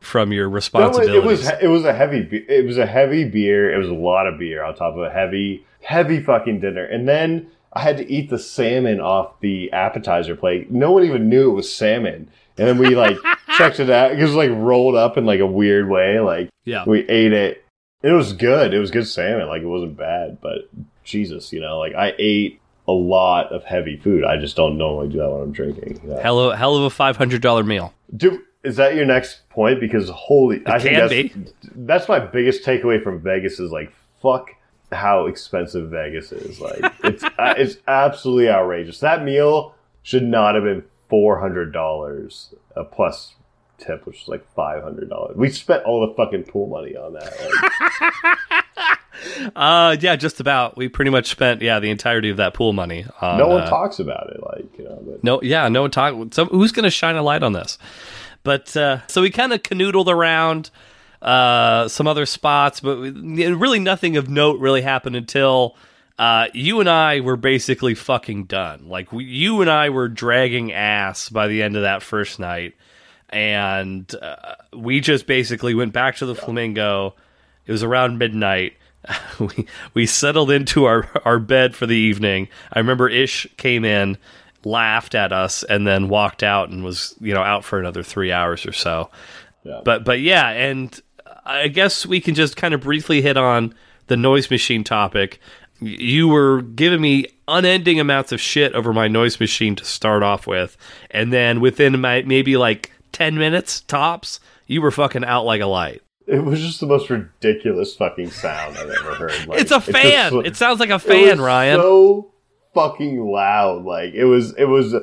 from 0.00 0.32
your 0.32 0.48
responsibilities. 0.48 1.14
it 1.14 1.24
was 1.24 1.48
it 1.62 1.68
was 1.68 1.84
a 1.84 1.92
heavy 1.92 2.44
it 2.48 2.64
was 2.64 2.78
a 2.78 2.86
heavy 2.86 3.24
beer. 3.24 3.72
It 3.72 3.78
was 3.78 3.88
a 3.88 3.94
lot 3.94 4.26
of 4.26 4.38
beer 4.38 4.64
on 4.64 4.74
top 4.74 4.94
of 4.96 5.02
a 5.02 5.10
heavy 5.10 5.64
heavy 5.82 6.20
fucking 6.20 6.60
dinner, 6.60 6.84
and 6.84 7.08
then 7.08 7.50
I 7.72 7.80
had 7.80 7.98
to 7.98 8.10
eat 8.10 8.30
the 8.30 8.38
salmon 8.38 9.00
off 9.00 9.38
the 9.40 9.70
appetizer 9.72 10.34
plate. 10.34 10.70
No 10.70 10.90
one 10.90 11.04
even 11.04 11.28
knew 11.28 11.50
it 11.50 11.54
was 11.54 11.72
salmon, 11.72 12.28
and 12.58 12.68
then 12.68 12.78
we 12.78 12.96
like 12.96 13.16
checked 13.56 13.78
it 13.78 13.90
out. 13.90 14.12
It 14.12 14.22
was 14.22 14.34
like 14.34 14.50
rolled 14.50 14.96
up 14.96 15.16
in 15.16 15.26
like 15.26 15.40
a 15.40 15.46
weird 15.46 15.88
way. 15.88 16.18
Like 16.18 16.50
yeah, 16.64 16.84
we 16.86 17.08
ate 17.08 17.32
it. 17.32 17.64
It 18.02 18.12
was 18.12 18.32
good. 18.32 18.72
It 18.72 18.78
was 18.78 18.90
good 18.90 19.06
salmon. 19.06 19.48
Like 19.48 19.62
it 19.62 19.66
wasn't 19.66 19.96
bad, 19.96 20.40
but 20.40 20.68
Jesus, 21.04 21.52
you 21.52 21.60
know, 21.60 21.78
like 21.78 21.94
I 21.94 22.14
ate 22.18 22.60
a 22.88 22.92
lot 22.92 23.52
of 23.52 23.64
heavy 23.64 23.96
food. 23.96 24.24
I 24.24 24.36
just 24.38 24.56
don't 24.56 24.76
normally 24.76 25.08
do 25.08 25.18
that 25.18 25.30
when 25.30 25.42
I'm 25.42 25.52
drinking. 25.52 26.00
you 26.02 26.10
know? 26.10 26.18
hell 26.18 26.40
of, 26.40 26.58
hell 26.58 26.76
of 26.76 26.84
a 26.84 26.90
five 26.90 27.16
hundred 27.16 27.42
dollar 27.42 27.62
meal. 27.62 27.92
Do 28.16 28.42
is 28.62 28.76
that 28.76 28.94
your 28.94 29.06
next 29.06 29.48
point? 29.48 29.80
Because 29.80 30.08
holy, 30.08 30.62
I 30.66 30.78
think 30.78 30.96
that's 31.34 31.52
that's 31.74 32.08
my 32.08 32.18
biggest 32.18 32.64
takeaway 32.64 33.02
from 33.02 33.20
Vegas 33.20 33.58
is 33.60 33.70
like 33.70 33.92
fuck 34.22 34.50
how 34.92 35.26
expensive 35.26 35.90
Vegas 35.90 36.32
is. 36.32 36.60
Like 36.60 36.80
it's 37.04 37.24
uh, 37.24 37.54
it's 37.56 37.76
absolutely 37.88 38.48
outrageous. 38.50 39.00
That 39.00 39.24
meal 39.24 39.74
should 40.02 40.24
not 40.24 40.54
have 40.54 40.64
been 40.64 40.84
four 41.08 41.40
hundred 41.40 41.72
dollars 41.72 42.54
a 42.76 42.84
plus 42.84 43.34
tip, 43.78 44.06
which 44.06 44.22
is 44.22 44.28
like 44.28 44.46
five 44.54 44.82
hundred 44.82 45.08
dollars. 45.08 45.36
We 45.36 45.50
spent 45.50 45.84
all 45.84 46.06
the 46.06 46.14
fucking 46.14 46.44
pool 46.44 46.66
money 46.66 46.96
on 46.96 47.14
that. 47.14 47.40
Like, 47.40 48.36
Uh, 49.54 49.96
yeah, 50.00 50.16
just 50.16 50.40
about. 50.40 50.76
We 50.76 50.88
pretty 50.88 51.10
much 51.10 51.30
spent 51.30 51.60
yeah 51.62 51.78
the 51.78 51.90
entirety 51.90 52.30
of 52.30 52.38
that 52.38 52.54
pool 52.54 52.72
money. 52.72 53.04
On, 53.20 53.38
no 53.38 53.48
one 53.48 53.62
uh, 53.62 53.68
talks 53.70 53.98
about 53.98 54.30
it, 54.30 54.42
like 54.42 54.78
you 54.78 54.84
know. 54.84 55.02
But 55.04 55.24
No, 55.24 55.42
yeah, 55.42 55.68
no 55.68 55.82
one 55.82 55.90
talk. 55.90 56.32
So 56.32 56.46
who's 56.46 56.72
going 56.72 56.84
to 56.84 56.90
shine 56.90 57.16
a 57.16 57.22
light 57.22 57.42
on 57.42 57.52
this? 57.52 57.78
But 58.42 58.76
uh, 58.76 59.06
so 59.06 59.22
we 59.22 59.30
kind 59.30 59.52
of 59.52 59.62
canoodled 59.62 60.06
around 60.08 60.70
uh, 61.22 61.88
some 61.88 62.06
other 62.06 62.26
spots, 62.26 62.80
but 62.80 62.98
we- 62.98 63.46
really 63.52 63.78
nothing 63.78 64.16
of 64.16 64.28
note 64.28 64.58
really 64.60 64.82
happened 64.82 65.16
until 65.16 65.76
uh, 66.18 66.48
you 66.52 66.80
and 66.80 66.88
I 66.88 67.20
were 67.20 67.36
basically 67.36 67.94
fucking 67.94 68.44
done. 68.44 68.88
Like 68.88 69.12
we, 69.12 69.24
you 69.24 69.60
and 69.60 69.70
I 69.70 69.90
were 69.90 70.08
dragging 70.08 70.72
ass 70.72 71.28
by 71.28 71.48
the 71.48 71.62
end 71.62 71.76
of 71.76 71.82
that 71.82 72.02
first 72.02 72.38
night, 72.38 72.74
and 73.28 74.12
uh, 74.20 74.54
we 74.74 75.00
just 75.00 75.26
basically 75.26 75.74
went 75.74 75.92
back 75.92 76.16
to 76.16 76.26
the 76.26 76.34
Flamingo. 76.34 77.14
It 77.66 77.72
was 77.72 77.82
around 77.82 78.18
midnight. 78.18 78.74
we 79.40 79.66
we 79.94 80.04
settled 80.06 80.50
into 80.50 80.84
our 80.84 81.08
our 81.24 81.38
bed 81.38 81.74
for 81.74 81.86
the 81.86 81.96
evening. 81.96 82.48
I 82.72 82.78
remember 82.80 83.08
Ish 83.08 83.46
came 83.56 83.84
in, 83.84 84.18
laughed 84.64 85.14
at 85.14 85.32
us, 85.32 85.62
and 85.64 85.86
then 85.86 86.08
walked 86.08 86.42
out 86.42 86.68
and 86.70 86.84
was 86.84 87.14
you 87.20 87.34
know 87.34 87.42
out 87.42 87.64
for 87.64 87.78
another 87.78 88.02
three 88.02 88.32
hours 88.32 88.66
or 88.66 88.72
so. 88.72 89.10
Yeah. 89.64 89.80
But 89.84 90.04
but 90.04 90.20
yeah, 90.20 90.48
and 90.50 90.98
I 91.44 91.68
guess 91.68 92.04
we 92.06 92.20
can 92.20 92.34
just 92.34 92.56
kind 92.56 92.74
of 92.74 92.80
briefly 92.80 93.22
hit 93.22 93.36
on 93.36 93.74
the 94.06 94.16
noise 94.16 94.50
machine 94.50 94.84
topic. 94.84 95.40
You 95.82 96.28
were 96.28 96.60
giving 96.62 97.00
me 97.00 97.26
unending 97.48 97.98
amounts 98.00 98.32
of 98.32 98.40
shit 98.40 98.74
over 98.74 98.92
my 98.92 99.08
noise 99.08 99.40
machine 99.40 99.74
to 99.76 99.84
start 99.84 100.22
off 100.22 100.46
with, 100.46 100.76
and 101.10 101.32
then 101.32 101.60
within 101.60 101.98
my 102.00 102.22
maybe 102.22 102.56
like 102.56 102.92
ten 103.12 103.36
minutes 103.38 103.80
tops, 103.82 104.40
you 104.66 104.82
were 104.82 104.90
fucking 104.90 105.24
out 105.24 105.44
like 105.46 105.62
a 105.62 105.66
light. 105.66 106.02
it 106.26 106.44
was 106.44 106.60
just 106.60 106.80
the 106.80 106.86
most 106.86 107.08
ridiculous 107.10 107.96
fucking 107.96 108.30
sound 108.30 108.76
I've 108.76 108.90
ever 108.90 109.14
heard. 109.14 109.46
Like, 109.48 109.60
It's 109.60 109.70
a 109.72 109.80
just 109.80 109.90
fan. 109.90 110.30
so- 110.30 110.40
it 110.40 110.54
sounds 110.56 110.80
like 110.80 110.90
a 110.90 110.94
it 110.96 111.00
fan, 111.02 111.28
was 111.38 111.40
Ryan. 111.40 111.80
So 111.80 112.29
fucking 112.74 113.24
loud, 113.24 113.84
like 113.84 114.14
it 114.14 114.24
was. 114.24 114.54
It 114.56 114.66
was 114.66 114.94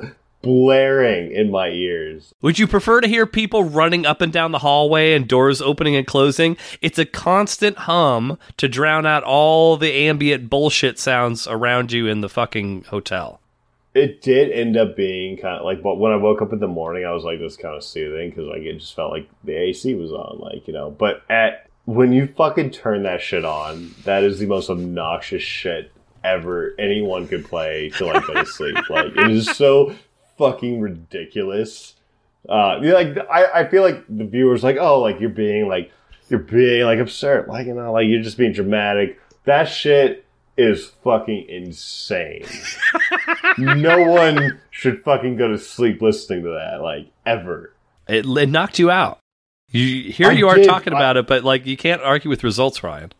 blaring 0.42 1.32
in 1.32 1.50
my 1.50 1.68
ears. 1.68 2.34
Would 2.42 2.58
you 2.58 2.66
prefer 2.66 3.00
to 3.00 3.08
hear 3.08 3.26
people 3.26 3.64
running 3.64 4.06
up 4.06 4.20
and 4.20 4.32
down 4.32 4.52
the 4.52 4.60
hallway 4.60 5.12
and 5.12 5.26
doors 5.28 5.60
opening 5.60 5.96
and 5.96 6.06
closing? 6.06 6.56
It's 6.80 6.98
a 6.98 7.04
constant 7.04 7.76
hum 7.78 8.38
to 8.56 8.68
drown 8.68 9.06
out 9.06 9.24
all 9.24 9.76
the 9.76 9.92
ambient 9.92 10.48
bullshit 10.48 10.98
sounds 10.98 11.46
around 11.46 11.92
you 11.92 12.06
in 12.06 12.20
the 12.20 12.28
fucking 12.28 12.84
hotel. 12.84 13.40
It 13.94 14.22
did 14.22 14.52
end 14.52 14.76
up 14.76 14.94
being 14.96 15.36
kind 15.38 15.58
of 15.58 15.64
like, 15.64 15.82
but 15.82 15.96
when 15.96 16.12
I 16.12 16.16
woke 16.16 16.40
up 16.40 16.52
in 16.52 16.60
the 16.60 16.68
morning, 16.68 17.04
I 17.04 17.12
was 17.12 17.24
like, 17.24 17.40
this 17.40 17.56
kind 17.56 17.74
of 17.74 17.82
soothing 17.82 18.30
because 18.30 18.46
like 18.46 18.62
it 18.62 18.78
just 18.78 18.94
felt 18.94 19.10
like 19.10 19.28
the 19.42 19.54
AC 19.54 19.94
was 19.94 20.12
on, 20.12 20.38
like 20.38 20.68
you 20.68 20.72
know. 20.72 20.90
But 20.90 21.22
at 21.28 21.68
when 21.84 22.12
you 22.12 22.26
fucking 22.26 22.70
turn 22.70 23.02
that 23.04 23.22
shit 23.22 23.44
on, 23.44 23.94
that 24.04 24.22
is 24.22 24.38
the 24.38 24.46
most 24.46 24.70
obnoxious 24.70 25.42
shit 25.42 25.90
ever 26.24 26.74
anyone 26.78 27.28
could 27.28 27.44
play 27.44 27.90
to 27.96 28.06
like 28.06 28.26
go 28.26 28.34
to 28.34 28.46
sleep. 28.46 28.76
Like 28.90 29.06
it 29.16 29.30
is 29.30 29.48
so 29.50 29.94
fucking 30.36 30.80
ridiculous. 30.80 31.94
Uh, 32.48 32.78
like 32.82 33.18
I, 33.30 33.60
I 33.62 33.68
feel 33.68 33.82
like 33.82 34.04
the 34.08 34.24
viewers 34.24 34.62
like, 34.62 34.76
oh, 34.78 35.00
like 35.00 35.20
you're 35.20 35.30
being 35.30 35.68
like 35.68 35.90
you're 36.28 36.40
being 36.40 36.84
like 36.84 36.98
absurd, 36.98 37.48
like 37.48 37.66
you 37.66 37.74
know, 37.74 37.92
like 37.92 38.06
you're 38.06 38.22
just 38.22 38.38
being 38.38 38.52
dramatic. 38.52 39.20
That 39.44 39.64
shit 39.64 40.24
is 40.56 40.86
fucking 41.04 41.46
insane. 41.48 42.44
no 43.58 44.04
one 44.04 44.60
should 44.70 45.02
fucking 45.02 45.36
go 45.36 45.48
to 45.48 45.58
sleep 45.58 46.02
listening 46.02 46.42
to 46.44 46.50
that, 46.50 46.82
like 46.82 47.08
ever. 47.24 47.72
It, 48.08 48.26
it 48.26 48.48
knocked 48.48 48.78
you 48.78 48.90
out. 48.90 49.18
You 49.70 50.10
here 50.10 50.28
I 50.28 50.32
you 50.32 50.48
are 50.48 50.56
did. 50.56 50.66
talking 50.66 50.94
I- 50.94 50.96
about 50.96 51.16
it, 51.16 51.26
but 51.26 51.44
like 51.44 51.66
you 51.66 51.76
can't 51.76 52.02
argue 52.02 52.30
with 52.30 52.42
results, 52.44 52.82
Ryan. 52.82 53.12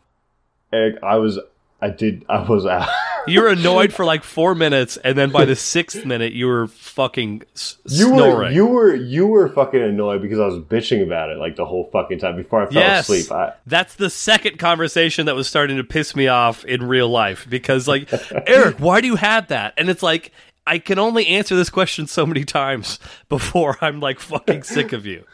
Eric, 0.73 1.03
I 1.03 1.17
was, 1.17 1.39
I 1.81 1.91
did, 1.91 2.25
I 2.29 2.43
was 2.43 2.67
out. 2.67 2.89
You 3.27 3.43
were 3.43 3.49
annoyed 3.49 3.93
for 3.93 4.07
like 4.07 4.25
four 4.25 4.55
minutes, 4.55 4.97
and 4.97 5.19
then 5.19 5.31
by 5.31 5.45
the 5.45 5.55
sixth 5.75 6.07
minute, 6.07 6.33
you 6.33 6.47
were 6.47 6.69
fucking 6.69 7.43
You 7.85 8.11
were, 8.11 8.17
snoring. 8.17 8.55
you 8.55 8.65
were, 8.65 8.95
you 8.95 9.27
were 9.27 9.51
fucking 9.51 9.83
annoyed 9.83 10.23
because 10.23 10.41
I 10.41 10.47
was 10.47 10.59
bitching 10.61 11.03
about 11.03 11.29
it 11.29 11.37
like 11.37 11.55
the 11.57 11.67
whole 11.67 11.91
fucking 11.93 12.21
time 12.21 12.37
before 12.37 12.63
I 12.63 12.67
fell 12.67 12.81
yes, 12.83 13.05
asleep. 13.07 13.31
I, 13.31 13.53
that's 13.67 13.97
the 13.97 14.09
second 14.09 14.59
conversation 14.59 15.27
that 15.27 15.35
was 15.35 15.47
starting 15.47 15.77
to 15.77 15.85
piss 15.85 16.17
me 16.17 16.27
off 16.29 16.65
in 16.65 16.89
real 16.89 17.11
life 17.11 17.47
because, 17.51 17.87
like, 17.87 18.11
Eric, 18.47 18.77
why 18.79 19.03
do 19.03 19.07
you 19.07 19.17
have 19.17 19.49
that? 19.49 19.75
And 19.77 19.91
it's 19.91 20.03
like 20.03 20.33
I 20.67 20.79
can 20.79 20.99
only 20.99 21.27
answer 21.27 21.55
this 21.55 21.69
question 21.69 22.07
so 22.07 22.25
many 22.25 22.45
times 22.45 22.99
before 23.29 23.77
I'm 23.83 24.01
like 24.01 24.21
fucking 24.21 24.63
sick 24.63 24.95
of 24.95 25.05
you. 25.05 25.25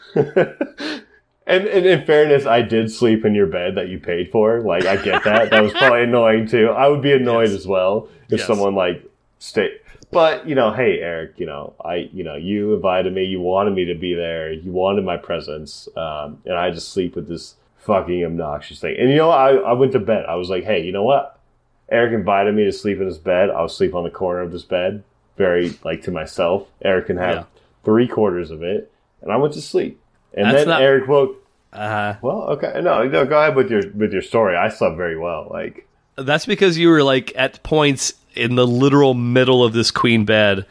And, 1.47 1.65
and 1.67 1.85
in 1.85 2.05
fairness, 2.05 2.45
I 2.47 2.61
did 2.63 2.91
sleep 2.91 3.23
in 3.23 3.35
your 3.35 3.45
bed 3.45 3.75
that 3.75 3.87
you 3.89 3.99
paid 3.99 4.31
for. 4.31 4.61
Like, 4.61 4.85
I 4.85 4.97
get 4.97 5.23
that. 5.25 5.51
that 5.51 5.61
was 5.61 5.71
probably 5.73 6.03
annoying 6.03 6.47
too. 6.47 6.69
I 6.69 6.87
would 6.87 7.01
be 7.01 7.13
annoyed 7.13 7.49
Yes. 7.49 7.59
as 7.59 7.67
well 7.67 8.09
if 8.29 8.39
Yes. 8.39 8.47
someone 8.47 8.73
like 8.75 9.03
stayed. 9.39 9.79
But 10.11 10.47
you 10.47 10.55
know, 10.55 10.71
hey 10.71 10.99
Eric, 11.01 11.33
you 11.37 11.45
know, 11.45 11.73
I, 11.83 12.09
you 12.13 12.23
know, 12.23 12.35
you 12.35 12.73
invited 12.75 13.13
me. 13.13 13.25
You 13.25 13.41
wanted 13.41 13.73
me 13.73 13.85
to 13.85 13.95
be 13.95 14.13
there. 14.15 14.51
You 14.51 14.71
wanted 14.71 15.03
my 15.03 15.17
presence, 15.17 15.87
um, 15.97 16.41
and 16.45 16.55
I 16.55 16.71
just 16.71 16.89
sleep 16.93 17.15
with 17.15 17.27
this 17.27 17.55
fucking 17.79 18.23
obnoxious 18.23 18.79
thing. 18.79 18.95
And 18.97 19.09
you 19.09 19.17
know, 19.17 19.29
I, 19.29 19.55
I 19.55 19.73
went 19.73 19.91
to 19.91 19.99
bed. 19.99 20.25
I 20.27 20.35
was 20.35 20.49
like, 20.49 20.63
hey, 20.63 20.81
you 20.83 20.91
know 20.91 21.03
what? 21.03 21.39
Eric 21.89 22.13
invited 22.13 22.55
me 22.55 22.63
to 22.63 22.71
sleep 22.71 22.99
in 22.99 23.05
his 23.07 23.17
bed. 23.17 23.49
I'll 23.49 23.67
sleep 23.67 23.93
on 23.93 24.03
the 24.03 24.09
corner 24.09 24.41
of 24.41 24.51
this 24.51 24.63
bed, 24.63 25.03
very 25.37 25.77
like 25.83 26.01
to 26.03 26.11
myself. 26.11 26.67
Eric 26.81 27.07
can 27.07 27.17
have 27.17 27.35
Yeah. 27.35 27.43
three 27.83 28.07
quarters 28.07 28.51
of 28.51 28.63
it, 28.63 28.91
and 29.21 29.31
I 29.31 29.37
went 29.37 29.53
to 29.55 29.61
sleep. 29.61 29.99
And 30.35 30.47
That's 30.47 30.57
then 30.57 30.67
not- 30.67 30.81
Eric 30.81 31.07
woke. 31.07 31.41
Uh, 31.73 32.15
Well, 32.21 32.43
okay, 32.51 32.79
no, 32.81 33.03
no, 33.03 33.25
go 33.25 33.37
ahead 33.37 33.55
with 33.55 33.69
your 33.69 33.81
with 33.95 34.13
your 34.13 34.21
story. 34.21 34.55
I 34.55 34.69
slept 34.69 34.95
very 34.95 35.17
well. 35.17 35.47
Like, 35.49 35.87
that's 36.15 36.45
because 36.45 36.77
you 36.77 36.89
were 36.89 37.03
like 37.03 37.33
at 37.35 37.63
points 37.63 38.13
in 38.33 38.55
the 38.55 38.65
literal 38.67 39.13
middle 39.13 39.63
of 39.63 39.73
this 39.73 39.91
queen 39.91 40.23
bed. 40.25 40.65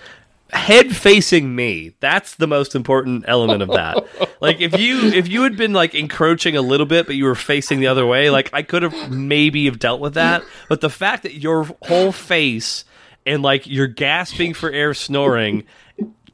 Head 0.51 0.95
facing 0.97 1.55
me. 1.55 1.95
That's 2.01 2.37
the 2.37 2.47
most 2.47 2.75
important 2.75 3.25
element 3.27 3.63
of 3.63 3.69
that. 3.71 4.07
like 4.41 4.61
if 4.61 4.79
you 4.79 5.09
if 5.09 5.29
you 5.29 5.43
had 5.43 5.57
been 5.57 5.73
like 5.73 5.95
encroaching 5.95 6.57
a 6.57 6.63
little 6.63 6.87
bit, 6.87 7.07
but 7.07 7.17
you 7.17 7.25
were 7.25 7.35
facing 7.35 7.81
the 7.81 7.89
other 7.89 8.07
way, 8.07 8.31
like 8.31 8.49
I 8.53 8.63
could 8.63 8.83
have 8.83 9.11
maybe 9.11 9.65
have 9.67 9.79
dealt 9.79 10.01
with 10.01 10.15
that. 10.15 10.43
But 10.69 10.81
the 10.81 10.91
fact 10.91 11.25
that 11.25 11.35
your 11.35 11.65
whole 11.83 12.13
face 12.13 12.85
and 13.27 13.43
like 13.43 13.67
you're 13.67 13.89
gasping 13.89 14.55
for 14.55 14.71
air, 14.71 14.95
snoring 14.95 15.65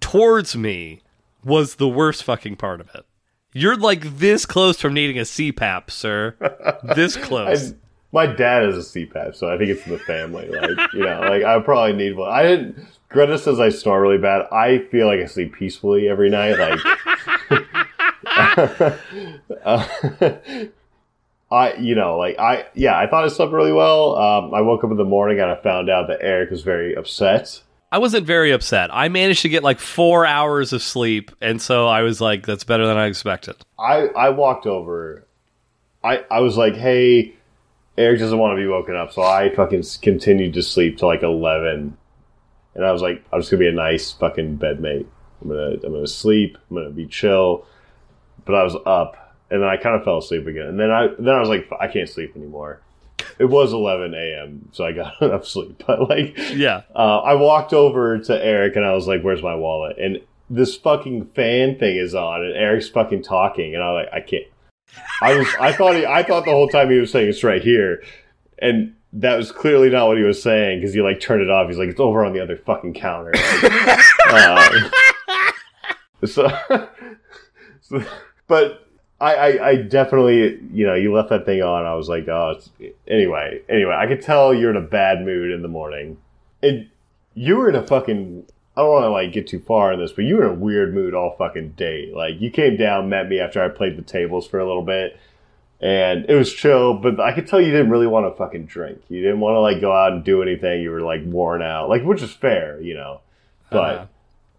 towards 0.00 0.54
me 0.56 1.00
was 1.44 1.76
the 1.76 1.88
worst 1.88 2.22
fucking 2.22 2.56
part 2.56 2.80
of 2.80 2.88
it. 2.94 3.04
You're 3.52 3.76
like 3.76 4.18
this 4.18 4.46
close 4.46 4.80
from 4.80 4.94
needing 4.94 5.18
a 5.18 5.22
CPAP, 5.22 5.90
sir. 5.90 6.36
This 6.94 7.16
I, 7.18 7.20
close. 7.20 7.74
my 8.12 8.26
dad 8.26 8.64
is 8.68 8.76
a 8.76 8.98
CPAP, 8.98 9.34
so 9.34 9.52
I 9.52 9.58
think 9.58 9.70
it's 9.70 9.84
in 9.86 9.92
the 9.92 9.98
family. 9.98 10.48
Like, 10.48 10.92
you 10.92 11.00
know, 11.00 11.20
like 11.20 11.42
I 11.42 11.58
probably 11.60 11.94
need 11.94 12.16
one. 12.16 12.30
I 12.30 12.42
didn't. 12.44 12.86
Greta 13.08 13.38
says 13.38 13.58
I 13.58 13.70
snore 13.70 14.00
really 14.00 14.18
bad. 14.18 14.46
I 14.52 14.78
feel 14.90 15.08
like 15.08 15.18
I 15.18 15.26
sleep 15.26 15.52
peacefully 15.54 16.08
every 16.08 16.30
night. 16.30 16.58
Like, 16.58 16.78
uh, 19.64 19.86
I, 21.50 21.74
you 21.74 21.96
know, 21.96 22.16
like 22.16 22.38
I, 22.38 22.66
yeah, 22.74 22.96
I 22.96 23.08
thought 23.08 23.24
I 23.24 23.28
slept 23.28 23.52
really 23.52 23.72
well. 23.72 24.16
Um, 24.16 24.54
I 24.54 24.60
woke 24.60 24.84
up 24.84 24.92
in 24.92 24.96
the 24.96 25.04
morning 25.04 25.40
and 25.40 25.50
I 25.50 25.56
found 25.56 25.90
out 25.90 26.06
that 26.06 26.18
Eric 26.20 26.50
was 26.50 26.62
very 26.62 26.94
upset. 26.94 27.62
I 27.92 27.98
wasn't 27.98 28.26
very 28.26 28.52
upset. 28.52 28.90
I 28.92 29.08
managed 29.08 29.42
to 29.42 29.48
get 29.48 29.64
like 29.64 29.80
four 29.80 30.24
hours 30.24 30.72
of 30.72 30.82
sleep, 30.82 31.32
and 31.40 31.60
so 31.60 31.88
I 31.88 32.02
was 32.02 32.20
like, 32.20 32.46
"That's 32.46 32.62
better 32.62 32.86
than 32.86 32.96
I 32.96 33.06
expected." 33.06 33.56
I 33.78 34.06
I 34.16 34.30
walked 34.30 34.66
over. 34.66 35.26
I 36.04 36.24
I 36.30 36.40
was 36.40 36.56
like, 36.56 36.74
hey, 36.76 37.34
Eric 37.98 38.20
doesn't 38.20 38.38
want 38.38 38.52
to 38.52 38.62
be 38.62 38.68
woken 38.68 38.94
up, 38.94 39.12
so 39.12 39.22
I 39.22 39.52
fucking 39.54 39.82
continued 40.02 40.54
to 40.54 40.62
sleep 40.62 40.98
till 40.98 41.08
like 41.08 41.22
eleven, 41.22 41.96
and 42.74 42.84
I 42.84 42.92
was 42.92 43.02
like, 43.02 43.24
I'm 43.32 43.40
just 43.40 43.50
gonna 43.50 43.60
be 43.60 43.68
a 43.68 43.72
nice 43.72 44.12
fucking 44.12 44.58
bedmate. 44.58 45.06
I'm 45.42 45.48
gonna 45.48 45.72
I'm 45.84 45.92
gonna 45.92 46.06
sleep. 46.06 46.56
I'm 46.70 46.76
gonna 46.76 46.90
be 46.90 47.06
chill. 47.06 47.66
But 48.44 48.54
I 48.54 48.62
was 48.62 48.76
up, 48.86 49.36
and 49.50 49.62
then 49.62 49.68
I 49.68 49.76
kind 49.76 49.96
of 49.96 50.04
fell 50.04 50.18
asleep 50.18 50.46
again, 50.46 50.66
and 50.66 50.78
then 50.78 50.90
I 50.90 51.08
then 51.18 51.34
I 51.34 51.40
was 51.40 51.48
like, 51.48 51.68
I 51.78 51.88
can't 51.88 52.08
sleep 52.08 52.36
anymore. 52.36 52.80
It 53.38 53.46
was 53.46 53.72
11 53.72 54.14
a.m., 54.14 54.68
so 54.72 54.84
I 54.84 54.92
got 54.92 55.14
enough 55.22 55.46
sleep. 55.46 55.82
But 55.86 56.08
like, 56.08 56.36
Yeah, 56.52 56.82
uh, 56.94 57.18
I 57.18 57.34
walked 57.34 57.72
over 57.72 58.18
to 58.18 58.44
Eric 58.44 58.76
and 58.76 58.84
I 58.84 58.92
was 58.92 59.06
like, 59.06 59.22
"Where's 59.22 59.42
my 59.42 59.54
wallet?" 59.54 59.96
And 59.98 60.20
this 60.48 60.76
fucking 60.76 61.26
fan 61.26 61.78
thing 61.78 61.96
is 61.96 62.14
on, 62.14 62.44
and 62.44 62.54
Eric's 62.54 62.88
fucking 62.88 63.22
talking, 63.22 63.74
and 63.74 63.82
I'm 63.82 63.94
like, 63.94 64.08
"I 64.12 64.20
can't." 64.20 64.44
I 65.22 65.36
was, 65.36 65.46
I 65.60 65.72
thought 65.72 65.94
he, 65.94 66.04
I 66.04 66.22
thought 66.22 66.44
the 66.44 66.50
whole 66.50 66.68
time 66.68 66.90
he 66.90 66.98
was 66.98 67.12
saying 67.12 67.28
it's 67.28 67.44
right 67.44 67.62
here, 67.62 68.02
and 68.58 68.94
that 69.12 69.36
was 69.36 69.52
clearly 69.52 69.90
not 69.90 70.06
what 70.06 70.16
he 70.16 70.22
was 70.24 70.42
saying 70.42 70.80
because 70.80 70.94
he 70.94 71.02
like 71.02 71.20
turned 71.20 71.42
it 71.42 71.50
off. 71.50 71.68
He's 71.68 71.78
like, 71.78 71.88
"It's 71.88 72.00
over 72.00 72.24
on 72.24 72.32
the 72.32 72.40
other 72.40 72.56
fucking 72.56 72.94
counter." 72.94 73.32
um, 74.30 74.90
so, 76.24 76.48
so, 77.80 78.04
but 78.46 78.86
I, 79.20 79.34
I, 79.34 79.68
I 79.68 79.76
definitely, 79.76 80.58
you 80.72 80.86
know, 80.86 80.94
you 80.94 81.12
left 81.14 81.28
that 81.28 81.44
thing 81.44 81.62
on. 81.62 81.84
I 81.84 81.94
was 81.94 82.08
like, 82.08 82.26
oh, 82.28 82.54
it's, 82.56 82.70
anyway, 83.06 83.60
anyway, 83.68 83.94
I 83.94 84.06
could 84.06 84.22
tell 84.22 84.54
you're 84.54 84.70
in 84.70 84.76
a 84.76 84.80
bad 84.80 85.20
mood 85.22 85.50
in 85.50 85.60
the 85.62 85.68
morning. 85.68 86.16
And 86.62 86.88
you 87.34 87.56
were 87.56 87.68
in 87.68 87.74
a 87.74 87.86
fucking, 87.86 88.46
I 88.76 88.80
don't 88.80 88.90
want 88.90 89.04
to 89.04 89.10
like 89.10 89.32
get 89.32 89.46
too 89.46 89.60
far 89.60 89.92
in 89.92 90.00
this, 90.00 90.12
but 90.12 90.24
you 90.24 90.36
were 90.36 90.44
in 90.46 90.50
a 90.50 90.54
weird 90.54 90.94
mood 90.94 91.14
all 91.14 91.36
fucking 91.36 91.72
day. 91.72 92.10
Like 92.14 92.40
you 92.40 92.50
came 92.50 92.76
down, 92.78 93.10
met 93.10 93.28
me 93.28 93.40
after 93.40 93.62
I 93.62 93.68
played 93.68 93.98
the 93.98 94.02
tables 94.02 94.46
for 94.46 94.58
a 94.58 94.66
little 94.66 94.84
bit. 94.84 95.18
and 95.80 96.26
it 96.28 96.34
was 96.34 96.52
chill. 96.52 96.94
But 96.94 97.20
I 97.20 97.32
could 97.32 97.46
tell 97.46 97.60
you 97.60 97.70
didn't 97.70 97.90
really 97.90 98.06
want 98.06 98.26
to 98.30 98.36
fucking 98.36 98.66
drink. 98.66 99.00
You 99.08 99.22
didn't 99.22 99.40
want 99.40 99.54
to 99.54 99.60
like 99.60 99.80
go 99.80 99.92
out 99.92 100.12
and 100.12 100.24
do 100.24 100.42
anything. 100.42 100.82
You 100.82 100.90
were 100.90 101.00
like 101.00 101.22
worn 101.24 101.62
out, 101.62 101.88
like 101.88 102.02
which 102.04 102.22
is 102.22 102.32
fair, 102.32 102.80
you 102.80 102.94
know. 102.94 103.20
But 103.70 104.08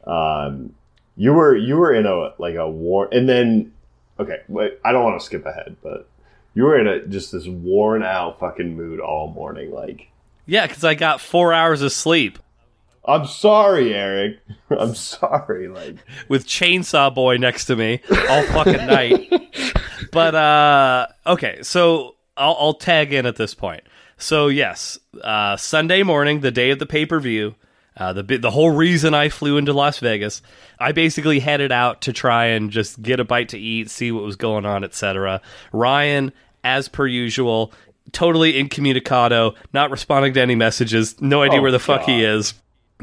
um, 0.05 0.74
you 1.16 1.34
were 1.34 1.55
you 1.55 1.78
were 1.78 1.93
in 1.93 2.05
a 2.05 2.34
like 2.39 2.55
a 2.55 2.70
war, 2.70 3.07
and 3.12 3.28
then 3.30 3.74
okay, 4.22 4.41
wait, 4.47 4.80
I 4.84 4.91
don't 4.91 5.03
want 5.03 5.19
to 5.19 5.26
skip 5.26 5.45
ahead, 5.45 5.78
but 5.84 6.09
you 6.53 6.63
were 6.63 6.80
in 6.80 6.88
a 6.88 7.05
just 7.07 7.32
this 7.32 7.47
worn 7.47 8.03
out 8.03 8.39
fucking 8.39 8.76
mood 8.76 8.99
all 8.99 9.30
morning. 9.30 9.72
Like, 9.72 10.09
Yeah, 10.45 10.67
because 10.67 10.84
I 10.84 10.95
got 10.95 11.22
four 11.22 11.53
hours 11.53 11.82
of 11.82 11.91
sleep 11.91 12.39
I'm 13.05 13.26
sorry, 13.26 13.93
Eric. 13.93 14.39
I'm 14.69 14.95
sorry. 14.95 15.67
Like, 15.67 15.97
with 16.28 16.45
Chainsaw 16.45 17.13
Boy 17.13 17.38
next 17.38 17.65
to 17.65 17.76
me 17.76 18.01
all 18.30 18.43
fucking 18.43 18.86
night. 18.86 19.32
But 20.11 20.36
uh, 20.36 21.07
okay, 21.26 21.59
so 21.61 22.15
I'll, 22.36 22.57
I'll 22.59 22.74
tag 22.74 23.13
in 23.13 23.26
at 23.26 23.38
this 23.38 23.53
point. 23.53 23.84
So 24.17 24.49
yes, 24.49 24.99
uh, 25.24 25.55
Sunday 25.55 26.03
morning, 26.03 26.41
the 26.41 26.51
day 26.51 26.72
of 26.72 26.80
the 26.80 26.86
pay 26.86 27.05
per 27.05 27.22
view, 27.22 27.55
uh, 27.97 28.13
the 28.13 28.23
the 28.37 28.51
whole 28.51 28.71
reason 28.71 29.13
I 29.13 29.29
flew 29.29 29.57
into 29.57 29.73
Las 29.73 29.99
Vegas, 29.99 30.41
I 30.79 30.91
basically 30.91 31.39
headed 31.39 31.71
out 31.71 32.01
to 32.01 32.13
try 32.13 32.45
and 32.45 32.71
just 32.71 33.01
get 33.01 33.19
a 33.19 33.23
bite 33.25 33.49
to 33.49 33.59
eat, 33.59 33.89
see 33.89 34.11
what 34.11 34.23
was 34.23 34.35
going 34.35 34.65
on, 34.65 34.83
etc. 34.83 35.41
Ryan, 35.73 36.31
as 36.63 36.87
per 36.87 37.05
usual, 37.05 37.73
totally 38.11 38.53
incommunicado, 38.53 39.55
not 39.73 39.91
responding 39.91 40.33
to 40.33 40.41
any 40.41 40.55
messages, 40.55 41.21
no 41.21 41.41
idea 41.41 41.59
Oh, 41.59 41.63
where 41.63 41.71
the 41.71 41.79
fuck 41.79 42.03
he 42.03 42.23
is. 42.23 42.53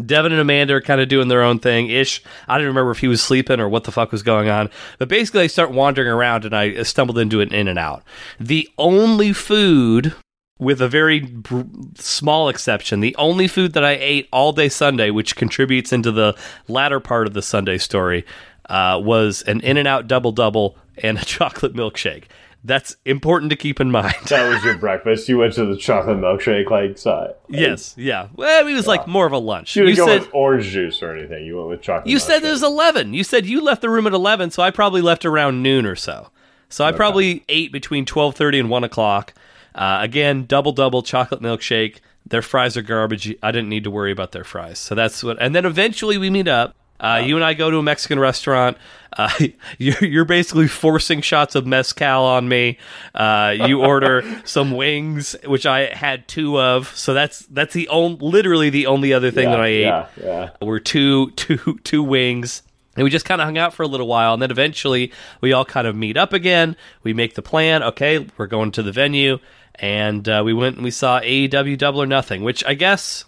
Devin 0.05 0.31
and 0.31 0.41
Amanda 0.41 0.75
are 0.75 0.81
kind 0.81 1.01
of 1.01 1.09
doing 1.09 1.27
their 1.27 1.43
own 1.43 1.59
thing 1.59 1.91
ish. 1.91 2.23
I 2.47 2.57
don't 2.57 2.69
remember 2.69 2.93
if 2.93 3.01
he 3.01 3.09
was 3.09 3.21
sleeping 3.21 3.59
or 3.59 3.69
what 3.69 3.83
the 3.83 3.91
fuck 3.91 4.13
was 4.13 4.23
going 4.23 4.49
on. 4.49 4.71
But 5.01 5.09
basically, 5.09 5.43
I 5.43 5.49
start 5.49 5.73
wandering 5.73 6.07
around 6.09 6.45
and 6.45 6.55
I 6.55 6.85
stumbled 6.85 7.19
into 7.19 7.41
an 7.41 7.53
In-N-Out. 7.53 8.05
The 8.39 8.69
only 8.79 9.33
food, 9.33 10.15
with 10.59 10.81
a 10.83 10.89
very 10.89 11.21
br- 11.21 11.63
small 11.97 12.49
exception, 12.49 13.01
the 13.01 13.15
only 13.17 13.47
food 13.49 13.73
that 13.75 13.85
I 13.85 13.93
ate 13.93 14.29
all 14.33 14.53
day 14.53 14.69
Sunday, 14.69 15.11
which 15.11 15.37
contributes 15.37 15.93
into 15.93 16.11
the 16.11 16.37
latter 16.67 17.01
part 17.01 17.27
of 17.27 17.35
the 17.35 17.43
Sunday 17.43 17.79
story, 17.79 18.25
uh, 18.69 19.01
was 19.03 19.43
an 19.43 19.61
In-N-Out 19.61 20.07
double 20.09 20.33
double 20.33 20.77
and 21.03 21.19
a 21.19 21.25
chocolate 21.25 21.75
milkshake. 21.75 22.25
That's 22.65 22.97
important 23.05 23.51
to 23.51 23.57
keep 23.57 23.81
in 23.81 23.93
mind. 23.93 24.15
that 24.29 24.49
was 24.53 24.63
your 24.65 24.77
breakfast. 24.77 25.29
You 25.29 25.39
went 25.39 25.55
to 25.55 25.65
the 25.65 25.77
chocolate 25.77 26.19
milkshake 26.19 26.69
like 26.69 26.99
side. 26.99 27.35
yes, 27.49 27.95
yeah. 27.97 28.29
Well, 28.35 28.67
it 28.67 28.73
was 28.73 28.87
like 28.89 29.07
more 29.07 29.27
of 29.27 29.33
a 29.33 29.39
lunch. 29.39 29.77
You 29.77 29.85
didn't 29.85 29.97
You 29.97 30.05
go 30.05 30.07
said 30.09 30.21
with 30.23 30.35
orange 30.35 30.67
juice 30.67 31.01
or 31.01 31.15
anything. 31.15 31.47
You 31.47 31.57
went 31.59 31.69
with 31.69 31.83
chocolate. 31.83 32.09
You 32.11 32.19
said 32.19 32.43
it 32.43 32.51
was 32.51 32.65
11. 32.65 33.15
You 33.15 33.23
said 33.23 33.47
you 33.47 33.61
left 33.63 33.81
the 33.81 33.89
room 33.89 34.09
at 34.09 34.13
11, 34.13 34.51
so 34.51 34.63
I 34.65 34.73
probably 34.73 35.01
left 35.01 35.25
around 35.25 35.63
noon 35.63 35.87
or 35.87 35.95
so. 35.95 36.31
So 36.69 36.85
I 36.85 36.91
probably 36.91 37.45
ate 37.49 37.71
between 37.71 38.05
12:30 38.05 38.59
and 38.61 38.69
1 38.71 38.85
o'clock. 38.85 39.33
Uh, 39.75 39.99
again, 40.01 40.45
double 40.47 40.73
double 40.73 41.03
chocolate 41.03 41.41
milkshake. 41.41 41.97
Their 42.27 42.43
fries 42.43 42.77
are 42.77 42.83
garbage. 42.83 43.35
I 43.43 43.53
didn't 43.53 43.69
need 43.69 43.85
to 43.85 43.91
worry 43.91 44.13
about 44.13 44.33
their 44.33 44.45
fries. 44.45 44.79
So 44.79 44.95
that's 44.95 45.23
what. 45.23 45.41
And 45.41 45.55
then 45.55 45.65
eventually 45.65 46.19
we 46.19 46.31
meet 46.31 46.49
up. 46.49 46.75
Uh, 47.01 47.23
you 47.25 47.37
and 47.37 47.45
I 47.45 47.55
go 47.55 47.71
to 47.71 47.77
a 47.79 47.83
Mexican 47.83 48.19
restaurant. 48.19 48.77
Uh, 49.17 49.31
you're, 49.79 50.05
you're 50.05 50.25
basically 50.25 50.67
forcing 50.67 51.21
shots 51.21 51.55
of 51.55 51.65
mezcal 51.65 52.25
on 52.25 52.49
me. 52.49 52.77
Uh, 53.15 53.55
you 53.67 53.81
order 53.85 54.25
some 54.45 54.73
wings, 54.73 55.37
which 55.45 55.65
I 55.65 55.95
had 55.95 56.27
two 56.27 56.61
of. 56.61 56.89
So 56.97 57.15
that's 57.15 57.41
that's 57.47 57.73
the 57.73 57.89
only, 57.89 58.19
literally 58.21 58.69
the 58.71 58.87
only 58.87 59.13
other 59.13 59.31
thing 59.31 59.45
yeah, 59.45 59.51
that 59.51 59.61
I 59.61 59.67
ate 59.67 59.83
Yeah, 59.83 60.07
yeah. 60.23 60.51
were 60.61 60.81
two 60.81 61.31
two 61.33 61.79
two 61.85 62.03
wings 62.03 62.63
and 62.99 63.05
we 63.05 63.11
just 63.11 63.25
kind 63.25 63.41
of 63.41 63.45
hung 63.45 63.57
out 63.57 63.73
for 63.73 63.85
a 63.85 63.87
little 63.87 64.09
while 64.09 64.33
and 64.35 64.43
then 64.43 64.51
eventually 64.51 65.13
we 65.41 65.53
all 65.53 65.65
kind 65.65 65.87
of 65.87 65.95
meet 65.95 66.17
up 66.17 66.33
again 66.33 66.77
we 67.05 67.13
make 67.15 67.35
the 67.35 67.43
plan 67.43 67.83
okay 67.83 68.27
we're 68.37 68.49
going 68.49 68.73
to 68.73 68.83
the 68.83 68.91
venue 68.93 69.39
and 69.79 70.29
uh, 70.29 70.43
we 70.45 70.53
went 70.53 70.77
and 70.77 70.85
we 70.85 70.91
saw 70.91 71.21
AEW 71.21 71.79
Double 71.79 72.03
or 72.03 72.07
Nothing 72.07 72.43
which 72.45 72.65
I 72.65 72.75
guess 72.75 73.25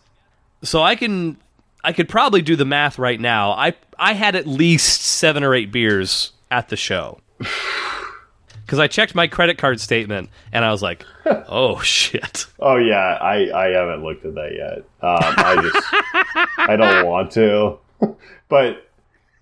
so 0.63 0.83
I 0.83 0.97
can 0.97 1.37
I 1.83 1.93
could 1.93 2.09
probably 2.09 2.43
do 2.43 2.57
the 2.57 2.65
math 2.65 2.99
right 2.99 3.21
now 3.21 3.53
I 3.53 3.75
I 3.99 4.15
had 4.15 4.37
at 4.37 4.47
least 4.47 5.03
7 5.03 5.43
or 5.45 5.55
8 5.55 5.71
beers 5.73 6.33
at 6.51 6.69
the 6.69 6.77
show 6.77 7.21
cuz 8.67 8.79
I 8.79 8.87
checked 8.87 9.15
my 9.15 9.27
credit 9.27 9.59
card 9.59 9.81
statement 9.81 10.31
and 10.53 10.65
I 10.65 10.71
was 10.71 10.83
like 10.83 11.05
oh 11.49 11.81
shit 11.81 12.47
Oh 12.59 12.77
yeah, 12.77 13.17
I 13.21 13.51
I 13.55 13.69
haven't 13.71 14.03
looked 14.05 14.25
at 14.27 14.35
that 14.35 14.53
yet. 14.55 14.79
Um, 15.01 15.35
I 15.39 15.57
just 15.63 16.59
I 16.59 16.77
don't 16.77 17.07
want 17.11 17.31
to, 17.33 17.79
but 18.49 18.87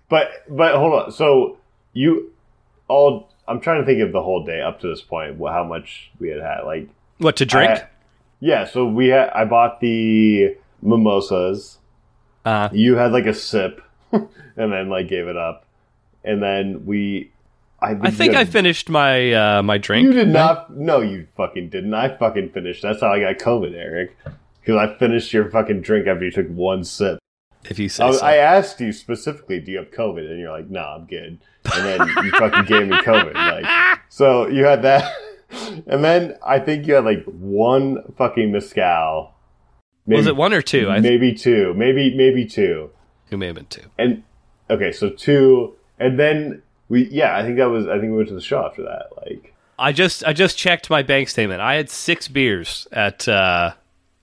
but 0.07 0.29
but 0.47 0.75
hold 0.75 0.93
on. 0.93 1.11
So 1.11 1.57
you 1.91 2.31
all 2.87 3.29
I'm 3.45 3.59
trying 3.59 3.81
to 3.81 3.85
think 3.85 4.01
of 4.01 4.13
the 4.13 4.21
whole 4.23 4.45
day 4.45 4.61
up 4.61 4.79
to 4.81 4.87
this 4.87 5.01
point. 5.01 5.37
How 5.37 5.65
much 5.65 6.11
we 6.17 6.29
had 6.29 6.39
had 6.39 6.61
like 6.63 6.87
what 7.19 7.35
to 7.37 7.45
drink 7.45 7.71
I- 7.71 7.87
yeah. 8.41 8.65
So 8.65 8.85
we 8.87 9.09
had 9.09 9.29
I 9.29 9.45
bought 9.45 9.79
the 9.81 10.55
mimosas. 10.81 11.77
uh 12.45 12.69
You 12.71 12.95
had 12.95 13.11
like 13.11 13.25
a 13.25 13.33
sip, 13.33 13.81
and 14.11 14.27
then 14.55 14.89
like 14.89 15.07
gave 15.09 15.27
it 15.27 15.37
up, 15.37 15.65
and 16.23 16.41
then 16.41 16.85
we. 16.85 17.31
I, 17.81 17.95
I 18.01 18.11
think 18.11 18.35
I 18.35 18.43
finished 18.43 18.89
my 18.89 19.31
uh, 19.33 19.63
my 19.63 19.77
drink. 19.77 20.05
You 20.05 20.11
did 20.11 20.27
not. 20.27 20.75
No, 20.75 20.99
you 20.99 21.27
fucking 21.37 21.69
didn't. 21.69 21.93
I 21.93 22.09
fucking 22.17 22.49
finished. 22.49 22.81
That's 22.81 22.99
how 22.99 23.13
I 23.13 23.21
got 23.21 23.37
COVID, 23.37 23.73
Eric. 23.73 24.17
Because 24.59 24.75
I 24.75 24.97
finished 24.97 25.31
your 25.31 25.49
fucking 25.49 25.79
drink 25.81 26.05
after 26.07 26.25
you 26.25 26.31
took 26.31 26.47
one 26.49 26.83
sip. 26.83 27.19
if 27.69 27.79
you 27.79 27.87
say 27.87 28.03
I, 28.03 28.11
so. 28.11 28.25
I 28.25 28.35
asked 28.35 28.81
you 28.81 28.91
specifically, 28.91 29.59
"Do 29.61 29.71
you 29.71 29.77
have 29.77 29.91
COVID?" 29.91 30.29
And 30.29 30.39
you're 30.39 30.51
like, 30.51 30.69
"Nah, 30.69 30.95
I'm 30.97 31.05
good." 31.05 31.39
And 31.73 31.85
then 31.85 32.07
you 32.25 32.31
fucking 32.31 32.65
gave 32.65 32.87
me 32.89 32.97
COVID. 32.97 33.33
Like, 33.33 33.99
so 34.09 34.47
you 34.47 34.65
had 34.65 34.81
that, 34.83 35.13
and 35.87 36.03
then 36.03 36.35
I 36.45 36.59
think 36.59 36.87
you 36.87 36.93
had 36.95 37.05
like 37.05 37.23
one 37.25 38.03
fucking 38.17 38.51
mezcal. 38.51 39.33
was 40.05 40.27
it 40.27 40.35
one 40.35 40.53
or 40.53 40.61
two? 40.61 40.89
I 40.89 40.99
Maybe 40.99 41.33
two. 41.33 41.73
Maybe 41.75 42.15
maybe 42.15 42.45
two. 42.45 42.91
it 43.31 43.37
may 43.37 43.47
have 43.47 43.55
been 43.55 43.65
two. 43.65 43.83
And 43.97 44.23
okay, 44.69 44.91
so 44.91 45.09
two, 45.09 45.75
and 45.99 46.19
then 46.19 46.61
we. 46.87 47.07
Yeah, 47.09 47.35
I 47.35 47.43
think 47.43 47.57
that 47.57 47.69
was. 47.69 47.87
I 47.87 47.93
think 47.99 48.11
we 48.11 48.17
went 48.17 48.29
to 48.29 48.35
the 48.35 48.41
show 48.41 48.63
after 48.65 48.83
that. 48.83 49.07
Like. 49.17 49.53
I 49.77 49.91
just 49.93 50.23
I 50.25 50.33
just 50.33 50.57
checked 50.57 50.89
my 50.89 51.03
bank 51.03 51.29
statement. 51.29 51.61
I 51.61 51.75
had 51.75 51.89
six 51.89 52.27
beers 52.27 52.87
at 52.91 53.27
uh, 53.27 53.73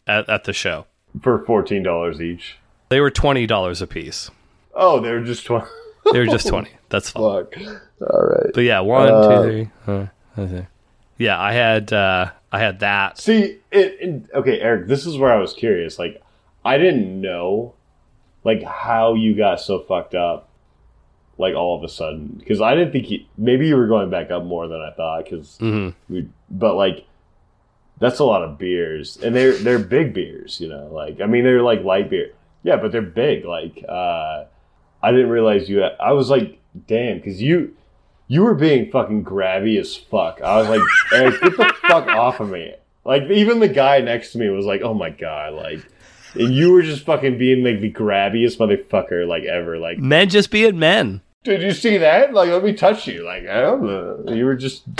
at, 0.06 0.28
at 0.28 0.44
the 0.44 0.52
show. 0.52 0.86
For 1.22 1.44
fourteen 1.44 1.82
dollars 1.82 2.20
each. 2.20 2.58
They 2.90 3.00
were 3.00 3.10
twenty 3.10 3.46
dollars 3.46 3.80
a 3.82 3.86
piece. 3.86 4.30
Oh, 4.74 5.00
they 5.00 5.10
were 5.10 5.22
just 5.22 5.46
twenty. 5.46 5.66
They 6.12 6.18
were 6.18 6.26
just 6.26 6.46
twenty. 6.46 6.70
That's 6.90 7.10
fine. 7.10 7.22
Fuck. 7.46 7.56
All 8.02 8.22
right. 8.28 8.50
But 8.54 8.60
yeah, 8.64 8.80
one, 8.80 9.08
Uh, 9.08 9.28
two, 9.28 9.42
three. 9.50 9.70
Uh, 9.86 10.06
okay. 10.38 10.66
Yeah, 11.18 11.40
I 11.40 11.52
had 11.52 11.92
uh, 11.92 12.30
I 12.52 12.58
had 12.58 12.80
that. 12.80 13.18
See, 13.18 13.58
it, 13.70 13.96
it. 14.00 14.30
Okay, 14.34 14.60
Eric. 14.60 14.86
This 14.86 15.06
is 15.06 15.16
where 15.18 15.32
I 15.32 15.38
was 15.40 15.52
curious. 15.52 15.98
Like, 15.98 16.22
I 16.64 16.78
didn't 16.78 17.20
know, 17.20 17.74
like, 18.44 18.62
how 18.62 19.14
you 19.14 19.34
got 19.36 19.60
so 19.60 19.80
fucked 19.80 20.14
up, 20.14 20.48
like 21.38 21.54
all 21.54 21.76
of 21.76 21.84
a 21.84 21.88
sudden. 21.88 22.36
Because 22.38 22.60
I 22.60 22.74
didn't 22.74 22.92
think 22.92 23.10
you. 23.10 23.24
Maybe 23.38 23.66
you 23.68 23.76
were 23.76 23.86
going 23.86 24.10
back 24.10 24.30
up 24.30 24.44
more 24.44 24.68
than 24.68 24.80
I 24.80 24.90
thought. 24.92 25.24
Because 25.24 25.56
hmm 25.58 25.90
we. 26.08 26.28
But 26.50 26.74
like, 26.74 27.06
that's 27.98 28.18
a 28.18 28.24
lot 28.24 28.42
of 28.42 28.58
beers, 28.58 29.16
and 29.16 29.34
they're 29.34 29.56
they're 29.56 29.78
big 29.78 30.12
beers. 30.12 30.60
You 30.60 30.68
know, 30.68 30.88
like 30.92 31.20
I 31.20 31.26
mean, 31.26 31.44
they're 31.44 31.62
like 31.62 31.82
light 31.82 32.10
beer. 32.10 32.32
Yeah, 32.62 32.76
but 32.76 32.92
they're 32.92 33.00
big. 33.00 33.44
Like, 33.44 33.84
uh, 33.88 34.44
I 35.02 35.12
didn't 35.12 35.30
realize 35.30 35.68
you. 35.68 35.78
Had, 35.78 35.92
I 36.00 36.12
was 36.12 36.28
like, 36.28 36.58
damn, 36.86 37.16
because 37.18 37.40
you. 37.40 37.74
You 38.28 38.42
were 38.42 38.54
being 38.54 38.90
fucking 38.90 39.24
grabby 39.24 39.78
as 39.78 39.96
fuck. 39.96 40.40
I 40.42 40.56
was 40.58 40.68
like, 40.68 40.80
Eric, 41.12 41.40
get 41.40 41.56
the 41.56 41.72
fuck 41.86 42.06
off 42.08 42.40
of 42.40 42.50
me. 42.50 42.74
Like, 43.04 43.22
even 43.30 43.60
the 43.60 43.68
guy 43.68 44.00
next 44.00 44.32
to 44.32 44.38
me 44.38 44.48
was 44.48 44.66
like, 44.66 44.82
oh 44.82 44.94
my 44.94 45.10
god, 45.10 45.54
like, 45.54 45.78
and 46.34 46.52
you 46.52 46.72
were 46.72 46.82
just 46.82 47.04
fucking 47.06 47.38
being 47.38 47.62
like 47.64 47.80
the 47.80 47.92
grabbiest 47.92 48.58
motherfucker 48.58 49.26
like 49.28 49.44
ever. 49.44 49.78
Like, 49.78 49.98
Men 49.98 50.28
just 50.28 50.50
being 50.50 50.78
men. 50.78 51.20
did 51.44 51.62
you 51.62 51.72
see 51.72 51.98
that? 51.98 52.34
Like, 52.34 52.48
let 52.50 52.64
me 52.64 52.72
touch 52.74 53.06
you. 53.06 53.24
Like, 53.24 53.46
I 53.46 53.60
don't 53.60 53.84
know. 53.84 54.34
You 54.34 54.44
were 54.44 54.56
just 54.56 54.82
Is 54.88 54.94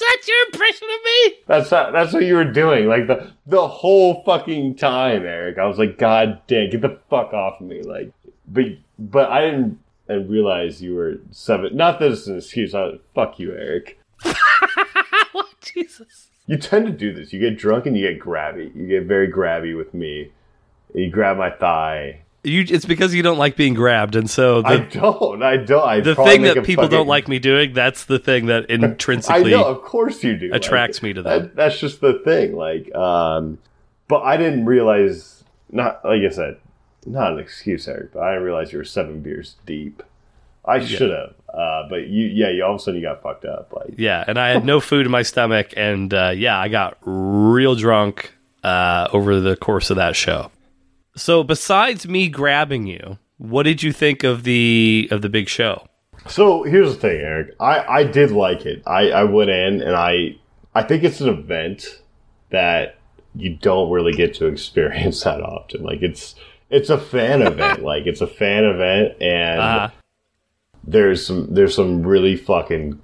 that 0.00 0.22
your 0.26 0.46
impression 0.46 0.88
of 0.88 1.04
me? 1.04 1.34
that's 1.46 1.70
how, 1.70 1.90
that's 1.92 2.12
what 2.12 2.24
you 2.24 2.34
were 2.34 2.44
doing. 2.50 2.86
Like 2.88 3.06
the 3.06 3.30
the 3.46 3.68
whole 3.68 4.22
fucking 4.24 4.76
time, 4.76 5.24
Eric. 5.24 5.58
I 5.58 5.66
was 5.66 5.78
like, 5.78 5.98
God 5.98 6.40
damn, 6.46 6.70
get 6.70 6.80
the 6.80 6.98
fuck 7.10 7.32
off 7.32 7.60
of 7.60 7.66
me. 7.66 7.82
Like, 7.82 8.10
but 8.48 8.64
but 8.98 9.30
I 9.30 9.42
didn't 9.42 9.78
and 10.10 10.28
realize 10.28 10.82
you 10.82 10.94
were 10.94 11.20
seven. 11.30 11.76
Not 11.76 12.00
that 12.00 12.12
it's 12.12 12.26
an 12.26 12.38
excuse. 12.38 12.74
I 12.74 12.98
fuck 13.14 13.38
you, 13.38 13.52
Eric. 13.52 13.98
Jesus. 15.60 16.28
You 16.46 16.56
tend 16.56 16.86
to 16.86 16.92
do 16.92 17.12
this. 17.12 17.32
You 17.32 17.38
get 17.38 17.56
drunk 17.56 17.86
and 17.86 17.96
you 17.96 18.08
get 18.08 18.20
grabby. 18.20 18.74
You 18.74 18.88
get 18.88 19.04
very 19.04 19.30
grabby 19.30 19.76
with 19.76 19.94
me. 19.94 20.32
You 20.94 21.08
grab 21.08 21.36
my 21.36 21.50
thigh. 21.50 22.22
You, 22.42 22.64
it's 22.66 22.86
because 22.86 23.14
you 23.14 23.22
don't 23.22 23.36
like 23.36 23.54
being 23.54 23.74
grabbed, 23.74 24.16
and 24.16 24.28
so 24.28 24.62
I 24.64 24.78
the, 24.78 24.84
don't. 24.98 25.42
I 25.42 25.58
don't. 25.58 25.86
I 25.86 26.00
the 26.00 26.14
thing 26.14 26.42
that 26.42 26.64
people 26.64 26.84
fucking- 26.84 26.96
don't 26.96 27.06
like 27.06 27.28
me 27.28 27.38
doing, 27.38 27.74
that's 27.74 28.06
the 28.06 28.18
thing 28.18 28.46
that 28.46 28.70
intrinsically. 28.70 29.34
I 29.34 29.38
intrinsically 29.38 29.50
know, 29.50 29.64
of 29.66 29.82
course 29.82 30.24
you 30.24 30.38
do. 30.38 30.50
attracts 30.52 31.02
me 31.02 31.12
to 31.12 31.22
that. 31.22 31.54
That's 31.54 31.78
just 31.78 32.00
the 32.00 32.14
thing. 32.24 32.56
Like, 32.56 32.92
um, 32.94 33.58
but 34.08 34.22
I 34.22 34.38
didn't 34.38 34.64
realize. 34.64 35.44
Not 35.70 36.02
like 36.02 36.22
I 36.22 36.30
said, 36.30 36.56
not 37.06 37.32
an 37.32 37.38
excuse, 37.38 37.88
Eric. 37.88 38.12
But 38.12 38.22
I 38.22 38.32
didn't 38.32 38.44
realize 38.44 38.72
you 38.72 38.78
were 38.78 38.84
seven 38.84 39.20
beers 39.20 39.56
deep. 39.66 40.02
I 40.64 40.84
should 40.84 41.10
have. 41.10 41.34
Uh, 41.52 41.88
but 41.88 42.06
you, 42.08 42.26
yeah, 42.26 42.50
you 42.50 42.62
all 42.62 42.74
of 42.74 42.80
a 42.80 42.84
sudden 42.84 43.00
you 43.00 43.06
got 43.06 43.22
fucked 43.22 43.44
up. 43.44 43.72
Like, 43.72 43.94
Yeah, 43.96 44.22
and 44.26 44.38
I 44.38 44.48
had 44.48 44.64
no 44.64 44.78
food 44.80 45.06
in 45.06 45.12
my 45.12 45.22
stomach, 45.22 45.72
and 45.76 46.12
uh, 46.12 46.32
yeah, 46.36 46.58
I 46.58 46.68
got 46.68 46.98
real 47.02 47.74
drunk 47.74 48.34
uh, 48.62 49.08
over 49.12 49.40
the 49.40 49.56
course 49.56 49.90
of 49.90 49.96
that 49.96 50.14
show. 50.14 50.50
So, 51.16 51.42
besides 51.42 52.06
me 52.06 52.28
grabbing 52.28 52.86
you, 52.86 53.18
what 53.38 53.62
did 53.62 53.82
you 53.82 53.92
think 53.92 54.22
of 54.22 54.44
the 54.44 55.08
of 55.10 55.22
the 55.22 55.28
big 55.28 55.48
show? 55.48 55.86
So 56.28 56.62
here's 56.64 56.94
the 56.94 57.00
thing, 57.00 57.20
Eric. 57.20 57.56
I, 57.58 58.00
I 58.00 58.04
did 58.04 58.30
like 58.30 58.66
it. 58.66 58.82
I, 58.86 59.10
I 59.10 59.24
went 59.24 59.50
in 59.50 59.80
and 59.80 59.96
I 59.96 60.36
I 60.74 60.82
think 60.82 61.02
it's 61.02 61.20
an 61.20 61.28
event 61.30 62.02
that 62.50 62.98
you 63.34 63.56
don't 63.56 63.90
really 63.90 64.12
get 64.12 64.34
to 64.34 64.46
experience 64.46 65.22
that 65.24 65.40
often. 65.40 65.82
Like 65.82 66.02
it's 66.02 66.34
it's 66.70 66.90
a 66.90 66.98
fan 66.98 67.42
event. 67.50 67.82
Like 67.82 68.06
it's 68.06 68.20
a 68.20 68.26
fan 68.26 68.64
event 68.64 69.20
and 69.20 69.60
Uh, 69.60 69.90
there's 70.84 71.26
some 71.26 71.52
there's 71.52 71.74
some 71.74 72.02
really 72.02 72.36
fucking 72.36 72.98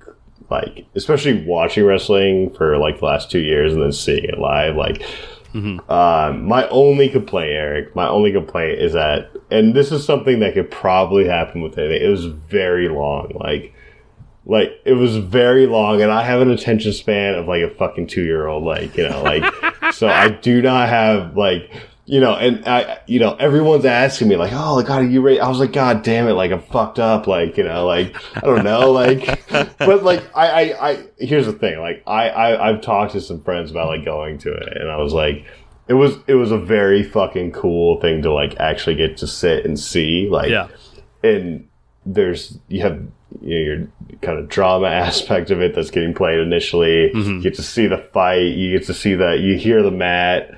like 0.51 0.87
especially 0.95 1.45
watching 1.45 1.85
wrestling 1.85 2.51
for 2.51 2.79
like 2.79 3.01
the 3.01 3.05
last 3.05 3.31
two 3.31 3.41
years 3.41 3.75
and 3.75 3.83
then 3.83 3.93
seeing 3.93 4.25
it 4.25 4.39
live 4.39 4.77
like 4.77 5.03
um, 5.89 6.45
my 6.47 6.69
only 6.69 7.09
complaint 7.09 7.51
eric 7.51 7.95
my 7.97 8.07
only 8.09 8.31
complaint 8.33 8.79
is 8.79 8.93
that 8.93 9.31
and 9.51 9.75
this 9.75 9.91
is 9.93 10.05
something 10.05 10.41
that 10.41 10.55
could 10.55 10.71
probably 10.71 11.27
happen 11.27 11.63
with 11.63 11.79
it 11.79 11.91
it 12.03 12.09
was 12.09 12.27
very 12.27 12.89
long 12.89 13.31
like 13.35 13.75
like 14.45 14.71
it 14.85 14.93
was 14.95 15.17
very 15.17 15.67
long 15.67 16.01
and 16.03 16.11
i 16.13 16.23
have 16.23 16.41
an 16.41 16.51
attention 16.51 16.93
span 16.93 17.35
of 17.35 17.47
like 17.49 17.63
a 17.63 17.71
fucking 17.71 18.07
two 18.07 18.23
year 18.23 18.47
old 18.47 18.65
like 18.65 18.97
you 18.97 19.09
know 19.09 19.23
like 19.23 19.45
so 19.93 20.09
i 20.09 20.29
do 20.29 20.61
not 20.63 20.89
have 20.89 21.37
like 21.37 21.71
you 22.07 22.21
know 22.21 22.35
and 22.35 22.65
i 22.67 22.99
you 23.07 23.19
know 23.19 23.35
everyone's 23.35 23.85
asking 23.85 24.29
me 24.29 24.37
like 24.37 24.53
oh 24.55 24.81
god 24.83 25.03
are 25.03 25.07
you 25.07 25.21
ready 25.21 25.41
i 25.41 25.49
was 25.49 25.59
like 25.59 25.73
god 25.73 26.03
damn 26.03 26.29
it 26.29 26.33
like 26.33 26.53
i'm 26.53 26.63
fucked 26.63 26.99
up 26.99 27.27
like 27.27 27.57
you 27.57 27.65
know 27.65 27.85
like 27.85 28.17
i 28.37 28.41
don't 28.41 28.65
know 28.65 28.91
like 28.93 29.45
but 29.79 30.05
like 30.05 30.25
I, 30.35 30.73
I 30.73 30.91
i 30.91 31.07
here's 31.19 31.47
the 31.47 31.53
thing 31.53 31.81
like 31.81 32.03
I, 32.07 32.29
I 32.29 32.69
i've 32.69 32.81
talked 32.81 33.13
to 33.13 33.21
some 33.21 33.43
friends 33.43 33.71
about 33.71 33.89
like 33.89 34.05
going 34.05 34.39
to 34.39 34.53
it 34.53 34.77
and 34.77 34.89
i 34.89 34.97
was 34.97 35.13
like 35.13 35.45
it 35.89 35.95
was 35.95 36.17
it 36.27 36.35
was 36.35 36.53
a 36.53 36.59
very 36.59 37.03
fucking 37.03 37.53
cool 37.53 38.01
thing 38.01 38.23
to 38.23 38.33
like 38.33 38.59
actually 38.59 38.97
get 38.97 39.17
to 39.19 39.27
sit 39.27 39.65
and 39.65 39.79
see 39.79 40.29
like 40.31 40.51
yeah, 40.51 40.69
and 41.23 41.69
there's 42.05 42.59
you 42.69 42.83
have 42.83 43.03
you 43.41 43.51
know, 43.51 43.89
your 44.09 44.19
kind 44.23 44.39
of 44.39 44.49
drama 44.49 44.87
aspect 45.07 45.51
of 45.51 45.61
it 45.61 45.75
that's 45.75 45.91
getting 45.91 46.15
played 46.15 46.39
initially. 46.39 47.11
Mm-hmm. 47.15 47.37
You 47.37 47.43
get 47.43 47.55
to 47.55 47.63
see 47.63 47.87
the 47.87 47.99
fight. 47.99 48.55
You 48.55 48.79
get 48.79 48.87
to 48.87 48.95
see 48.95 49.15
that. 49.15 49.41
You 49.41 49.57
hear 49.57 49.83
the 49.83 49.91
mat. 49.91 50.57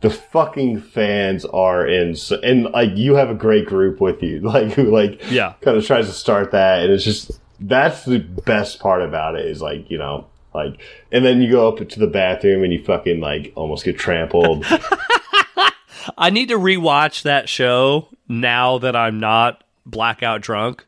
The 0.00 0.10
fucking 0.10 0.82
fans 0.82 1.44
are 1.46 1.86
in, 1.86 2.14
and 2.42 2.64
like 2.64 2.90
you 2.96 3.14
have 3.14 3.30
a 3.30 3.34
great 3.34 3.66
group 3.66 4.00
with 4.00 4.22
you, 4.22 4.40
like 4.40 4.72
who 4.72 4.84
like 4.90 5.20
Yeah. 5.30 5.54
kind 5.62 5.76
of 5.76 5.86
tries 5.86 6.06
to 6.06 6.12
start 6.12 6.52
that, 6.52 6.82
and 6.82 6.92
it's 6.92 7.04
just 7.04 7.30
that's 7.60 8.04
the 8.04 8.18
best 8.18 8.80
part 8.80 9.00
about 9.02 9.34
it 9.36 9.46
is 9.46 9.62
like 9.62 9.90
you 9.90 9.96
know 9.98 10.26
like, 10.54 10.80
and 11.12 11.24
then 11.24 11.40
you 11.42 11.50
go 11.50 11.68
up 11.68 11.86
to 11.86 12.00
the 12.00 12.06
bathroom 12.06 12.64
and 12.64 12.72
you 12.72 12.82
fucking 12.82 13.20
like 13.20 13.52
almost 13.56 13.84
get 13.84 13.98
trampled. 13.98 14.64
I 16.18 16.30
need 16.30 16.48
to 16.48 16.58
rewatch 16.58 17.22
that 17.22 17.48
show 17.48 18.08
now 18.28 18.78
that 18.78 18.96
I'm 18.96 19.20
not 19.20 19.64
blackout 19.84 20.40
drunk 20.40 20.86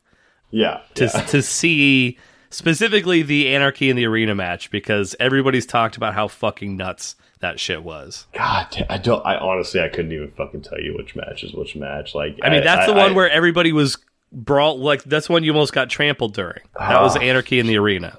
yeah, 0.50 0.80
to 0.94 1.04
yeah. 1.04 1.22
to 1.26 1.42
see 1.42 2.18
specifically 2.50 3.22
the 3.22 3.54
Anarchy 3.54 3.90
in 3.90 3.96
the 3.96 4.06
Arena 4.06 4.34
match 4.34 4.70
because 4.70 5.14
everybody's 5.20 5.66
talked 5.66 5.96
about 5.96 6.14
how 6.14 6.28
fucking 6.28 6.76
nuts 6.76 7.16
that 7.40 7.60
shit 7.60 7.82
was. 7.82 8.26
God, 8.32 8.86
I 8.90 8.98
don't. 8.98 9.24
I 9.24 9.36
honestly, 9.36 9.80
I 9.80 9.88
couldn't 9.88 10.12
even 10.12 10.30
fucking 10.32 10.62
tell 10.62 10.80
you 10.80 10.94
which 10.96 11.14
match 11.16 11.44
is 11.44 11.52
which 11.54 11.76
match. 11.76 12.14
Like, 12.14 12.38
I 12.42 12.50
mean, 12.50 12.64
that's 12.64 12.86
the 12.86 12.92
I- 12.92 12.96
one 12.96 13.10
I- 13.12 13.14
where 13.14 13.30
everybody 13.30 13.72
was 13.72 13.96
brawl 14.30 14.78
like 14.78 15.02
that's 15.04 15.28
the 15.28 15.32
one 15.32 15.42
you 15.44 15.52
almost 15.52 15.72
got 15.72 15.88
trampled 15.88 16.34
during. 16.34 16.60
That 16.78 17.00
was 17.00 17.16
Ah. 17.16 17.20
Anarchy 17.20 17.58
in 17.58 17.66
the 17.66 17.78
Arena. 17.78 18.18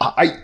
I. 0.00 0.38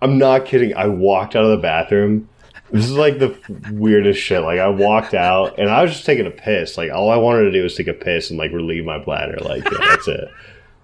I'm 0.00 0.18
not 0.18 0.46
kidding. 0.46 0.74
I 0.74 0.86
walked 0.88 1.36
out 1.36 1.44
of 1.44 1.50
the 1.52 1.56
bathroom. 1.62 2.28
This 2.72 2.86
is 2.86 2.92
like 2.96 3.18
the 3.20 3.36
weirdest 3.70 4.20
shit. 4.20 4.42
Like, 4.42 4.58
I 4.58 4.66
walked 4.68 5.14
out 5.14 5.58
and 5.58 5.70
I 5.70 5.82
was 5.82 5.92
just 5.92 6.04
taking 6.06 6.26
a 6.26 6.30
piss. 6.30 6.76
Like, 6.76 6.90
all 6.90 7.10
I 7.10 7.16
wanted 7.16 7.42
to 7.44 7.52
do 7.52 7.62
was 7.62 7.76
take 7.76 7.86
a 7.86 7.92
piss 7.92 8.30
and 8.30 8.38
like 8.38 8.50
relieve 8.50 8.84
my 8.84 8.98
bladder. 8.98 9.36
Like, 9.40 9.62
yeah, 9.70 9.78
that's 9.90 10.08
it. 10.08 10.28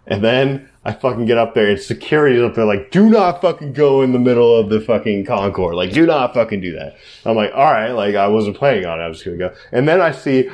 And 0.07 0.22
then 0.22 0.68
I 0.89 0.93
fucking 0.93 1.26
get 1.26 1.36
up 1.36 1.55
there 1.55 1.68
and 1.68 1.78
security's 1.78 2.41
up 2.41 2.55
there 2.55 2.64
like, 2.64 2.91
do 2.91 3.11
not 3.11 3.43
fucking 3.43 3.74
go 3.74 4.01
in 4.01 4.12
the 4.12 4.18
middle 4.18 4.57
of 4.57 4.70
the 4.70 4.80
fucking 4.80 5.26
concourse. 5.26 5.74
Like, 5.76 5.93
do 5.93 6.07
not 6.07 6.32
fucking 6.32 6.61
do 6.62 6.72
that. 6.72 6.97
I'm 7.26 7.36
like, 7.36 7.53
all 7.55 7.70
right. 7.70 7.91
Like, 7.91 8.14
I 8.14 8.26
wasn't 8.28 8.57
planning 8.57 8.86
on 8.86 8.99
it. 8.99 9.03
I 9.05 9.09
was 9.09 9.18
just 9.18 9.26
gonna 9.26 9.36
go. 9.36 9.55
And 9.70 9.86
then 9.86 10.01
I 10.01 10.12
see 10.12 10.49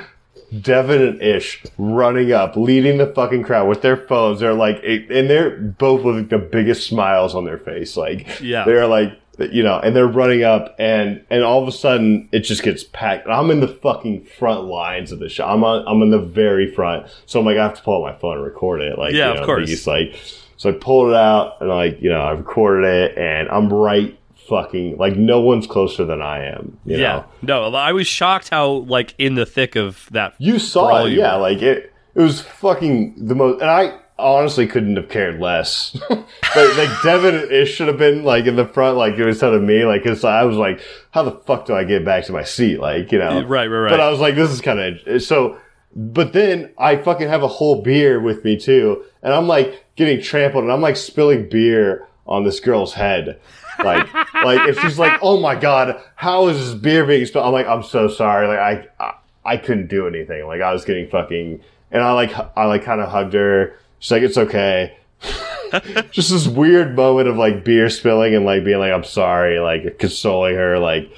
Devin 0.60 1.02
and 1.02 1.22
Ish 1.22 1.62
running 1.78 2.32
up, 2.32 2.56
leading 2.56 2.98
the 2.98 3.06
fucking 3.14 3.44
crowd 3.44 3.68
with 3.68 3.82
their 3.82 3.96
phones. 3.96 4.40
They're 4.40 4.54
like, 4.54 4.80
and 4.84 5.30
they're 5.30 5.56
both 5.56 6.02
with 6.02 6.28
the 6.30 6.38
biggest 6.38 6.86
smiles 6.88 7.34
on 7.34 7.44
their 7.44 7.58
face. 7.58 7.96
Like, 7.96 8.40
Yeah. 8.40 8.64
they're 8.64 8.86
like, 8.86 9.12
you 9.38 9.62
know, 9.62 9.78
and 9.78 9.94
they're 9.94 10.06
running 10.06 10.44
up, 10.44 10.74
and 10.78 11.24
and 11.30 11.42
all 11.42 11.62
of 11.62 11.68
a 11.68 11.72
sudden 11.72 12.28
it 12.32 12.40
just 12.40 12.62
gets 12.62 12.84
packed. 12.84 13.28
I'm 13.28 13.50
in 13.50 13.60
the 13.60 13.68
fucking 13.68 14.24
front 14.24 14.64
lines 14.64 15.12
of 15.12 15.18
the 15.18 15.28
show. 15.28 15.46
I'm 15.46 15.64
on, 15.64 15.84
I'm 15.86 16.02
in 16.02 16.10
the 16.10 16.18
very 16.18 16.70
front. 16.72 17.06
So 17.26 17.40
I'm 17.40 17.46
like, 17.46 17.56
I 17.56 17.64
have 17.64 17.74
to 17.74 17.82
pull 17.82 18.04
out 18.04 18.12
my 18.12 18.18
phone 18.18 18.36
and 18.36 18.44
record 18.44 18.80
it. 18.80 18.98
Like, 18.98 19.14
Yeah, 19.14 19.28
you 19.28 19.32
of 19.34 19.40
know, 19.40 19.46
course. 19.46 19.70
It's 19.70 19.86
like, 19.86 20.20
so 20.56 20.70
I 20.70 20.72
pulled 20.72 21.10
it 21.10 21.16
out 21.16 21.60
and 21.60 21.68
like, 21.68 22.00
you 22.00 22.10
know, 22.10 22.20
I 22.20 22.32
recorded 22.32 22.86
it, 22.86 23.18
and 23.18 23.48
I'm 23.48 23.72
right 23.72 24.18
fucking 24.48 24.96
like 24.98 25.16
no 25.16 25.40
one's 25.40 25.66
closer 25.66 26.04
than 26.04 26.22
I 26.22 26.44
am. 26.44 26.78
You 26.84 26.98
yeah. 26.98 27.24
know? 27.42 27.70
No, 27.70 27.74
I 27.74 27.92
was 27.92 28.06
shocked 28.06 28.50
how 28.50 28.68
like 28.68 29.14
in 29.18 29.34
the 29.34 29.46
thick 29.46 29.76
of 29.76 30.08
that 30.12 30.34
You 30.38 30.58
saw 30.58 31.04
it, 31.04 31.10
you 31.10 31.18
yeah. 31.18 31.36
were. 31.36 31.42
Like 31.42 31.62
it, 31.62 31.92
it 32.14 32.20
was 32.20 32.40
fucking 32.40 33.26
the 33.26 33.34
most, 33.34 33.60
and 33.60 33.70
I 33.70 33.98
honestly 34.24 34.66
couldn't 34.66 34.96
have 34.96 35.08
cared 35.08 35.40
less. 35.40 35.96
but 36.08 36.76
like 36.76 37.02
Devin, 37.02 37.34
it 37.50 37.66
should 37.66 37.88
have 37.88 37.98
been 37.98 38.24
like 38.24 38.46
in 38.46 38.56
the 38.56 38.66
front, 38.66 38.96
like 38.96 39.14
it 39.14 39.24
was 39.24 39.38
telling 39.40 39.66
me, 39.66 39.84
like, 39.84 40.02
cause 40.04 40.24
I 40.24 40.44
was 40.44 40.56
like, 40.56 40.80
how 41.10 41.22
the 41.22 41.32
fuck 41.32 41.66
do 41.66 41.74
I 41.74 41.84
get 41.84 42.04
back 42.04 42.24
to 42.24 42.32
my 42.32 42.44
seat? 42.44 42.80
Like, 42.80 43.12
you 43.12 43.18
know, 43.18 43.44
Right, 43.44 43.66
right, 43.66 43.78
right. 43.78 43.90
But 43.90 44.00
I 44.00 44.08
was 44.10 44.20
like, 44.20 44.34
this 44.34 44.50
is 44.50 44.60
kind 44.60 44.78
of 44.80 45.22
so. 45.22 45.58
But 45.96 46.32
then 46.32 46.72
I 46.76 46.96
fucking 46.96 47.28
have 47.28 47.44
a 47.44 47.48
whole 47.48 47.80
beer 47.82 48.18
with 48.18 48.44
me 48.44 48.58
too, 48.58 49.04
and 49.22 49.32
I'm 49.32 49.46
like 49.46 49.84
getting 49.94 50.20
trampled, 50.20 50.64
and 50.64 50.72
I'm 50.72 50.80
like 50.80 50.96
spilling 50.96 51.48
beer 51.48 52.08
on 52.26 52.44
this 52.44 52.58
girl's 52.60 52.94
head. 52.94 53.38
Like, 53.78 54.12
like 54.34 54.68
if 54.68 54.80
she's 54.80 54.98
like, 54.98 55.20
"Oh 55.22 55.38
my 55.40 55.54
god, 55.54 56.00
how 56.16 56.48
is 56.48 56.58
this 56.58 56.74
beer 56.74 57.04
being 57.04 57.24
spilled?" 57.26 57.46
I'm 57.46 57.52
like, 57.52 57.66
"I'm 57.66 57.82
so 57.82 58.08
sorry." 58.08 58.48
Like, 58.48 58.58
I, 58.58 58.88
I, 59.04 59.14
I 59.44 59.56
couldn't 59.56 59.88
do 59.88 60.08
anything. 60.08 60.46
Like, 60.46 60.60
I 60.60 60.72
was 60.72 60.84
getting 60.84 61.08
fucking, 61.08 61.60
and 61.92 62.02
I 62.02 62.12
like, 62.12 62.34
I 62.56 62.64
like 62.64 62.82
kind 62.84 63.00
of 63.00 63.08
hugged 63.10 63.34
her. 63.34 63.78
She's 63.98 64.10
like, 64.10 64.22
"It's 64.22 64.38
okay." 64.38 64.96
Just 66.10 66.30
this 66.30 66.46
weird 66.46 66.94
moment 66.94 67.28
of 67.28 67.36
like 67.36 67.64
beer 67.64 67.88
spilling 67.90 68.34
and 68.34 68.44
like 68.44 68.64
being 68.64 68.78
like, 68.78 68.92
"I'm 68.92 69.04
sorry," 69.04 69.58
like 69.58 69.98
consoling 69.98 70.54
her. 70.54 70.78
Like, 70.78 71.10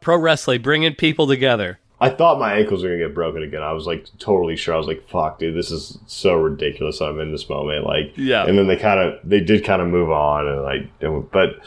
pro 0.00 0.16
wrestling 0.16 0.62
bringing 0.62 0.94
people 0.94 1.26
together. 1.26 1.78
I 2.00 2.10
thought 2.10 2.38
my 2.38 2.54
ankles 2.54 2.82
were 2.82 2.90
gonna 2.90 3.00
get 3.00 3.14
broken 3.14 3.42
again. 3.42 3.62
I 3.62 3.72
was 3.72 3.86
like 3.86 4.06
totally 4.18 4.56
sure. 4.56 4.74
I 4.74 4.78
was 4.78 4.86
like, 4.86 5.08
"Fuck, 5.08 5.40
dude, 5.40 5.56
this 5.56 5.70
is 5.70 5.98
so 6.06 6.34
ridiculous." 6.34 7.00
I'm 7.00 7.18
in 7.18 7.32
this 7.32 7.48
moment, 7.48 7.84
like, 7.84 8.12
Yeah. 8.16 8.46
And 8.46 8.56
then 8.56 8.68
they 8.68 8.76
kind 8.76 9.00
of, 9.00 9.18
they 9.24 9.40
did 9.40 9.64
kind 9.64 9.82
of 9.82 9.88
move 9.88 10.10
on, 10.10 10.46
and 10.46 10.62
like, 10.62 11.30
but 11.32 11.58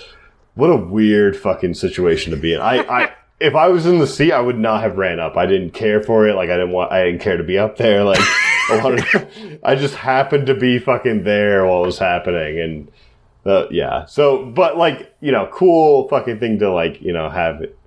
what 0.56 0.70
a 0.70 0.76
weird 0.76 1.36
fucking 1.36 1.74
situation 1.74 2.32
to 2.32 2.38
be 2.38 2.54
in. 2.54 2.62
I, 2.62 2.80
I, 2.80 3.14
if 3.42 3.56
I 3.56 3.68
was 3.70 3.86
in 3.86 4.00
the 4.00 4.08
seat, 4.08 4.32
I 4.32 4.40
would 4.40 4.58
not 4.60 4.82
have 4.82 4.98
ran 4.98 5.20
up. 5.20 5.36
I 5.38 5.46
didn't 5.46 5.72
care 5.72 6.02
for 6.02 6.28
it. 6.28 6.36
Like, 6.36 6.50
I 6.50 6.58
didn't 6.58 6.72
want, 6.72 6.92
I 6.92 7.04
didn't 7.04 7.22
care 7.22 7.38
to 7.38 7.44
be 7.44 7.58
up 7.58 7.78
there. 7.78 8.04
Like, 8.12 8.20
I 8.70 8.80
wanted, 8.84 9.60
I 9.64 9.76
just 9.76 9.96
happened 9.96 10.48
to 10.48 10.54
be 10.54 10.80
fucking 10.80 11.24
there 11.24 11.66
while 11.66 11.84
it 11.84 11.88
was 11.88 11.98
happening, 12.00 12.60
and 12.60 12.92
uh, 13.46 13.68
yeah. 13.72 14.06
So, 14.06 14.46
but 14.46 14.78
like, 14.78 15.14
you 15.20 15.32
know, 15.32 15.50
cool 15.52 16.08
fucking 16.08 16.40
thing 16.40 16.60
to 16.60 16.72
like, 16.72 17.02
you 17.02 17.12
know, 17.12 17.28
have 17.30 17.62
it, 17.64 17.78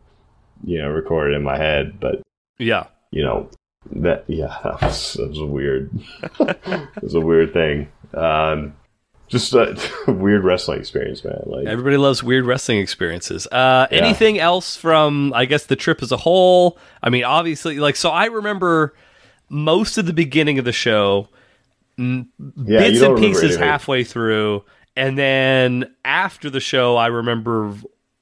you 0.65 0.79
know, 0.83 0.89
recorded 0.91 1.37
in 1.37 1.43
my 1.43 1.57
head, 1.57 2.01
but 2.01 2.23
Yeah. 2.59 2.87
you 3.13 3.23
know 3.23 3.49
that 3.93 4.25
yeah 4.29 4.57
that 4.65 4.81
was, 4.83 5.13
that 5.15 5.29
was 5.29 5.39
a 5.39 5.47
weird 5.47 5.91
it 6.41 7.03
was 7.03 7.15
a 7.15 7.21
weird 7.21 7.53
thing 7.53 7.87
um 8.15 8.75
just 9.29 9.55
a 9.55 9.77
weird 10.13 10.45
wrestling 10.45 10.79
experience 10.81 11.25
man 11.25 11.43
like 11.47 11.67
Everybody 11.67 11.97
loves 11.97 12.23
weird 12.23 12.45
wrestling 12.45 12.79
experiences. 12.79 13.47
Uh, 13.51 13.87
Anything 13.91 14.39
else 14.39 14.77
from, 14.77 15.33
I 15.35 15.45
guess, 15.47 15.67
the 15.67 15.77
trip 15.77 16.03
as 16.03 16.13
a 16.13 16.17
whole? 16.19 16.79
I 17.03 17.11
mean, 17.11 17.25
obviously, 17.25 17.79
like, 17.79 17.97
so 17.97 18.11
I 18.11 18.27
remember 18.27 18.95
most 19.49 19.99
of 19.99 20.07
the 20.07 20.13
beginning 20.13 20.59
of 20.59 20.65
the 20.65 20.73
show, 20.73 21.29
Yeah, 21.97 22.23
bits 22.57 23.01
and 23.01 23.17
pieces 23.19 23.57
halfway 23.57 24.05
through, 24.05 24.65
and 24.97 25.17
then 25.19 25.95
after 26.05 26.51
the 26.51 26.61
show, 26.61 26.97
I 26.97 27.07
remember 27.09 27.75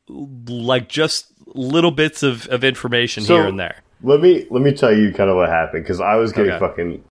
like 0.09 0.89
just 0.89 1.27
little 1.55 1.91
bits 1.91 2.23
of, 2.23 2.47
of 2.49 2.65
information 2.65 3.25
So- 3.25 3.37
here 3.37 3.47
and 3.47 3.59
there. 3.61 3.77
let 4.03 4.21
me 4.21 4.47
let 4.51 4.63
me 4.63 4.73
tell 4.73 4.93
you 4.97 5.13
kind 5.13 5.31
of 5.31 5.37
what 5.37 5.49
happened 5.49 5.85
because 5.85 6.01
i 6.01 6.17
was 6.17 6.33
getting 6.33 6.51
Okay. 6.53 6.59
fucking 6.61 7.05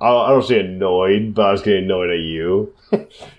I, 0.00 0.08
I 0.08 0.28
don't 0.30 0.42
say 0.44 0.60
annoyed 0.60 1.34
but 1.34 1.46
i 1.46 1.52
was 1.52 1.62
getting 1.62 1.84
annoyed 1.84 2.10
at 2.10 2.20
you 2.20 2.74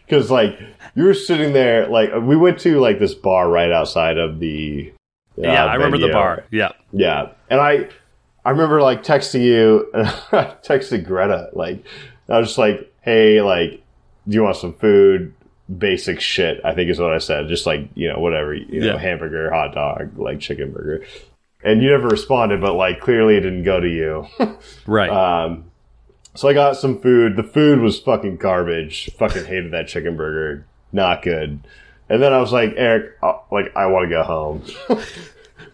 because 0.06 0.30
like 0.32 0.60
you 0.96 1.04
were 1.04 1.14
sitting 1.14 1.54
there 1.54 1.88
like 1.88 2.10
we 2.22 2.36
went 2.36 2.60
to 2.60 2.80
like 2.80 3.00
this 3.00 3.14
bar 3.14 3.50
right 3.50 3.72
outside 3.72 4.18
of 4.18 4.40
the 4.40 4.92
uh, 5.38 5.42
yeah, 5.44 5.66
I 5.66 5.76
remember 5.76 6.00
the 6.00 6.12
bar. 6.12 6.46
Yeah. 6.50 6.72
Yeah, 6.92 7.30
and 7.50 7.60
I, 7.62 7.90
I 8.44 8.50
remember 8.50 8.82
like 8.82 9.04
texting 9.04 9.44
you, 9.44 9.88
and 9.94 10.08
I 10.08 10.56
texted 10.64 11.06
Greta, 11.06 11.50
like, 11.54 11.86
I 12.28 12.40
was 12.40 12.48
just 12.48 12.58
like, 12.58 12.92
hey, 13.02 13.42
like, 13.42 13.84
do 14.28 14.36
you 14.36 14.44
want 14.44 14.56
some 14.56 14.74
food? 14.74 15.34
Basic 15.78 16.22
shit, 16.22 16.60
I 16.64 16.74
think 16.74 16.90
is 16.90 17.00
what 17.00 17.14
I 17.14 17.20
said. 17.20 17.50
Just 17.50 17.66
like, 17.68 17.88
you 17.94 18.08
know, 18.08 18.20
whatever, 18.20 18.54
you 18.54 18.80
know, 18.80 18.94
Yeah. 18.94 18.98
hamburger, 18.98 19.52
hot 19.52 19.76
dog, 19.76 20.18
like 20.18 20.40
chicken 20.40 20.72
burger. 20.72 21.06
And 21.64 21.84
you 21.84 21.92
never 21.92 22.08
responded, 22.08 22.60
but 22.62 22.74
like, 22.74 23.00
clearly 23.02 23.36
it 23.36 23.42
didn't 23.42 23.64
go 23.64 23.80
to 23.80 23.88
you. 23.88 24.28
Right. 24.88 25.10
Um, 25.46 25.66
so 26.38 26.48
I 26.48 26.54
got 26.54 26.78
some 26.78 27.02
food. 27.02 27.36
The 27.36 27.44
food 27.44 27.80
was 27.80 28.00
fucking 28.00 28.38
garbage. 28.38 29.10
Fucking 29.18 29.46
hated 29.46 29.72
that 29.72 29.88
chicken 29.88 30.16
burger. 30.16 30.66
Not 30.92 31.24
good. 31.24 31.60
And 32.10 32.22
then 32.22 32.32
I 32.32 32.40
was 32.40 32.54
like, 32.54 32.74
Eric, 32.78 33.18
uh, 33.24 33.40
like 33.52 33.76
I 33.76 33.88
want 33.88 34.04
to 34.06 34.10
go 34.10 34.24
home. 34.24 34.64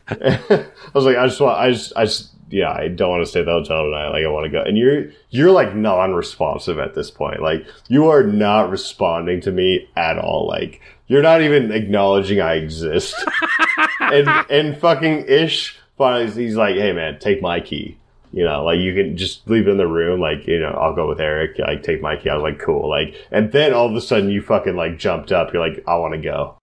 I 0.08 0.66
was 0.94 1.06
like, 1.06 1.18
I 1.18 1.28
just 1.28 1.42
want, 1.42 1.60
I 1.60 1.72
just, 1.72 1.94
I 1.98 2.06
just, 2.06 2.32
yeah, 2.50 2.72
I 2.72 2.88
don't 2.88 3.10
want 3.10 3.24
to 3.24 3.26
stay 3.26 3.42
at 3.42 3.46
the 3.46 3.52
hotel 3.52 3.84
tonight. 3.84 4.10
Like 4.10 4.24
I 4.24 4.30
want 4.30 4.46
to 4.46 4.50
go. 4.50 4.62
And 4.62 4.78
you're, 4.78 5.12
you're 5.32 5.52
like 5.52 5.76
non-responsive 5.76 6.80
at 6.80 6.96
this 6.96 7.12
point. 7.12 7.42
Like 7.42 7.68
you 7.90 8.08
are 8.08 8.24
not 8.24 8.70
responding 8.70 9.42
to 9.42 9.52
me 9.52 9.90
at 9.98 10.18
all. 10.18 10.48
Like 10.48 10.80
you're 11.08 11.22
not 11.22 11.42
even 11.42 11.72
acknowledging 11.72 12.40
I 12.40 12.54
exist. 12.56 13.16
and 14.00 14.28
and 14.50 14.78
fucking 14.78 15.26
ish 15.28 15.78
finally 15.98 16.32
he's 16.32 16.56
like, 16.56 16.76
hey 16.76 16.94
man, 16.94 17.20
take 17.20 17.42
my 17.42 17.60
key. 17.60 17.98
You 18.36 18.44
know, 18.44 18.64
like 18.66 18.80
you 18.80 18.96
can 18.96 19.16
just 19.16 19.48
leave 19.48 19.68
it 19.68 19.72
in 19.72 19.78
the 19.78 19.88
room. 19.88 20.20
Like, 20.20 20.48
you 20.48 20.60
know, 20.60 20.72
I'll 20.72 20.96
go 20.96 21.08
with 21.08 21.22
Eric. 21.22 21.60
Like, 21.60 21.84
take 21.84 22.02
my 22.02 22.16
key. 22.16 22.30
I 22.30 22.34
was 22.34 22.42
like, 22.42 22.58
cool. 22.60 22.90
Like, 22.90 23.16
and 23.32 23.52
then 23.52 23.74
all 23.74 23.88
of 23.88 23.96
a 23.96 24.02
sudden 24.02 24.30
you 24.30 24.42
fucking 24.42 24.76
like 24.76 24.98
jumped 24.98 25.32
up. 25.32 25.54
You're 25.54 25.66
like, 25.68 25.84
I 25.88 25.96
want 25.98 26.16
to 26.16 26.20
go. 26.20 26.58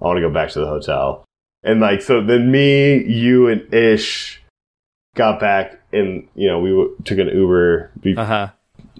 I 0.00 0.04
want 0.04 0.18
to 0.18 0.20
go 0.20 0.30
back 0.30 0.50
to 0.50 0.60
the 0.60 0.66
hotel. 0.66 1.24
And 1.62 1.80
like, 1.80 2.02
so 2.02 2.22
then 2.22 2.50
me, 2.52 3.02
you, 3.04 3.48
and 3.48 3.72
Ish 3.72 4.42
got 5.14 5.40
back 5.40 5.80
and, 5.90 6.28
you 6.34 6.48
know, 6.48 6.60
we 6.60 6.68
w- 6.70 6.94
took 7.04 7.18
an 7.18 7.28
Uber 7.28 7.90
be- 8.00 8.14
Uh 8.16 8.24
huh. 8.26 8.48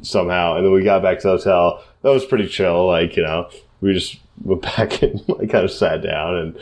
somehow. 0.00 0.56
And 0.56 0.64
then 0.64 0.72
we 0.72 0.82
got 0.84 1.02
back 1.02 1.18
to 1.20 1.28
the 1.28 1.36
hotel. 1.36 1.84
That 2.00 2.10
was 2.10 2.24
pretty 2.24 2.48
chill. 2.48 2.86
Like, 2.86 3.14
you 3.18 3.24
know, 3.24 3.50
we 3.82 3.92
just 3.92 4.18
went 4.42 4.62
back 4.76 5.02
and 5.02 5.20
like 5.28 5.50
kind 5.50 5.64
of 5.66 5.70
sat 5.70 6.02
down 6.02 6.34
and 6.36 6.58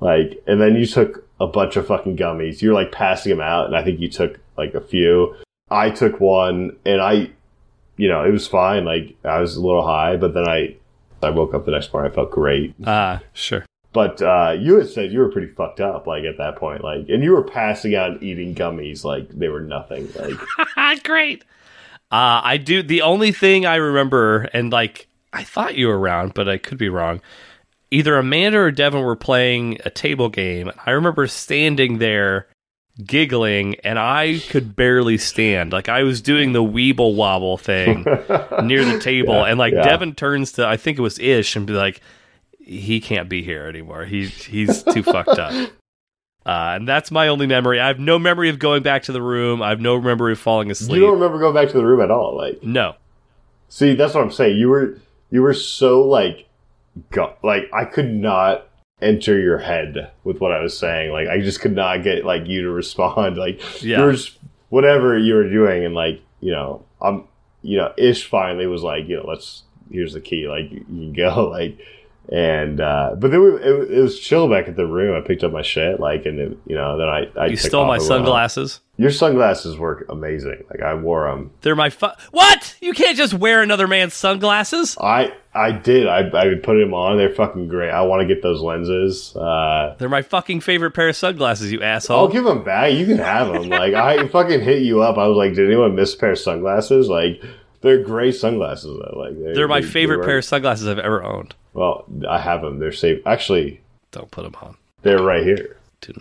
like, 0.00 0.42
and 0.46 0.60
then 0.62 0.76
you 0.76 0.86
took 0.86 1.28
a 1.38 1.46
bunch 1.46 1.76
of 1.76 1.86
fucking 1.86 2.16
gummies. 2.16 2.62
You 2.62 2.70
were 2.70 2.74
like 2.74 2.90
passing 2.90 3.28
them 3.30 3.40
out. 3.42 3.66
And 3.66 3.76
I 3.76 3.84
think 3.84 4.00
you 4.00 4.08
took 4.08 4.40
like 4.58 4.74
a 4.74 4.80
few. 4.80 5.34
I 5.70 5.90
took 5.90 6.20
one 6.20 6.76
and 6.84 7.00
I, 7.00 7.30
you 7.96 8.08
know, 8.08 8.24
it 8.24 8.30
was 8.30 8.46
fine. 8.46 8.84
Like 8.84 9.16
I 9.24 9.40
was 9.40 9.56
a 9.56 9.60
little 9.60 9.86
high, 9.86 10.16
but 10.16 10.34
then 10.34 10.48
I, 10.48 10.76
I 11.22 11.30
woke 11.30 11.54
up 11.54 11.64
the 11.64 11.70
next 11.72 11.92
morning. 11.92 12.12
I 12.12 12.14
felt 12.14 12.30
great. 12.30 12.74
Ah, 12.84 13.20
sure. 13.32 13.64
But 13.92 14.20
uh, 14.20 14.54
you 14.58 14.78
had 14.78 14.88
said 14.88 15.12
you 15.12 15.20
were 15.20 15.30
pretty 15.30 15.52
fucked 15.52 15.80
up, 15.80 16.06
like 16.06 16.24
at 16.24 16.36
that 16.38 16.56
point, 16.56 16.84
like, 16.84 17.08
and 17.08 17.22
you 17.22 17.32
were 17.32 17.42
passing 17.42 17.94
out 17.94 18.10
and 18.10 18.22
eating 18.22 18.54
gummies 18.54 19.02
like 19.02 19.28
they 19.30 19.48
were 19.48 19.60
nothing. 19.60 20.08
Like, 20.14 21.02
Great. 21.04 21.42
Uh, 22.10 22.40
I 22.44 22.58
do. 22.58 22.82
The 22.82 23.02
only 23.02 23.32
thing 23.32 23.66
I 23.66 23.76
remember, 23.76 24.48
and 24.52 24.70
like, 24.70 25.08
I 25.32 25.42
thought 25.42 25.76
you 25.76 25.88
were 25.88 25.98
around, 25.98 26.34
but 26.34 26.48
I 26.48 26.58
could 26.58 26.78
be 26.78 26.88
wrong. 26.88 27.20
Either 27.90 28.16
Amanda 28.16 28.58
or 28.58 28.70
Devin 28.70 29.02
were 29.02 29.16
playing 29.16 29.78
a 29.84 29.90
table 29.90 30.28
game. 30.28 30.70
I 30.84 30.90
remember 30.90 31.26
standing 31.26 31.98
there 31.98 32.46
giggling, 33.04 33.76
and 33.84 33.98
I 33.98 34.40
could 34.50 34.74
barely 34.76 35.18
stand. 35.18 35.72
Like, 35.72 35.88
I 35.88 36.02
was 36.02 36.20
doing 36.20 36.52
the 36.52 36.62
weeble 36.62 37.14
wobble 37.14 37.56
thing 37.58 38.02
near 38.64 38.84
the 38.84 38.98
table, 39.00 39.34
Yeah, 39.34 39.44
and 39.44 39.58
like, 39.58 39.72
yeah. 39.74 39.82
Devin 39.82 40.14
turns 40.14 40.52
to, 40.52 40.66
I 40.66 40.76
think 40.76 40.98
it 40.98 41.02
was 41.02 41.18
Ish, 41.18 41.56
and 41.56 41.66
be 41.66 41.72
like, 41.74 42.00
he 42.60 43.00
can't 43.00 43.28
be 43.28 43.42
here 43.42 43.66
anymore. 43.66 44.04
He, 44.04 44.26
he's 44.26 44.82
too 44.82 45.02
fucked 45.02 45.38
up. 45.38 45.70
Uh, 46.46 46.76
and 46.76 46.88
that's 46.88 47.10
my 47.10 47.28
only 47.28 47.46
memory. 47.46 47.78
I 47.78 47.88
have 47.88 47.98
no 47.98 48.18
memory 48.18 48.48
of 48.48 48.58
going 48.58 48.82
back 48.82 49.02
to 49.02 49.12
the 49.12 49.20
room. 49.20 49.60
I 49.60 49.68
have 49.68 49.80
no 49.82 50.00
memory 50.00 50.32
of 50.32 50.38
falling 50.38 50.70
asleep. 50.70 50.94
you 50.98 51.04
don't 51.04 51.12
remember 51.16 51.38
going 51.38 51.52
back 51.52 51.68
to 51.72 51.76
the 51.76 51.84
room 51.84 52.00
at 52.00 52.10
all. 52.10 52.34
Like, 52.38 52.62
No. 52.62 52.94
see, 53.68 53.94
that's 53.94 54.14
what 54.14 54.22
I'm 54.24 54.30
saying. 54.32 54.56
You 54.56 54.70
were 54.70 54.98
you 55.30 55.42
were 55.42 55.52
so 55.52 56.00
like, 56.00 56.46
go- 57.10 57.34
like 57.42 57.64
I 57.74 57.84
could 57.84 58.10
not 58.10 58.66
enter 59.00 59.38
your 59.38 59.58
head 59.58 60.10
with 60.24 60.40
what 60.40 60.52
I 60.52 60.60
was 60.60 60.76
saying. 60.78 61.12
Like, 61.12 61.28
I 61.28 61.40
just 61.40 61.60
could 61.60 61.74
not 61.74 62.02
get 62.02 62.24
like 62.24 62.46
you 62.46 62.62
to 62.62 62.70
respond. 62.70 63.36
Like, 63.38 63.60
Yeah. 63.82 63.98
you 63.98 64.04
were 64.04 64.12
just 64.12 64.38
whatever 64.70 65.16
you 65.18 65.34
were 65.34 65.48
doing, 65.48 65.84
and 65.84 65.94
like, 65.94 66.20
you 66.40 66.52
know, 66.52 66.84
I'm, 67.00 67.24
you 67.62 67.76
know, 67.78 67.92
Ish 67.96 68.28
finally 68.28 68.66
was 68.66 68.82
like, 68.82 69.08
you 69.08 69.16
know, 69.16 69.26
let's 69.26 69.62
here's 69.90 70.12
the 70.14 70.20
key. 70.20 70.48
Like, 70.48 70.70
you 70.70 70.80
can 70.80 71.12
go. 71.12 71.48
Like. 71.50 71.78
And 72.30 72.78
uh, 72.80 73.14
but 73.18 73.30
then 73.30 73.42
we, 73.42 73.50
it, 73.54 73.90
it 73.98 74.00
was 74.02 74.20
chill 74.20 74.50
back 74.50 74.68
at 74.68 74.76
the 74.76 74.86
room. 74.86 75.16
I 75.16 75.26
picked 75.26 75.42
up 75.44 75.50
my 75.52 75.62
shit, 75.62 75.98
like, 75.98 76.26
and 76.26 76.38
it, 76.38 76.58
you 76.66 76.74
know, 76.76 76.98
then 76.98 77.08
I, 77.08 77.30
I 77.40 77.46
You 77.46 77.56
stole 77.56 77.86
my 77.86 77.96
sunglasses. 77.96 78.80
Your 78.98 79.10
sunglasses 79.10 79.78
work 79.78 80.04
amazing. 80.10 80.64
Like 80.70 80.82
I 80.82 80.92
wore 80.94 81.30
them. 81.30 81.52
They're 81.62 81.76
my 81.76 81.88
fu- 81.88 82.08
What? 82.32 82.76
You 82.82 82.92
can't 82.92 83.16
just 83.16 83.32
wear 83.32 83.62
another 83.62 83.86
man's 83.86 84.12
sunglasses. 84.12 84.96
I 85.00 85.32
I 85.54 85.72
did. 85.72 86.06
I 86.06 86.28
I 86.38 86.54
put 86.62 86.78
them 86.78 86.92
on. 86.92 87.16
They're 87.16 87.34
fucking 87.34 87.68
great. 87.68 87.90
I 87.90 88.02
want 88.02 88.20
to 88.20 88.26
get 88.26 88.42
those 88.42 88.60
lenses. 88.60 89.34
Uh, 89.34 89.94
They're 89.98 90.08
my 90.10 90.22
fucking 90.22 90.60
favorite 90.60 90.90
pair 90.90 91.08
of 91.08 91.16
sunglasses, 91.16 91.72
you 91.72 91.82
asshole. 91.82 92.18
I'll 92.18 92.28
give 92.28 92.44
them 92.44 92.62
back. 92.62 92.92
You 92.92 93.06
can 93.06 93.18
have 93.18 93.48
them. 93.52 93.70
Like 93.70 93.94
I 93.94 94.26
fucking 94.28 94.60
hit 94.60 94.82
you 94.82 95.00
up. 95.02 95.16
I 95.16 95.26
was 95.28 95.36
like, 95.36 95.54
did 95.54 95.66
anyone 95.66 95.94
miss 95.94 96.14
a 96.14 96.18
pair 96.18 96.32
of 96.32 96.38
sunglasses? 96.38 97.08
Like 97.08 97.42
they're 97.80 98.02
gray 98.02 98.32
sunglasses 98.32 98.98
though. 98.98 99.18
Like 99.18 99.54
They're 99.54 99.66
my 99.68 99.80
they- 99.80 99.86
they 99.86 99.92
favorite 99.92 100.18
work. 100.18 100.26
pair 100.26 100.38
of 100.38 100.44
sunglasses 100.44 100.86
I've 100.88 100.98
ever 100.98 101.22
owned. 101.24 101.54
Well, 101.78 102.04
I 102.28 102.40
have 102.40 102.62
them. 102.62 102.80
They're 102.80 102.90
safe. 102.90 103.24
Actually, 103.24 103.80
Don't 104.10 104.30
put 104.32 104.42
them 104.42 104.56
on. 104.60 104.76
they're 105.02 105.22
right 105.22 105.44
here. 105.44 105.76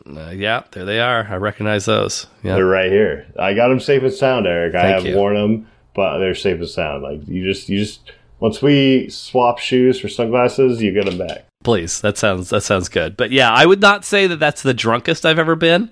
Uh, 0.05 0.29
yeah, 0.29 0.63
there 0.71 0.85
they 0.85 0.99
are. 0.99 1.25
I 1.27 1.35
recognize 1.37 1.85
those. 1.85 2.27
Yeah. 2.43 2.55
They're 2.55 2.65
right 2.65 2.91
here. 2.91 3.25
I 3.39 3.55
got 3.55 3.69
them 3.69 3.79
safe 3.79 4.03
and 4.03 4.13
sound, 4.13 4.45
Eric. 4.45 4.75
I 4.75 4.87
have 4.87 5.05
you. 5.05 5.15
worn 5.15 5.35
them, 5.35 5.67
but 5.95 6.19
they're 6.19 6.35
safe 6.35 6.59
and 6.59 6.69
sound. 6.69 7.01
Like 7.01 7.27
you 7.27 7.43
just 7.43 7.69
you 7.69 7.79
just 7.79 8.11
once 8.39 8.61
we 8.61 9.09
swap 9.09 9.57
shoes 9.57 9.99
for 9.99 10.09
sunglasses, 10.09 10.79
you 10.81 10.91
get 10.91 11.05
them 11.05 11.17
back. 11.17 11.45
Please, 11.63 12.01
that 12.01 12.19
sounds 12.19 12.49
that 12.49 12.61
sounds 12.61 12.87
good. 12.87 13.17
But 13.17 13.31
yeah, 13.31 13.51
I 13.51 13.65
would 13.65 13.81
not 13.81 14.05
say 14.05 14.27
that 14.27 14.39
that's 14.39 14.61
the 14.61 14.75
drunkest 14.75 15.25
I've 15.25 15.39
ever 15.39 15.55
been. 15.55 15.89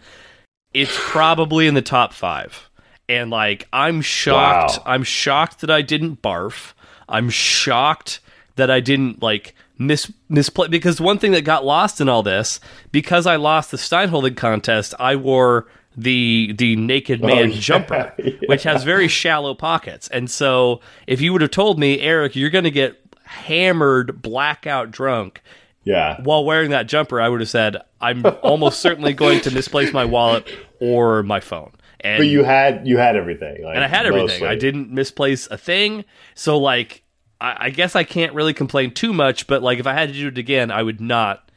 It's 0.74 0.96
probably 0.96 1.66
in 1.66 1.74
the 1.74 1.82
top 1.82 2.14
five. 2.14 2.70
And 3.10 3.32
like, 3.32 3.68
I'm 3.74 4.02
shocked. 4.02 4.78
Wow. 4.80 4.94
I'm 4.94 5.04
shocked 5.04 5.62
that 5.62 5.72
I 5.72 5.82
didn't 5.82 6.22
barf. 6.22 6.74
I'm 7.10 7.30
shocked 7.30 8.20
that 8.56 8.72
I 8.72 8.80
didn't 8.80 9.22
like 9.22 9.56
mis 9.78 10.12
misplay 10.30 10.68
because 10.68 11.02
one 11.02 11.20
thing 11.20 11.32
that 11.34 11.42
got 11.44 11.66
lost 11.66 12.00
in 12.00 12.08
all 12.10 12.24
this 12.24 12.60
because 12.92 13.26
I 13.28 13.36
lost 13.36 13.72
the 13.72 13.78
Steinholding 13.78 14.38
contest, 14.38 14.94
I 15.00 15.16
wore 15.16 15.68
the 15.98 16.54
the 16.58 16.76
naked 16.76 17.24
oh, 17.24 17.28
man 17.28 17.52
yeah. 17.52 17.60
jumper, 17.60 18.14
Yeah. 18.18 18.32
which 18.48 18.64
has 18.64 18.84
very 18.84 19.08
shallow 19.08 19.54
pockets. 19.54 20.08
And 20.10 20.30
so, 20.30 20.82
if 21.08 21.22
you 21.22 21.32
would 21.34 21.42
have 21.42 21.52
told 21.52 21.80
me, 21.80 22.00
Eric, 22.02 22.36
you're 22.36 22.50
going 22.50 22.64
to 22.66 22.72
get 22.72 22.98
hammered, 23.24 24.22
blackout 24.22 24.92
drunk 24.92 25.42
Yeah. 25.84 26.22
while 26.22 26.44
wearing 26.46 26.72
that 26.72 26.88
jumper, 26.88 27.20
I 27.22 27.30
would 27.30 27.40
have 27.42 27.50
said, 27.50 27.78
I'm 28.02 28.26
almost 28.44 28.80
certainly 28.82 29.14
going 29.14 29.42
to 29.42 29.52
misplace 29.52 29.94
my 29.94 30.06
wallet 30.06 30.48
or 30.80 31.24
my 31.24 31.40
phone. 31.40 31.72
And, 32.02 32.20
But 32.20 32.28
you 32.28 32.44
had 32.44 32.86
you 32.86 32.98
had 32.98 33.16
everything. 33.16 33.64
Like, 33.64 33.76
and 33.76 33.84
I 33.84 33.88
had 33.88 34.06
everything. 34.06 34.28
mostly. 34.28 34.48
I 34.48 34.56
didn't 34.56 34.92
misplace 34.92 35.48
a 35.48 35.58
thing. 35.58 36.04
So, 36.36 36.58
like, 36.58 37.04
I, 37.40 37.66
I 37.66 37.70
guess 37.70 37.96
I 37.96 38.04
can't 38.04 38.34
really 38.34 38.54
complain 38.54 38.94
too 38.94 39.14
much, 39.14 39.48
but, 39.48 39.62
like, 39.62 39.80
if 39.80 39.88
I 39.88 39.94
had 39.94 40.10
to 40.10 40.14
do 40.14 40.28
it 40.28 40.38
again, 40.38 40.72
I 40.72 40.84
would 40.84 41.02
not 41.02 41.52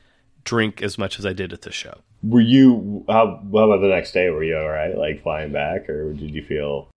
drink 0.44 0.82
as 0.82 0.98
much 0.98 1.18
as 1.18 1.26
I 1.26 1.32
did 1.32 1.52
at 1.52 1.62
the 1.62 1.72
show. 1.72 2.00
Were 2.22 2.40
you 2.40 3.04
how, 3.08 3.40
how 3.52 3.70
about 3.70 3.80
the 3.80 3.88
next 3.88 4.12
day? 4.12 4.28
Were 4.30 4.42
you 4.42 4.56
all 4.56 4.68
right, 4.68 4.96
like 4.96 5.22
flying 5.22 5.52
back, 5.52 5.88
or 5.88 6.12
did 6.12 6.30
you 6.30 6.42
feel? 6.42 6.88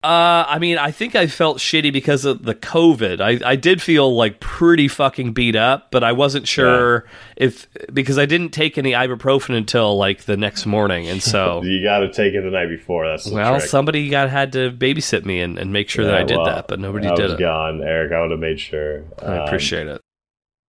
Uh, 0.00 0.44
I 0.46 0.60
mean, 0.60 0.78
I 0.78 0.92
think 0.92 1.16
I 1.16 1.26
felt 1.26 1.58
shitty 1.58 1.92
because 1.92 2.24
of 2.24 2.44
the 2.44 2.54
COVID. 2.54 3.20
I, 3.20 3.40
I 3.50 3.56
did 3.56 3.82
feel 3.82 4.14
like 4.14 4.38
pretty 4.38 4.86
fucking 4.86 5.32
beat 5.32 5.56
up, 5.56 5.90
but 5.90 6.04
I 6.04 6.12
wasn't 6.12 6.46
sure 6.46 7.04
if 7.36 7.66
because 7.92 8.16
I 8.16 8.24
didn't 8.24 8.50
take 8.50 8.78
any 8.78 8.92
ibuprofen 8.92 9.56
until 9.56 9.96
like 9.96 10.22
the 10.22 10.36
next 10.36 10.66
morning, 10.66 11.08
and 11.08 11.20
so 11.20 11.62
You 11.64 11.82
got 11.82 11.98
to 11.98 12.12
take 12.12 12.34
it 12.34 12.42
the 12.42 12.50
night 12.50 12.68
before. 12.68 13.08
That's 13.08 13.28
well, 13.28 13.58
trick. 13.58 13.68
somebody 13.68 14.08
got 14.08 14.30
had 14.30 14.52
to 14.52 14.70
babysit 14.70 15.24
me 15.24 15.40
and, 15.40 15.58
and 15.58 15.72
make 15.72 15.88
sure 15.88 16.04
that 16.04 16.14
I 16.14 16.22
did 16.22 16.36
well, 16.36 16.46
that, 16.46 16.68
but 16.68 16.78
nobody 16.78 17.08
I 17.08 17.16
did 17.16 17.24
was 17.24 17.32
it. 17.32 17.40
gone, 17.40 17.82
Eric. 17.82 18.12
I 18.12 18.20
would 18.22 18.30
have 18.30 18.38
made 18.38 18.60
sure. 18.60 19.02
I 19.20 19.24
Um, 19.38 19.46
appreciate 19.48 19.88
it. 19.88 20.00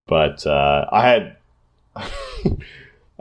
but 0.08 0.44
uh, 0.44 0.86
I 0.90 1.08
had. 1.08 1.36
I 1.96 2.56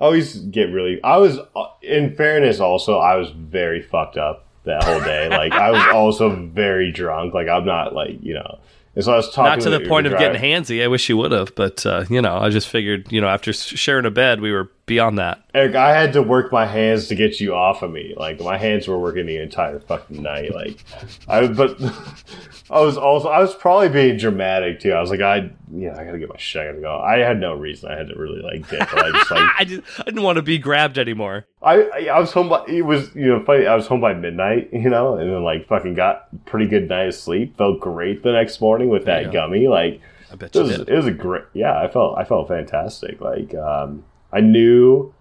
always 0.06 0.38
get 0.38 0.72
really. 0.72 1.04
I 1.04 1.18
was, 1.18 1.38
in 1.84 2.16
fairness, 2.16 2.60
also 2.60 2.98
I 2.98 3.16
was 3.18 3.30
very 3.30 3.82
fucked 3.82 4.18
up 4.18 4.48
that 4.66 4.84
whole 4.84 5.00
day. 5.02 5.30
like 5.30 5.54
I 5.54 5.72
was 5.72 5.84
also 5.94 6.36
very 6.36 6.92
drunk. 6.92 7.34
Like 7.34 7.48
I'm 7.48 7.66
not 7.66 7.94
like 7.94 8.18
you 8.22 8.34
know. 8.36 8.60
And 8.96 9.04
so 9.06 9.14
I 9.14 9.18
was 9.18 9.32
talking 9.32 9.52
Not 9.52 9.62
to 9.62 9.70
the 9.70 9.88
point 9.88 10.08
of 10.08 10.12
driver. 10.12 10.34
getting 10.34 10.42
handsy. 10.42 10.84
I 10.84 10.88
wish 10.88 11.08
you 11.10 11.16
would 11.18 11.32
have, 11.32 11.54
but 11.56 11.86
uh, 11.86 12.06
you 12.10 12.22
know, 12.22 12.36
I 12.38 12.50
just 12.50 12.68
figured, 12.68 13.10
you 13.12 13.22
know, 13.22 13.28
after 13.28 13.54
sharing 13.54 14.06
a 14.06 14.12
bed, 14.12 14.42
we 14.42 14.52
were 14.52 14.72
beyond 14.90 15.18
that? 15.20 15.42
Eric, 15.54 15.76
I 15.76 15.94
had 15.98 16.12
to 16.14 16.22
work 16.22 16.52
my 16.52 16.66
hands 16.66 17.08
to 17.08 17.16
get 17.16 17.40
you 17.40 17.56
off 17.56 17.82
of 17.82 17.92
me. 17.92 18.14
Like 18.18 18.42
my 18.42 18.58
hands 18.58 18.88
were 18.88 19.00
working 19.00 19.26
the 19.26 19.38
entire 19.38 19.80
fucking 19.80 20.22
night. 20.22 20.54
Like 20.54 20.84
I 21.30 21.48
but 21.48 21.78
I 22.70 22.82
was 22.82 22.98
also 22.98 23.30
I 23.30 23.40
was 23.40 23.56
probably 23.56 23.90
being 23.90 24.18
dramatic 24.18 24.80
too. 24.82 24.92
I 24.92 25.00
was 25.02 25.10
like, 25.10 25.22
I 25.22 25.50
yeah, 25.74 25.96
I 25.98 26.04
gotta 26.04 26.20
get 26.20 26.30
my 26.30 26.38
shit. 26.38 26.62
I 26.62 26.66
gotta 26.68 26.82
go. 26.82 27.00
I 27.00 27.20
had 27.20 27.40
no 27.40 27.54
reason. 27.54 27.90
I 27.92 27.98
had 27.98 28.10
to 28.10 28.16
really 28.16 28.42
like 28.42 28.68
dip. 28.70 28.94
I 28.94 29.12
just 29.12 29.32
like 29.32 29.50
I 29.60 29.64
just 29.66 29.82
I 30.00 30.04
didn't 30.04 30.24
want 30.24 30.36
to 30.36 30.42
be 30.42 30.58
grabbed 30.58 30.98
anymore. 30.98 31.46
I 31.62 31.82
I 31.84 32.08
I 32.16 32.20
was 32.20 32.32
home 32.34 32.50
by 32.50 32.66
it 32.68 32.82
was 32.84 33.16
you 33.16 33.28
know 33.28 33.44
funny. 33.44 33.66
I 33.66 33.76
was 33.76 33.88
home 33.88 34.02
by 34.02 34.14
midnight, 34.14 34.70
you 34.74 34.90
know, 34.90 35.16
and 35.16 35.32
then 35.32 35.44
like 35.44 35.68
fucking 35.68 35.94
got 35.94 36.28
pretty 36.46 36.68
good 36.68 36.90
night 36.90 37.08
of 37.08 37.16
sleep. 37.16 37.58
Felt 37.58 37.80
great 37.80 38.24
the 38.24 38.32
next 38.34 38.60
morning 38.62 38.90
with 38.90 39.06
that 39.06 39.26
Yeah. 39.26 39.32
gummy. 39.32 39.68
Like 39.68 40.02
I 40.32 40.36
bet 40.36 40.56
it 40.56 40.60
you 40.60 40.62
was 40.68 40.78
did. 40.78 40.90
it 40.90 40.96
was 40.96 41.08
a 41.08 41.12
great 41.12 41.44
yeah. 41.54 41.80
I 41.80 41.88
felt 41.88 42.18
I 42.18 42.24
felt 42.24 42.48
fantastic. 42.48 43.20
Like 43.20 43.54
um, 43.56 44.04
I 44.32 44.42
knew 44.42 45.14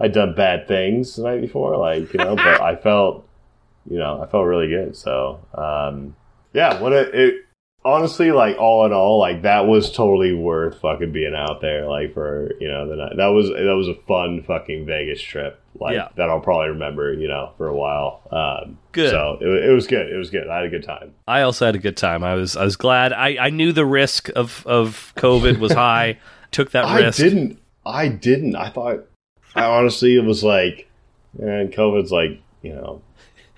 I'd 0.00 0.12
done 0.12 0.34
bad 0.34 0.66
things 0.68 1.16
the 1.16 1.22
night 1.24 1.40
before, 1.40 1.76
like 1.76 2.12
you 2.12 2.18
know, 2.18 2.36
but 2.36 2.60
I 2.60 2.76
felt 2.76 3.26
you 3.88 3.98
know 3.98 4.22
I 4.22 4.26
felt 4.26 4.46
really 4.46 4.68
good. 4.68 4.96
So 4.96 5.40
um, 5.54 6.16
yeah, 6.52 6.80
what 6.80 6.92
it, 6.92 7.14
it 7.14 7.34
honestly 7.84 8.32
like 8.32 8.56
all 8.58 8.84
in 8.84 8.92
all 8.92 9.18
like 9.20 9.42
that 9.42 9.66
was 9.66 9.92
totally 9.92 10.34
worth 10.34 10.80
fucking 10.80 11.12
being 11.12 11.34
out 11.36 11.60
there 11.60 11.86
like 11.88 12.12
for 12.14 12.50
you 12.60 12.68
know 12.68 12.88
the 12.88 12.96
night. 12.96 13.16
That 13.16 13.28
was 13.28 13.48
that 13.48 13.74
was 13.76 13.88
a 13.88 13.94
fun 13.94 14.42
fucking 14.42 14.86
Vegas 14.86 15.22
trip. 15.22 15.60
Like 15.78 15.94
Yeah. 15.94 16.08
that 16.16 16.30
I'll 16.30 16.40
probably 16.40 16.68
remember 16.70 17.12
you 17.12 17.28
know 17.28 17.52
for 17.58 17.68
a 17.68 17.74
while. 17.76 18.22
Um, 18.32 18.78
Good. 18.92 19.10
So 19.10 19.36
it, 19.42 19.46
it 19.68 19.72
was 19.72 19.86
good. 19.86 20.10
It 20.10 20.16
was 20.16 20.30
good. 20.30 20.48
I 20.48 20.56
had 20.56 20.64
a 20.64 20.70
good 20.70 20.84
time. 20.84 21.12
I 21.28 21.42
also 21.42 21.66
had 21.66 21.74
a 21.74 21.78
good 21.78 21.96
time. 21.98 22.24
I 22.24 22.34
was 22.34 22.56
I 22.56 22.64
was 22.64 22.76
glad. 22.76 23.12
I, 23.12 23.36
I 23.38 23.50
knew 23.50 23.72
the 23.72 23.84
risk 23.84 24.30
of, 24.34 24.66
of 24.66 25.12
COVID 25.16 25.58
was 25.58 25.72
high. 25.86 26.18
Took 26.50 26.70
that 26.70 26.86
I 26.86 27.00
risk. 27.00 27.18
didn't. 27.18 27.58
I 27.86 28.08
didn't. 28.08 28.56
I 28.56 28.68
thought. 28.70 29.06
I 29.54 29.64
honestly, 29.64 30.16
it 30.16 30.24
was 30.24 30.44
like, 30.44 30.90
and 31.38 31.72
COVID's 31.72 32.12
like, 32.12 32.42
you 32.62 32.74
know, 32.74 33.00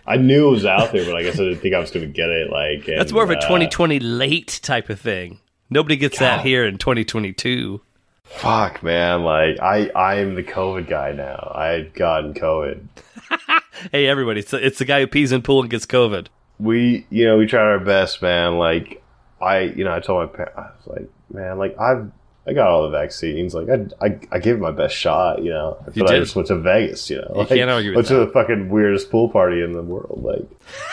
I 0.07 0.17
knew 0.17 0.49
it 0.49 0.51
was 0.53 0.65
out 0.65 0.93
there, 0.93 1.05
but 1.05 1.17
I 1.17 1.23
guess 1.23 1.35
I 1.35 1.45
didn't 1.45 1.59
think 1.59 1.75
I 1.75 1.81
was 1.81 1.91
going 1.91 2.07
to 2.07 2.13
get 2.13 2.29
it. 2.29 2.51
Like, 2.51 2.87
That's 2.87 3.13
more 3.13 3.25
of 3.25 3.31
a 3.31 3.37
uh, 3.37 3.41
2020 3.41 3.99
late 3.99 4.61
type 4.63 4.91
of 4.91 5.01
thing. 5.01 5.41
Nobody 5.71 5.97
gets 5.97 6.19
that 6.19 6.41
here 6.41 6.65
in 6.65 6.79
2022. 6.79 7.81
Fuck, 8.23 8.83
man. 8.83 9.23
Like, 9.23 9.59
I, 9.61 9.91
I 9.91 10.17
am 10.17 10.35
the 10.35 10.43
COVID 10.43 10.89
guy 10.89 11.13
now. 11.13 11.53
I 11.55 11.67
had 11.69 11.95
gotten 11.95 12.35
COVID. 12.35 12.87
Hey, 13.93 14.09
everybody! 14.09 14.41
It's, 14.41 14.53
it's 14.53 14.79
the 14.81 14.85
guy 14.85 14.99
who 14.99 15.07
pees 15.07 15.31
in 15.31 15.41
pool 15.43 15.61
and 15.61 15.71
gets 15.71 15.87
COVID. 15.87 16.27
We, 16.59 17.07
you 17.11 17.27
know, 17.27 17.39
we 17.39 17.47
tried 17.47 17.63
our 17.63 17.79
best, 17.79 18.21
man. 18.21 18.59
Like, 18.59 19.01
I, 19.41 19.61
you 19.61 19.85
know, 19.85 19.95
I 19.95 20.01
told 20.01 20.29
my 20.29 20.37
parents, 20.37 20.59
I 20.59 20.63
was 20.63 20.87
like, 20.99 21.11
man, 21.33 21.59
like 21.59 21.79
I've. 21.79 22.11
I 22.49 22.55
got 22.55 22.69
all 22.69 22.83
the 22.83 22.97
vaccines. 22.97 23.55
Like 23.55 23.69
I, 23.69 24.07
I, 24.07 24.19
I 24.33 24.39
gave 24.39 24.55
it 24.55 24.61
my 24.61 24.71
best 24.71 24.97
shot, 24.97 25.43
you 25.43 25.51
know. 25.51 25.77
But 25.85 25.97
You 25.97 26.07
I 26.07 26.19
just 26.19 26.35
went 26.35 26.49
to 26.49 26.57
Vegas, 26.57 27.11
you 27.11 27.17
know. 27.17 27.29
You 27.31 27.39
like, 27.41 27.49
can't 27.49 27.71
argue 27.71 27.91
with 27.91 27.97
went 27.97 28.09
to 28.09 28.17
the 28.17 28.29
fucking 28.29 28.71
weirdest 28.71 29.11
pool 29.11 29.29
party 29.29 29.63
in 29.63 29.73
the 29.73 29.83
world. 29.83 30.23
Like, 30.23 30.49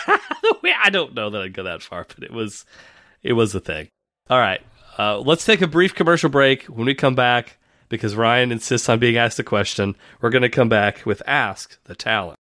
I 0.84 0.90
don't 0.90 1.14
know 1.14 1.30
that 1.30 1.42
I'd 1.42 1.54
go 1.54 1.64
that 1.64 1.82
far, 1.82 2.06
but 2.14 2.26
it 2.26 2.34
was 2.34 2.66
it 3.24 3.34
was 3.34 3.56
a 3.56 3.62
thing. 3.62 3.88
All 4.30 4.40
right, 4.40 4.62
uh, 5.00 5.20
let's 5.20 5.46
take 5.46 5.62
a 5.62 5.68
brief 5.68 5.96
commercial 5.96 6.30
break. 6.30 6.64
When 6.64 6.86
we 6.86 6.94
come 6.94 7.16
back, 7.16 7.58
because 7.88 8.16
Ryan 8.16 8.52
insists 8.52 8.90
on 8.90 9.00
being 9.00 9.16
asked 9.16 9.40
a 9.40 9.44
question, 9.44 9.96
we're 10.20 10.32
going 10.32 10.42
to 10.42 10.50
come 10.50 10.70
back 10.70 11.06
with 11.06 11.24
Ask 11.26 11.82
the 11.86 11.96
Talent. 11.96 12.38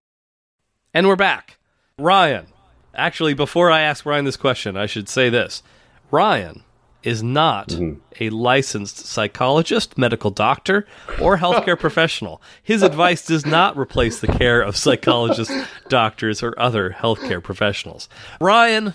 And 0.92 1.06
we're 1.06 1.16
back. 1.16 1.58
Ryan, 1.98 2.46
actually, 2.94 3.34
before 3.34 3.70
I 3.70 3.82
ask 3.82 4.04
Ryan 4.04 4.24
this 4.24 4.36
question, 4.36 4.76
I 4.76 4.86
should 4.86 5.08
say 5.08 5.30
this: 5.30 5.62
Ryan 6.10 6.64
is 7.04 7.22
not 7.22 7.68
mm-hmm. 7.68 8.00
a 8.20 8.30
licensed 8.30 9.06
psychologist, 9.06 9.96
medical 9.96 10.30
doctor, 10.30 10.86
or 11.20 11.38
healthcare 11.38 11.78
professional. 11.86 12.42
His 12.62 12.82
advice 12.82 13.24
does 13.24 13.46
not 13.46 13.76
replace 13.76 14.20
the 14.20 14.26
care 14.28 14.60
of 14.60 14.76
psychologists, 14.76 15.54
doctors, 15.88 16.42
or 16.42 16.58
other 16.58 16.90
healthcare 16.90 17.42
professionals. 17.42 18.08
Ryan, 18.40 18.94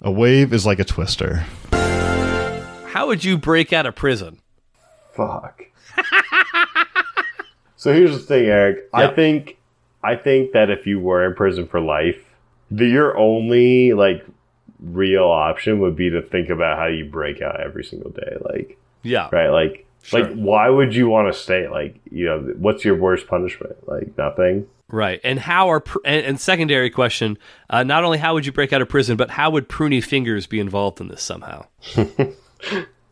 A 0.00 0.10
wave 0.10 0.52
is 0.52 0.64
like 0.64 0.78
a 0.78 0.84
twister. 0.84 1.44
how 1.70 3.06
would 3.06 3.24
you 3.24 3.36
break 3.38 3.72
out 3.72 3.86
of 3.86 3.94
prison? 3.94 4.40
fuck. 5.18 5.64
so 7.76 7.92
here's 7.92 8.12
the 8.12 8.20
thing, 8.20 8.46
Eric. 8.46 8.88
I 8.94 9.08
think 9.08 9.58
I 10.02 10.14
think 10.14 10.52
that 10.52 10.70
if 10.70 10.86
you 10.86 11.00
were 11.00 11.26
in 11.26 11.34
prison 11.34 11.66
for 11.66 11.80
life, 11.80 12.24
the, 12.70 12.86
your 12.86 13.18
only 13.18 13.92
like 13.94 14.24
real 14.80 15.24
option 15.24 15.80
would 15.80 15.96
be 15.96 16.10
to 16.10 16.22
think 16.22 16.50
about 16.50 16.78
how 16.78 16.86
you 16.86 17.04
break 17.04 17.42
out 17.42 17.60
every 17.60 17.84
single 17.84 18.10
day. 18.10 18.36
Like, 18.40 18.78
Yeah. 19.02 19.28
right? 19.32 19.48
Like, 19.48 19.84
Sure. 20.02 20.20
like 20.22 20.32
why 20.34 20.68
would 20.68 20.94
you 20.94 21.08
want 21.08 21.32
to 21.32 21.38
stay? 21.38 21.68
Like, 21.68 21.96
you 22.10 22.26
know, 22.26 22.38
what's 22.58 22.84
your 22.84 22.94
worst 22.94 23.26
punishment? 23.26 23.76
Like 23.88 24.16
nothing. 24.16 24.66
Right. 24.90 25.20
And 25.24 25.38
how 25.40 25.68
are 25.70 25.80
pr- 25.80 25.98
and, 26.04 26.24
and 26.24 26.40
secondary 26.40 26.88
question, 26.88 27.36
uh, 27.68 27.82
not 27.82 28.04
only 28.04 28.16
how 28.18 28.32
would 28.34 28.46
you 28.46 28.52
break 28.52 28.72
out 28.72 28.80
of 28.80 28.88
prison, 28.88 29.16
but 29.16 29.28
how 29.30 29.50
would 29.50 29.68
pruny 29.68 30.02
fingers 30.02 30.46
be 30.46 30.60
involved 30.60 31.00
in 31.00 31.08
this 31.08 31.22
somehow? 31.22 31.66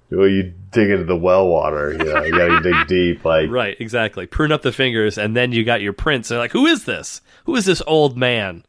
Well, 0.09 0.29
you 0.29 0.55
dig 0.71 0.91
into 0.91 1.05
the 1.05 1.17
well 1.17 1.49
water. 1.49 1.93
You 1.93 1.99
know, 2.05 2.23
you 2.23 2.31
gotta 2.31 2.61
dig 2.63 2.87
deep. 2.89 3.25
Like, 3.25 3.51
Right, 3.51 3.77
exactly. 3.81 4.25
Prune 4.27 4.53
up 4.53 4.63
the 4.63 4.71
fingers 4.71 5.19
and 5.19 5.35
then 5.37 5.51
you 5.51 5.65
got 5.65 5.81
your 5.81 5.93
prints. 5.93 6.29
They're 6.29 6.39
like, 6.39 6.53
"Who 6.53 6.67
is 6.67 6.85
this? 6.85 7.21
Who 7.45 7.57
is 7.57 7.65
this 7.65 7.83
old 7.87 8.17
man?" 8.17 8.65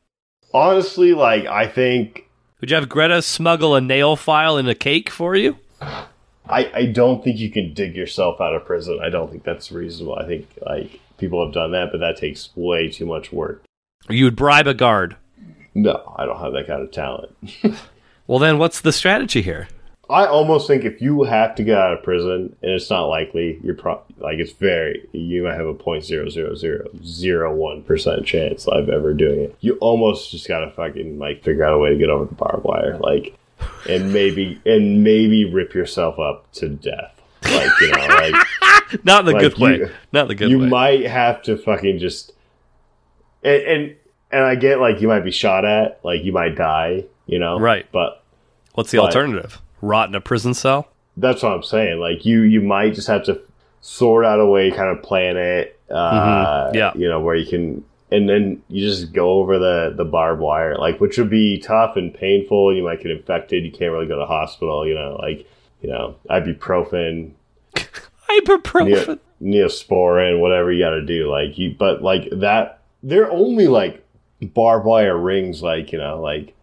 honestly, 0.54 1.14
like 1.14 1.46
I 1.46 1.68
think 1.68 2.27
Would 2.60 2.72
you 2.72 2.76
have 2.76 2.90
Greta 2.90 3.22
smuggle 3.22 3.76
a 3.76 3.82
nail 3.82 4.16
file 4.16 4.58
in 4.58 4.68
a 4.68 4.76
cake 4.76 5.10
for 5.10 5.36
you? 5.36 5.58
I, 5.82 6.72
I 6.74 6.86
don't 6.86 7.24
think 7.24 7.38
you 7.38 7.52
can 7.52 7.74
dig 7.74 7.96
yourself 7.96 8.42
out 8.42 8.56
of 8.56 8.66
prison. 8.66 9.00
I 9.02 9.10
don't 9.10 9.30
think 9.30 9.44
that's 9.44 9.72
reasonable. 9.72 10.16
I 10.16 10.26
think 10.26 10.48
like 10.66 11.00
people 11.18 11.44
have 11.46 11.54
done 11.54 11.72
that, 11.72 11.92
but 11.92 12.00
that 12.00 12.18
takes 12.18 12.50
way 12.56 12.90
too 12.90 13.06
much 13.06 13.32
work. 13.32 13.64
You 14.10 14.26
would 14.26 14.36
bribe 14.36 14.68
a 14.68 14.74
guard. 14.74 15.18
No, 15.76 16.14
I 16.18 16.26
don't 16.26 16.40
have 16.40 16.54
that 16.54 16.68
kind 16.68 16.82
of 16.82 16.92
talent. 16.92 17.36
Well, 18.28 18.40
then 18.40 18.58
what's 18.58 18.82
the 18.82 18.92
strategy 18.92 19.42
here? 19.42 19.70
I 20.10 20.26
almost 20.26 20.68
think 20.68 20.86
if 20.86 21.02
you 21.02 21.24
have 21.24 21.56
to 21.56 21.64
get 21.64 21.78
out 21.78 21.92
of 21.94 22.04
prison, 22.04 22.56
and 22.62 22.72
it's 22.72 22.90
not 22.90 23.06
likely, 23.08 23.60
you're 23.62 23.76
pro- 23.76 24.02
like 24.20 24.40
it's 24.40 24.54
very 24.54 25.06
you 25.12 25.44
might 25.44 25.56
have 25.56 25.66
a 25.68 25.74
point 25.74 26.06
zero 26.06 26.30
zero 26.30 26.56
zero 26.56 26.88
zero 27.04 27.54
one 27.54 27.84
percent 27.84 28.26
chance 28.26 28.68
of 28.68 28.90
ever 28.90 29.14
doing 29.14 29.40
it. 29.42 29.56
You 29.60 29.74
almost 29.82 30.32
just 30.32 30.48
gotta 30.48 30.72
fucking 30.72 31.20
like 31.20 31.44
figure 31.44 31.64
out 31.66 31.74
a 31.74 31.78
way 31.78 31.90
to 31.90 31.98
get 31.98 32.10
over 32.10 32.26
the 32.26 32.36
barbed 32.36 32.64
wire, 32.64 32.98
like, 33.00 33.38
and 33.90 34.14
maybe 34.14 34.62
and 34.66 35.04
maybe 35.04 35.44
rip 35.52 35.74
yourself 35.74 36.20
up 36.20 36.50
to 36.54 36.70
death, 36.70 37.20
like 37.44 37.70
you 37.82 37.92
know, 37.92 38.08
like. 38.08 38.36
Not 39.04 39.26
the 39.26 39.34
Like, 39.34 39.42
good 39.42 39.58
way. 39.58 39.78
you- 39.80 39.90
Not 40.14 40.30
the 40.30 40.36
good 40.36 40.50
you 40.50 40.60
way. 40.60 40.68
might 40.70 41.06
have 41.08 41.42
to 41.44 41.58
fucking 41.58 42.00
just 42.00 42.32
and, 43.44 43.62
and 43.64 43.96
and 44.32 44.44
I 44.46 44.56
get 44.56 44.80
like 44.80 45.02
you 45.02 45.10
might 45.10 45.26
be 45.26 45.32
shot 45.32 45.66
at, 45.66 46.00
like 46.06 46.24
you 46.24 46.32
might 46.32 46.56
die, 46.56 47.04
you 47.26 47.38
know, 47.40 47.60
Right. 47.60 47.86
But 47.92 48.24
What's 48.76 48.92
the 48.92 49.00
but- 49.00 49.08
alternative? 49.08 49.62
Rot 49.82 50.10
in 50.10 50.16
a 50.16 50.22
prison 50.22 50.54
cell? 50.54 50.90
that's 51.20 51.42
what 51.42 51.52
I'm 51.52 51.64
saying. 51.64 52.00
Like 52.00 52.26
you, 52.26 52.42
you 52.42 52.62
might 52.62 52.94
just 52.94 53.08
have 53.08 53.24
to 53.26 53.42
sort 53.82 54.24
out 54.24 54.40
a 54.40 54.46
way, 54.46 54.70
kind 54.70 54.96
of 54.96 55.02
plan 55.04 55.36
it, 55.38 55.80
uh, 55.90 56.70
Mhm. 56.70 56.76
Yeah. 56.76 56.92
you 56.96 57.10
know, 57.10 57.20
where 57.20 57.36
you 57.36 57.46
can, 57.48 57.84
and 58.12 58.30
then 58.30 58.62
you 58.70 58.88
just 58.88 59.14
go 59.14 59.32
over 59.40 59.58
the 59.58 59.94
the 59.96 60.06
barbed 60.06 60.42
wire, 60.42 60.76
like 60.78 61.00
which 61.02 61.18
would 61.18 61.30
be 61.32 61.58
tough 61.60 61.96
and 61.96 62.14
painful. 62.14 62.76
You 62.76 62.84
might 62.84 63.02
get 63.02 63.12
infected. 63.12 63.64
You 63.66 63.72
can't 63.72 63.92
really 63.92 64.06
go 64.06 64.14
to 64.16 64.20
the 64.20 64.26
hospital. 64.28 64.86
You 64.88 64.94
know, 64.96 65.18
like 65.22 65.48
you 65.82 65.90
know, 65.90 66.16
ibuprofen, 66.30 67.32
Ibuprofen. 68.30 68.86
neo, 69.42 69.66
neosporin, 69.68 70.40
whatever 70.40 70.72
you 70.72 70.84
got 70.84 70.92
to 70.92 71.02
do. 71.06 71.30
Like 71.32 71.58
you, 71.58 71.76
but 71.78 72.02
like 72.02 72.30
that, 72.32 72.82
they're 73.04 73.32
only 73.32 73.68
like 73.68 74.04
barbed 74.42 74.86
wire 74.86 75.18
rings. 75.18 75.62
Like 75.64 75.92
you 75.92 75.98
know, 75.98 76.22
like 76.22 76.54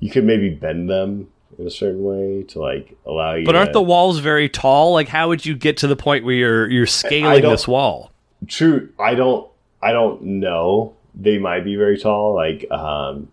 you 0.00 0.10
could 0.10 0.24
maybe 0.24 0.50
bend 0.50 0.88
them 0.90 1.28
in 1.58 1.66
a 1.66 1.70
certain 1.70 2.02
way 2.02 2.42
to 2.48 2.58
like 2.60 2.96
allow 3.06 3.34
you. 3.34 3.46
But 3.46 3.56
aren't 3.56 3.70
to, 3.70 3.74
the 3.74 3.82
walls 3.82 4.18
very 4.18 4.48
tall? 4.48 4.92
Like, 4.92 5.08
how 5.08 5.28
would 5.28 5.44
you 5.44 5.54
get 5.54 5.76
to 5.78 5.86
the 5.86 5.96
point 5.96 6.24
where 6.24 6.34
you're 6.34 6.70
you're 6.70 6.86
scaling 6.86 7.42
this 7.42 7.68
wall? 7.68 8.10
true? 8.46 8.90
I 8.98 9.14
don't. 9.14 9.50
I 9.82 9.92
don't 9.92 10.22
know. 10.22 10.94
They 11.14 11.38
might 11.38 11.64
be 11.64 11.76
very 11.76 11.98
tall. 11.98 12.34
Like, 12.34 12.70
um, 12.70 13.28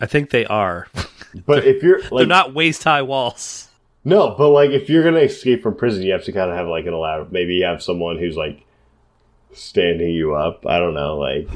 I 0.00 0.06
think 0.06 0.30
they 0.30 0.44
are. 0.46 0.86
but 1.46 1.64
if 1.66 1.82
you're 1.82 2.00
like, 2.00 2.10
They're 2.10 2.26
not 2.26 2.54
waist 2.54 2.84
high 2.84 3.02
walls. 3.02 3.68
no, 4.04 4.34
but 4.36 4.50
like 4.50 4.70
if 4.70 4.88
you're 4.88 5.02
gonna 5.02 5.20
escape 5.20 5.62
from 5.62 5.74
prison, 5.74 6.02
you 6.02 6.12
have 6.12 6.24
to 6.24 6.32
kind 6.32 6.50
of 6.50 6.56
have 6.56 6.68
like 6.68 6.86
an 6.86 6.94
elaborate. 6.94 7.32
Maybe 7.32 7.54
you 7.54 7.64
have 7.64 7.82
someone 7.82 8.18
who's 8.18 8.36
like 8.36 8.64
standing 9.52 10.10
you 10.10 10.34
up. 10.34 10.66
I 10.66 10.78
don't 10.78 10.94
know, 10.94 11.16
like 11.18 11.48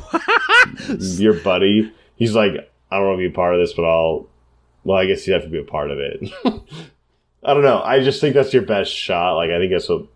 your 0.98 1.34
buddy. 1.34 1.92
He's 2.16 2.34
like, 2.34 2.52
I 2.90 2.96
don't 2.96 3.06
want 3.06 3.18
to 3.18 3.28
be 3.28 3.32
a 3.32 3.34
part 3.34 3.54
of 3.54 3.60
this, 3.60 3.72
but 3.72 3.84
I'll. 3.84 4.26
Well, 4.84 4.98
I 4.98 5.06
guess 5.06 5.26
you 5.26 5.32
have 5.32 5.42
to 5.42 5.48
be 5.48 5.58
a 5.58 5.64
part 5.64 5.90
of 5.90 5.98
it. 5.98 6.30
I 7.44 7.54
don't 7.54 7.62
know. 7.62 7.82
I 7.82 8.02
just 8.02 8.20
think 8.20 8.34
that's 8.34 8.52
your 8.52 8.62
best 8.62 8.92
shot. 8.92 9.34
Like, 9.36 9.50
I 9.50 9.58
think 9.58 9.72
that's 9.72 9.88
what. 9.88 10.06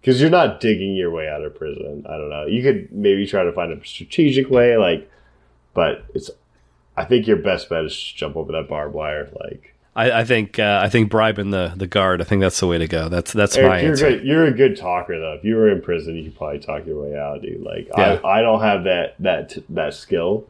Because 0.00 0.20
you're 0.20 0.30
not 0.30 0.60
digging 0.60 0.94
your 0.94 1.10
way 1.10 1.28
out 1.28 1.42
of 1.42 1.54
prison. 1.56 2.04
I 2.08 2.16
don't 2.16 2.30
know. 2.30 2.46
You 2.46 2.62
could 2.62 2.92
maybe 2.92 3.26
try 3.26 3.42
to 3.42 3.52
find 3.52 3.72
a 3.72 3.84
strategic 3.84 4.50
way, 4.50 4.76
like, 4.76 5.10
but 5.74 6.04
it's. 6.14 6.30
I 6.96 7.04
think 7.04 7.26
your 7.26 7.36
best 7.36 7.68
bet 7.68 7.84
is 7.84 7.94
just 7.94 8.16
jump 8.16 8.36
over 8.36 8.52
that 8.52 8.68
barbed 8.68 8.94
wire. 8.94 9.28
Like, 9.38 9.74
I, 9.96 10.20
I 10.20 10.24
think 10.24 10.58
uh, 10.58 10.80
I 10.82 10.88
think 10.90 11.10
bribing 11.10 11.50
the, 11.50 11.72
the 11.74 11.86
guard. 11.86 12.20
I 12.20 12.24
think 12.24 12.40
that's 12.40 12.60
the 12.60 12.66
way 12.66 12.78
to 12.78 12.86
go. 12.86 13.08
That's 13.08 13.32
that's 13.32 13.56
Eric, 13.56 13.68
my 13.68 13.80
you're 13.80 13.90
answer. 13.92 14.10
good. 14.10 14.24
You're 14.24 14.44
a 14.44 14.52
good 14.52 14.76
talker 14.76 15.18
though. 15.18 15.32
If 15.32 15.44
you 15.44 15.56
were 15.56 15.70
in 15.70 15.80
prison, 15.80 16.16
you 16.16 16.24
could 16.24 16.36
probably 16.36 16.58
talk 16.58 16.86
your 16.86 17.02
way 17.02 17.18
out, 17.18 17.42
dude. 17.42 17.62
Like 17.62 17.88
Yeah. 17.96 18.20
I, 18.22 18.38
I 18.38 18.42
don't 18.42 18.60
have 18.60 18.84
that 18.84 19.14
that 19.20 19.56
that 19.70 19.94
skill. 19.94 20.46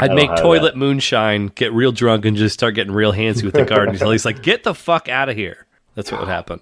I'd 0.00 0.12
make 0.14 0.34
toilet 0.36 0.72
that. 0.72 0.78
moonshine, 0.78 1.48
get 1.48 1.72
real 1.72 1.92
drunk, 1.92 2.24
and 2.24 2.36
just 2.36 2.54
start 2.54 2.74
getting 2.74 2.92
real 2.92 3.12
handsy 3.12 3.44
with 3.44 3.54
the 3.54 3.64
guard 3.64 3.88
until 3.88 4.10
he's 4.10 4.24
like, 4.24 4.42
"Get 4.42 4.64
the 4.64 4.74
fuck 4.74 5.08
out 5.08 5.28
of 5.28 5.36
here." 5.36 5.66
That's 5.94 6.10
what 6.10 6.20
would 6.20 6.28
happen. 6.28 6.60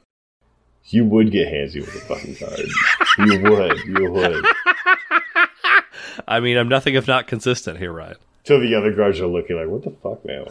You 0.87 1.05
would 1.05 1.31
get 1.31 1.53
handsy 1.53 1.81
with 1.81 1.93
the 1.93 2.01
fucking 2.01 2.37
card. 2.37 2.61
you 3.31 3.43
would. 3.51 3.79
You 3.85 4.11
would. 4.11 4.45
I 6.29 6.41
mean, 6.41 6.57
I'm 6.57 6.69
nothing 6.69 6.95
if 6.95 7.07
not 7.07 7.27
consistent 7.27 7.79
here, 7.79 7.93
Ryan. 7.93 8.17
Till 8.45 8.61
the 8.61 8.75
other 8.75 8.93
guards 8.93 9.21
are 9.21 9.27
looking 9.27 9.57
like, 9.57 9.69
"What 9.69 9.83
the 9.85 9.91
fuck, 9.91 10.25
man? 10.25 10.47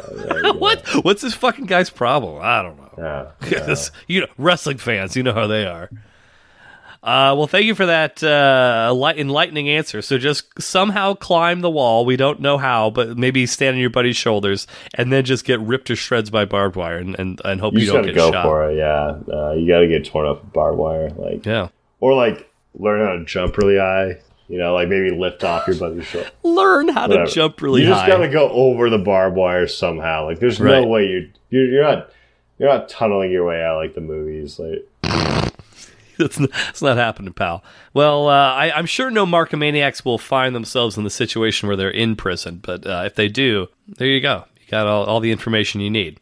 What? 0.59 0.87
What's 1.03 1.23
this 1.23 1.33
fucking 1.33 1.65
guy's 1.65 1.89
problem? 1.89 2.39
I 2.41 2.61
don't 2.61 2.77
know. 2.77 3.31
Yeah, 3.41 3.49
yeah. 3.67 3.75
You 4.07 4.21
know, 4.21 4.27
wrestling 4.37 4.77
fans, 4.77 5.15
you 5.15 5.23
know 5.23 5.33
how 5.33 5.47
they 5.47 5.65
are. 5.65 5.89
Uh, 7.07 7.33
well, 7.37 7.47
thank 7.47 7.65
you 7.65 7.73
for 7.73 7.85
that 7.85 8.21
uh, 8.21 8.93
light, 8.93 9.17
enlightening 9.17 9.69
answer. 9.69 10.01
So 10.01 10.17
just 10.17 10.43
somehow 10.61 11.13
climb 11.13 11.61
the 11.61 11.69
wall. 11.69 12.05
We 12.05 12.17
don't 12.17 12.41
know 12.41 12.57
how, 12.57 12.89
but 12.89 13.17
maybe 13.17 13.45
stand 13.45 13.75
on 13.75 13.79
your 13.79 13.89
buddy's 13.89 14.17
shoulders 14.17 14.67
and 14.93 15.09
then 15.13 15.23
just 15.23 15.45
get 15.45 15.61
ripped 15.61 15.87
to 15.87 15.95
shreds 15.95 16.29
by 16.29 16.43
barbed 16.43 16.75
wire 16.75 16.97
and, 16.97 17.17
and, 17.17 17.39
and 17.45 17.61
hope 17.61 17.75
You 17.75 17.79
you, 17.79 17.93
don't 17.93 18.03
get 18.05 18.13
go 18.15 18.29
shot. 18.31 18.43
for 18.43 18.69
it. 18.69 18.75
Yeah, 18.75 19.19
uh, 19.33 19.53
you 19.53 19.65
gotta 19.69 19.87
get 19.87 20.03
torn 20.03 20.27
up 20.27 20.43
with 20.43 20.51
barbed 20.51 20.77
wire, 20.77 21.09
like 21.11 21.45
Yeah. 21.45 21.69
or 22.01 22.13
like 22.13 22.51
learn 22.77 23.05
how 23.05 23.13
to 23.13 23.23
jump 23.23 23.55
really 23.57 23.77
high. 23.77 24.17
You 24.49 24.57
know, 24.57 24.73
like 24.73 24.89
maybe 24.89 25.11
lift 25.11 25.45
off 25.45 25.65
your 25.67 25.77
buddy's 25.77 26.05
shoulder. 26.05 26.29
Learn 26.43 26.89
how 26.89 27.07
Whatever. 27.07 27.25
to 27.27 27.31
jump 27.33 27.61
really 27.61 27.83
you 27.83 27.87
just 27.87 28.01
high. 28.01 28.07
gotta 28.09 28.27
go 28.27 28.49
over 28.49 28.89
the 28.89 28.97
barbed 28.97 29.37
wire 29.37 29.67
somehow. 29.67 30.25
Like, 30.25 30.39
there's 30.39 30.59
Right. 30.59 30.81
no 30.81 30.87
way 30.87 31.05
you 31.05 31.29
you're, 31.51 31.65
you're 31.67 31.83
not 31.83 32.09
you're 32.59 32.69
not 32.69 32.89
tunneling 32.89 33.31
your 33.31 33.45
way 33.45 33.63
out 33.63 33.77
like 33.77 33.93
the 33.95 34.01
movies. 34.01 34.59
Like, 34.59 34.85
That's 36.19 36.39
not, 36.39 36.49
that's 36.51 36.81
not 36.81 36.97
happening, 36.97 37.33
pal. 37.33 37.63
Well, 37.93 38.27
uh, 38.27 38.53
I, 38.53 38.71
I'm 38.71 38.85
sure 38.87 39.11
no 39.11 39.25
Markomaniacs 39.25 40.03
will 40.03 40.17
find 40.17 40.55
themselves 40.55 40.97
in 40.97 41.03
the 41.03 41.09
situation 41.09 41.67
where 41.67 41.75
they're 41.77 41.89
in 41.91 42.15
prison, 42.15 42.59
but 42.63 42.85
uh, 42.87 43.03
if 43.05 43.15
they 43.15 43.27
do, 43.27 43.67
there 43.87 44.07
you 44.07 44.19
go. 44.19 44.45
You 44.59 44.67
got 44.71 44.87
all, 44.87 45.03
all 45.05 45.19
the 45.19 45.31
information 45.31 45.79
you 45.81 45.89
need. 45.91 46.19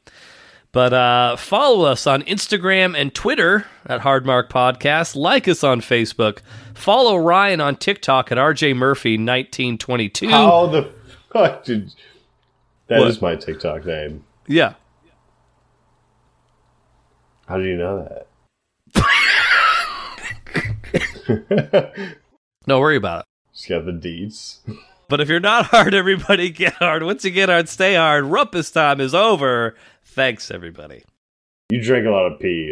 But 0.73 0.91
uh, 0.93 1.35
follow 1.37 1.85
us 1.85 2.05
on 2.05 2.21
Instagram 2.23 2.99
and 2.99 3.13
Twitter 3.15 3.65
at 3.85 4.01
Hardmark 4.01 4.49
Podcast. 4.49 5.15
Like 5.15 5.47
us 5.47 5.63
on 5.63 5.79
Facebook. 5.79 6.39
Follow 6.73 7.15
Ryan 7.15 7.61
on 7.61 7.77
TikTok 7.77 8.29
at 8.33 8.37
RJ 8.37 8.75
Murphy 8.75 9.13
1922. 9.13 10.27
how 10.29 10.67
the 10.67 10.91
fuck 11.31 11.63
did 11.63 11.93
That 12.87 13.01
is 13.07 13.21
What? 13.21 13.35
my 13.35 13.35
TikTok 13.37 13.85
name. 13.85 14.25
Yeah. 14.47 14.73
How 17.47 17.57
do 17.57 17.63
you 17.63 17.77
know 17.77 18.03
that? 18.03 18.24
Don't 22.67 22.81
worry 22.81 22.97
about 22.97 23.21
it. 23.21 23.25
Just 23.53 23.69
got 23.69 23.85
the 23.85 23.91
deeds. 23.91 24.61
But 25.07 25.21
if 25.21 25.29
you're 25.29 25.39
not 25.39 25.67
hard, 25.67 25.93
everybody 25.93 26.49
get 26.49 26.73
hard. 26.73 27.03
Once 27.03 27.23
you 27.23 27.29
get 27.29 27.47
hard, 27.47 27.69
stay 27.69 27.93
hard. 27.93 28.23
Rumpus 28.23 28.73
time 28.73 28.99
is 28.99 29.13
over. 29.13 29.75
Thanks, 30.03 30.49
everybody. 30.49 31.03
You 31.69 31.79
drink 31.79 32.07
a 32.07 32.09
lot 32.09 32.31
of 32.31 32.39
pee. 32.39 32.71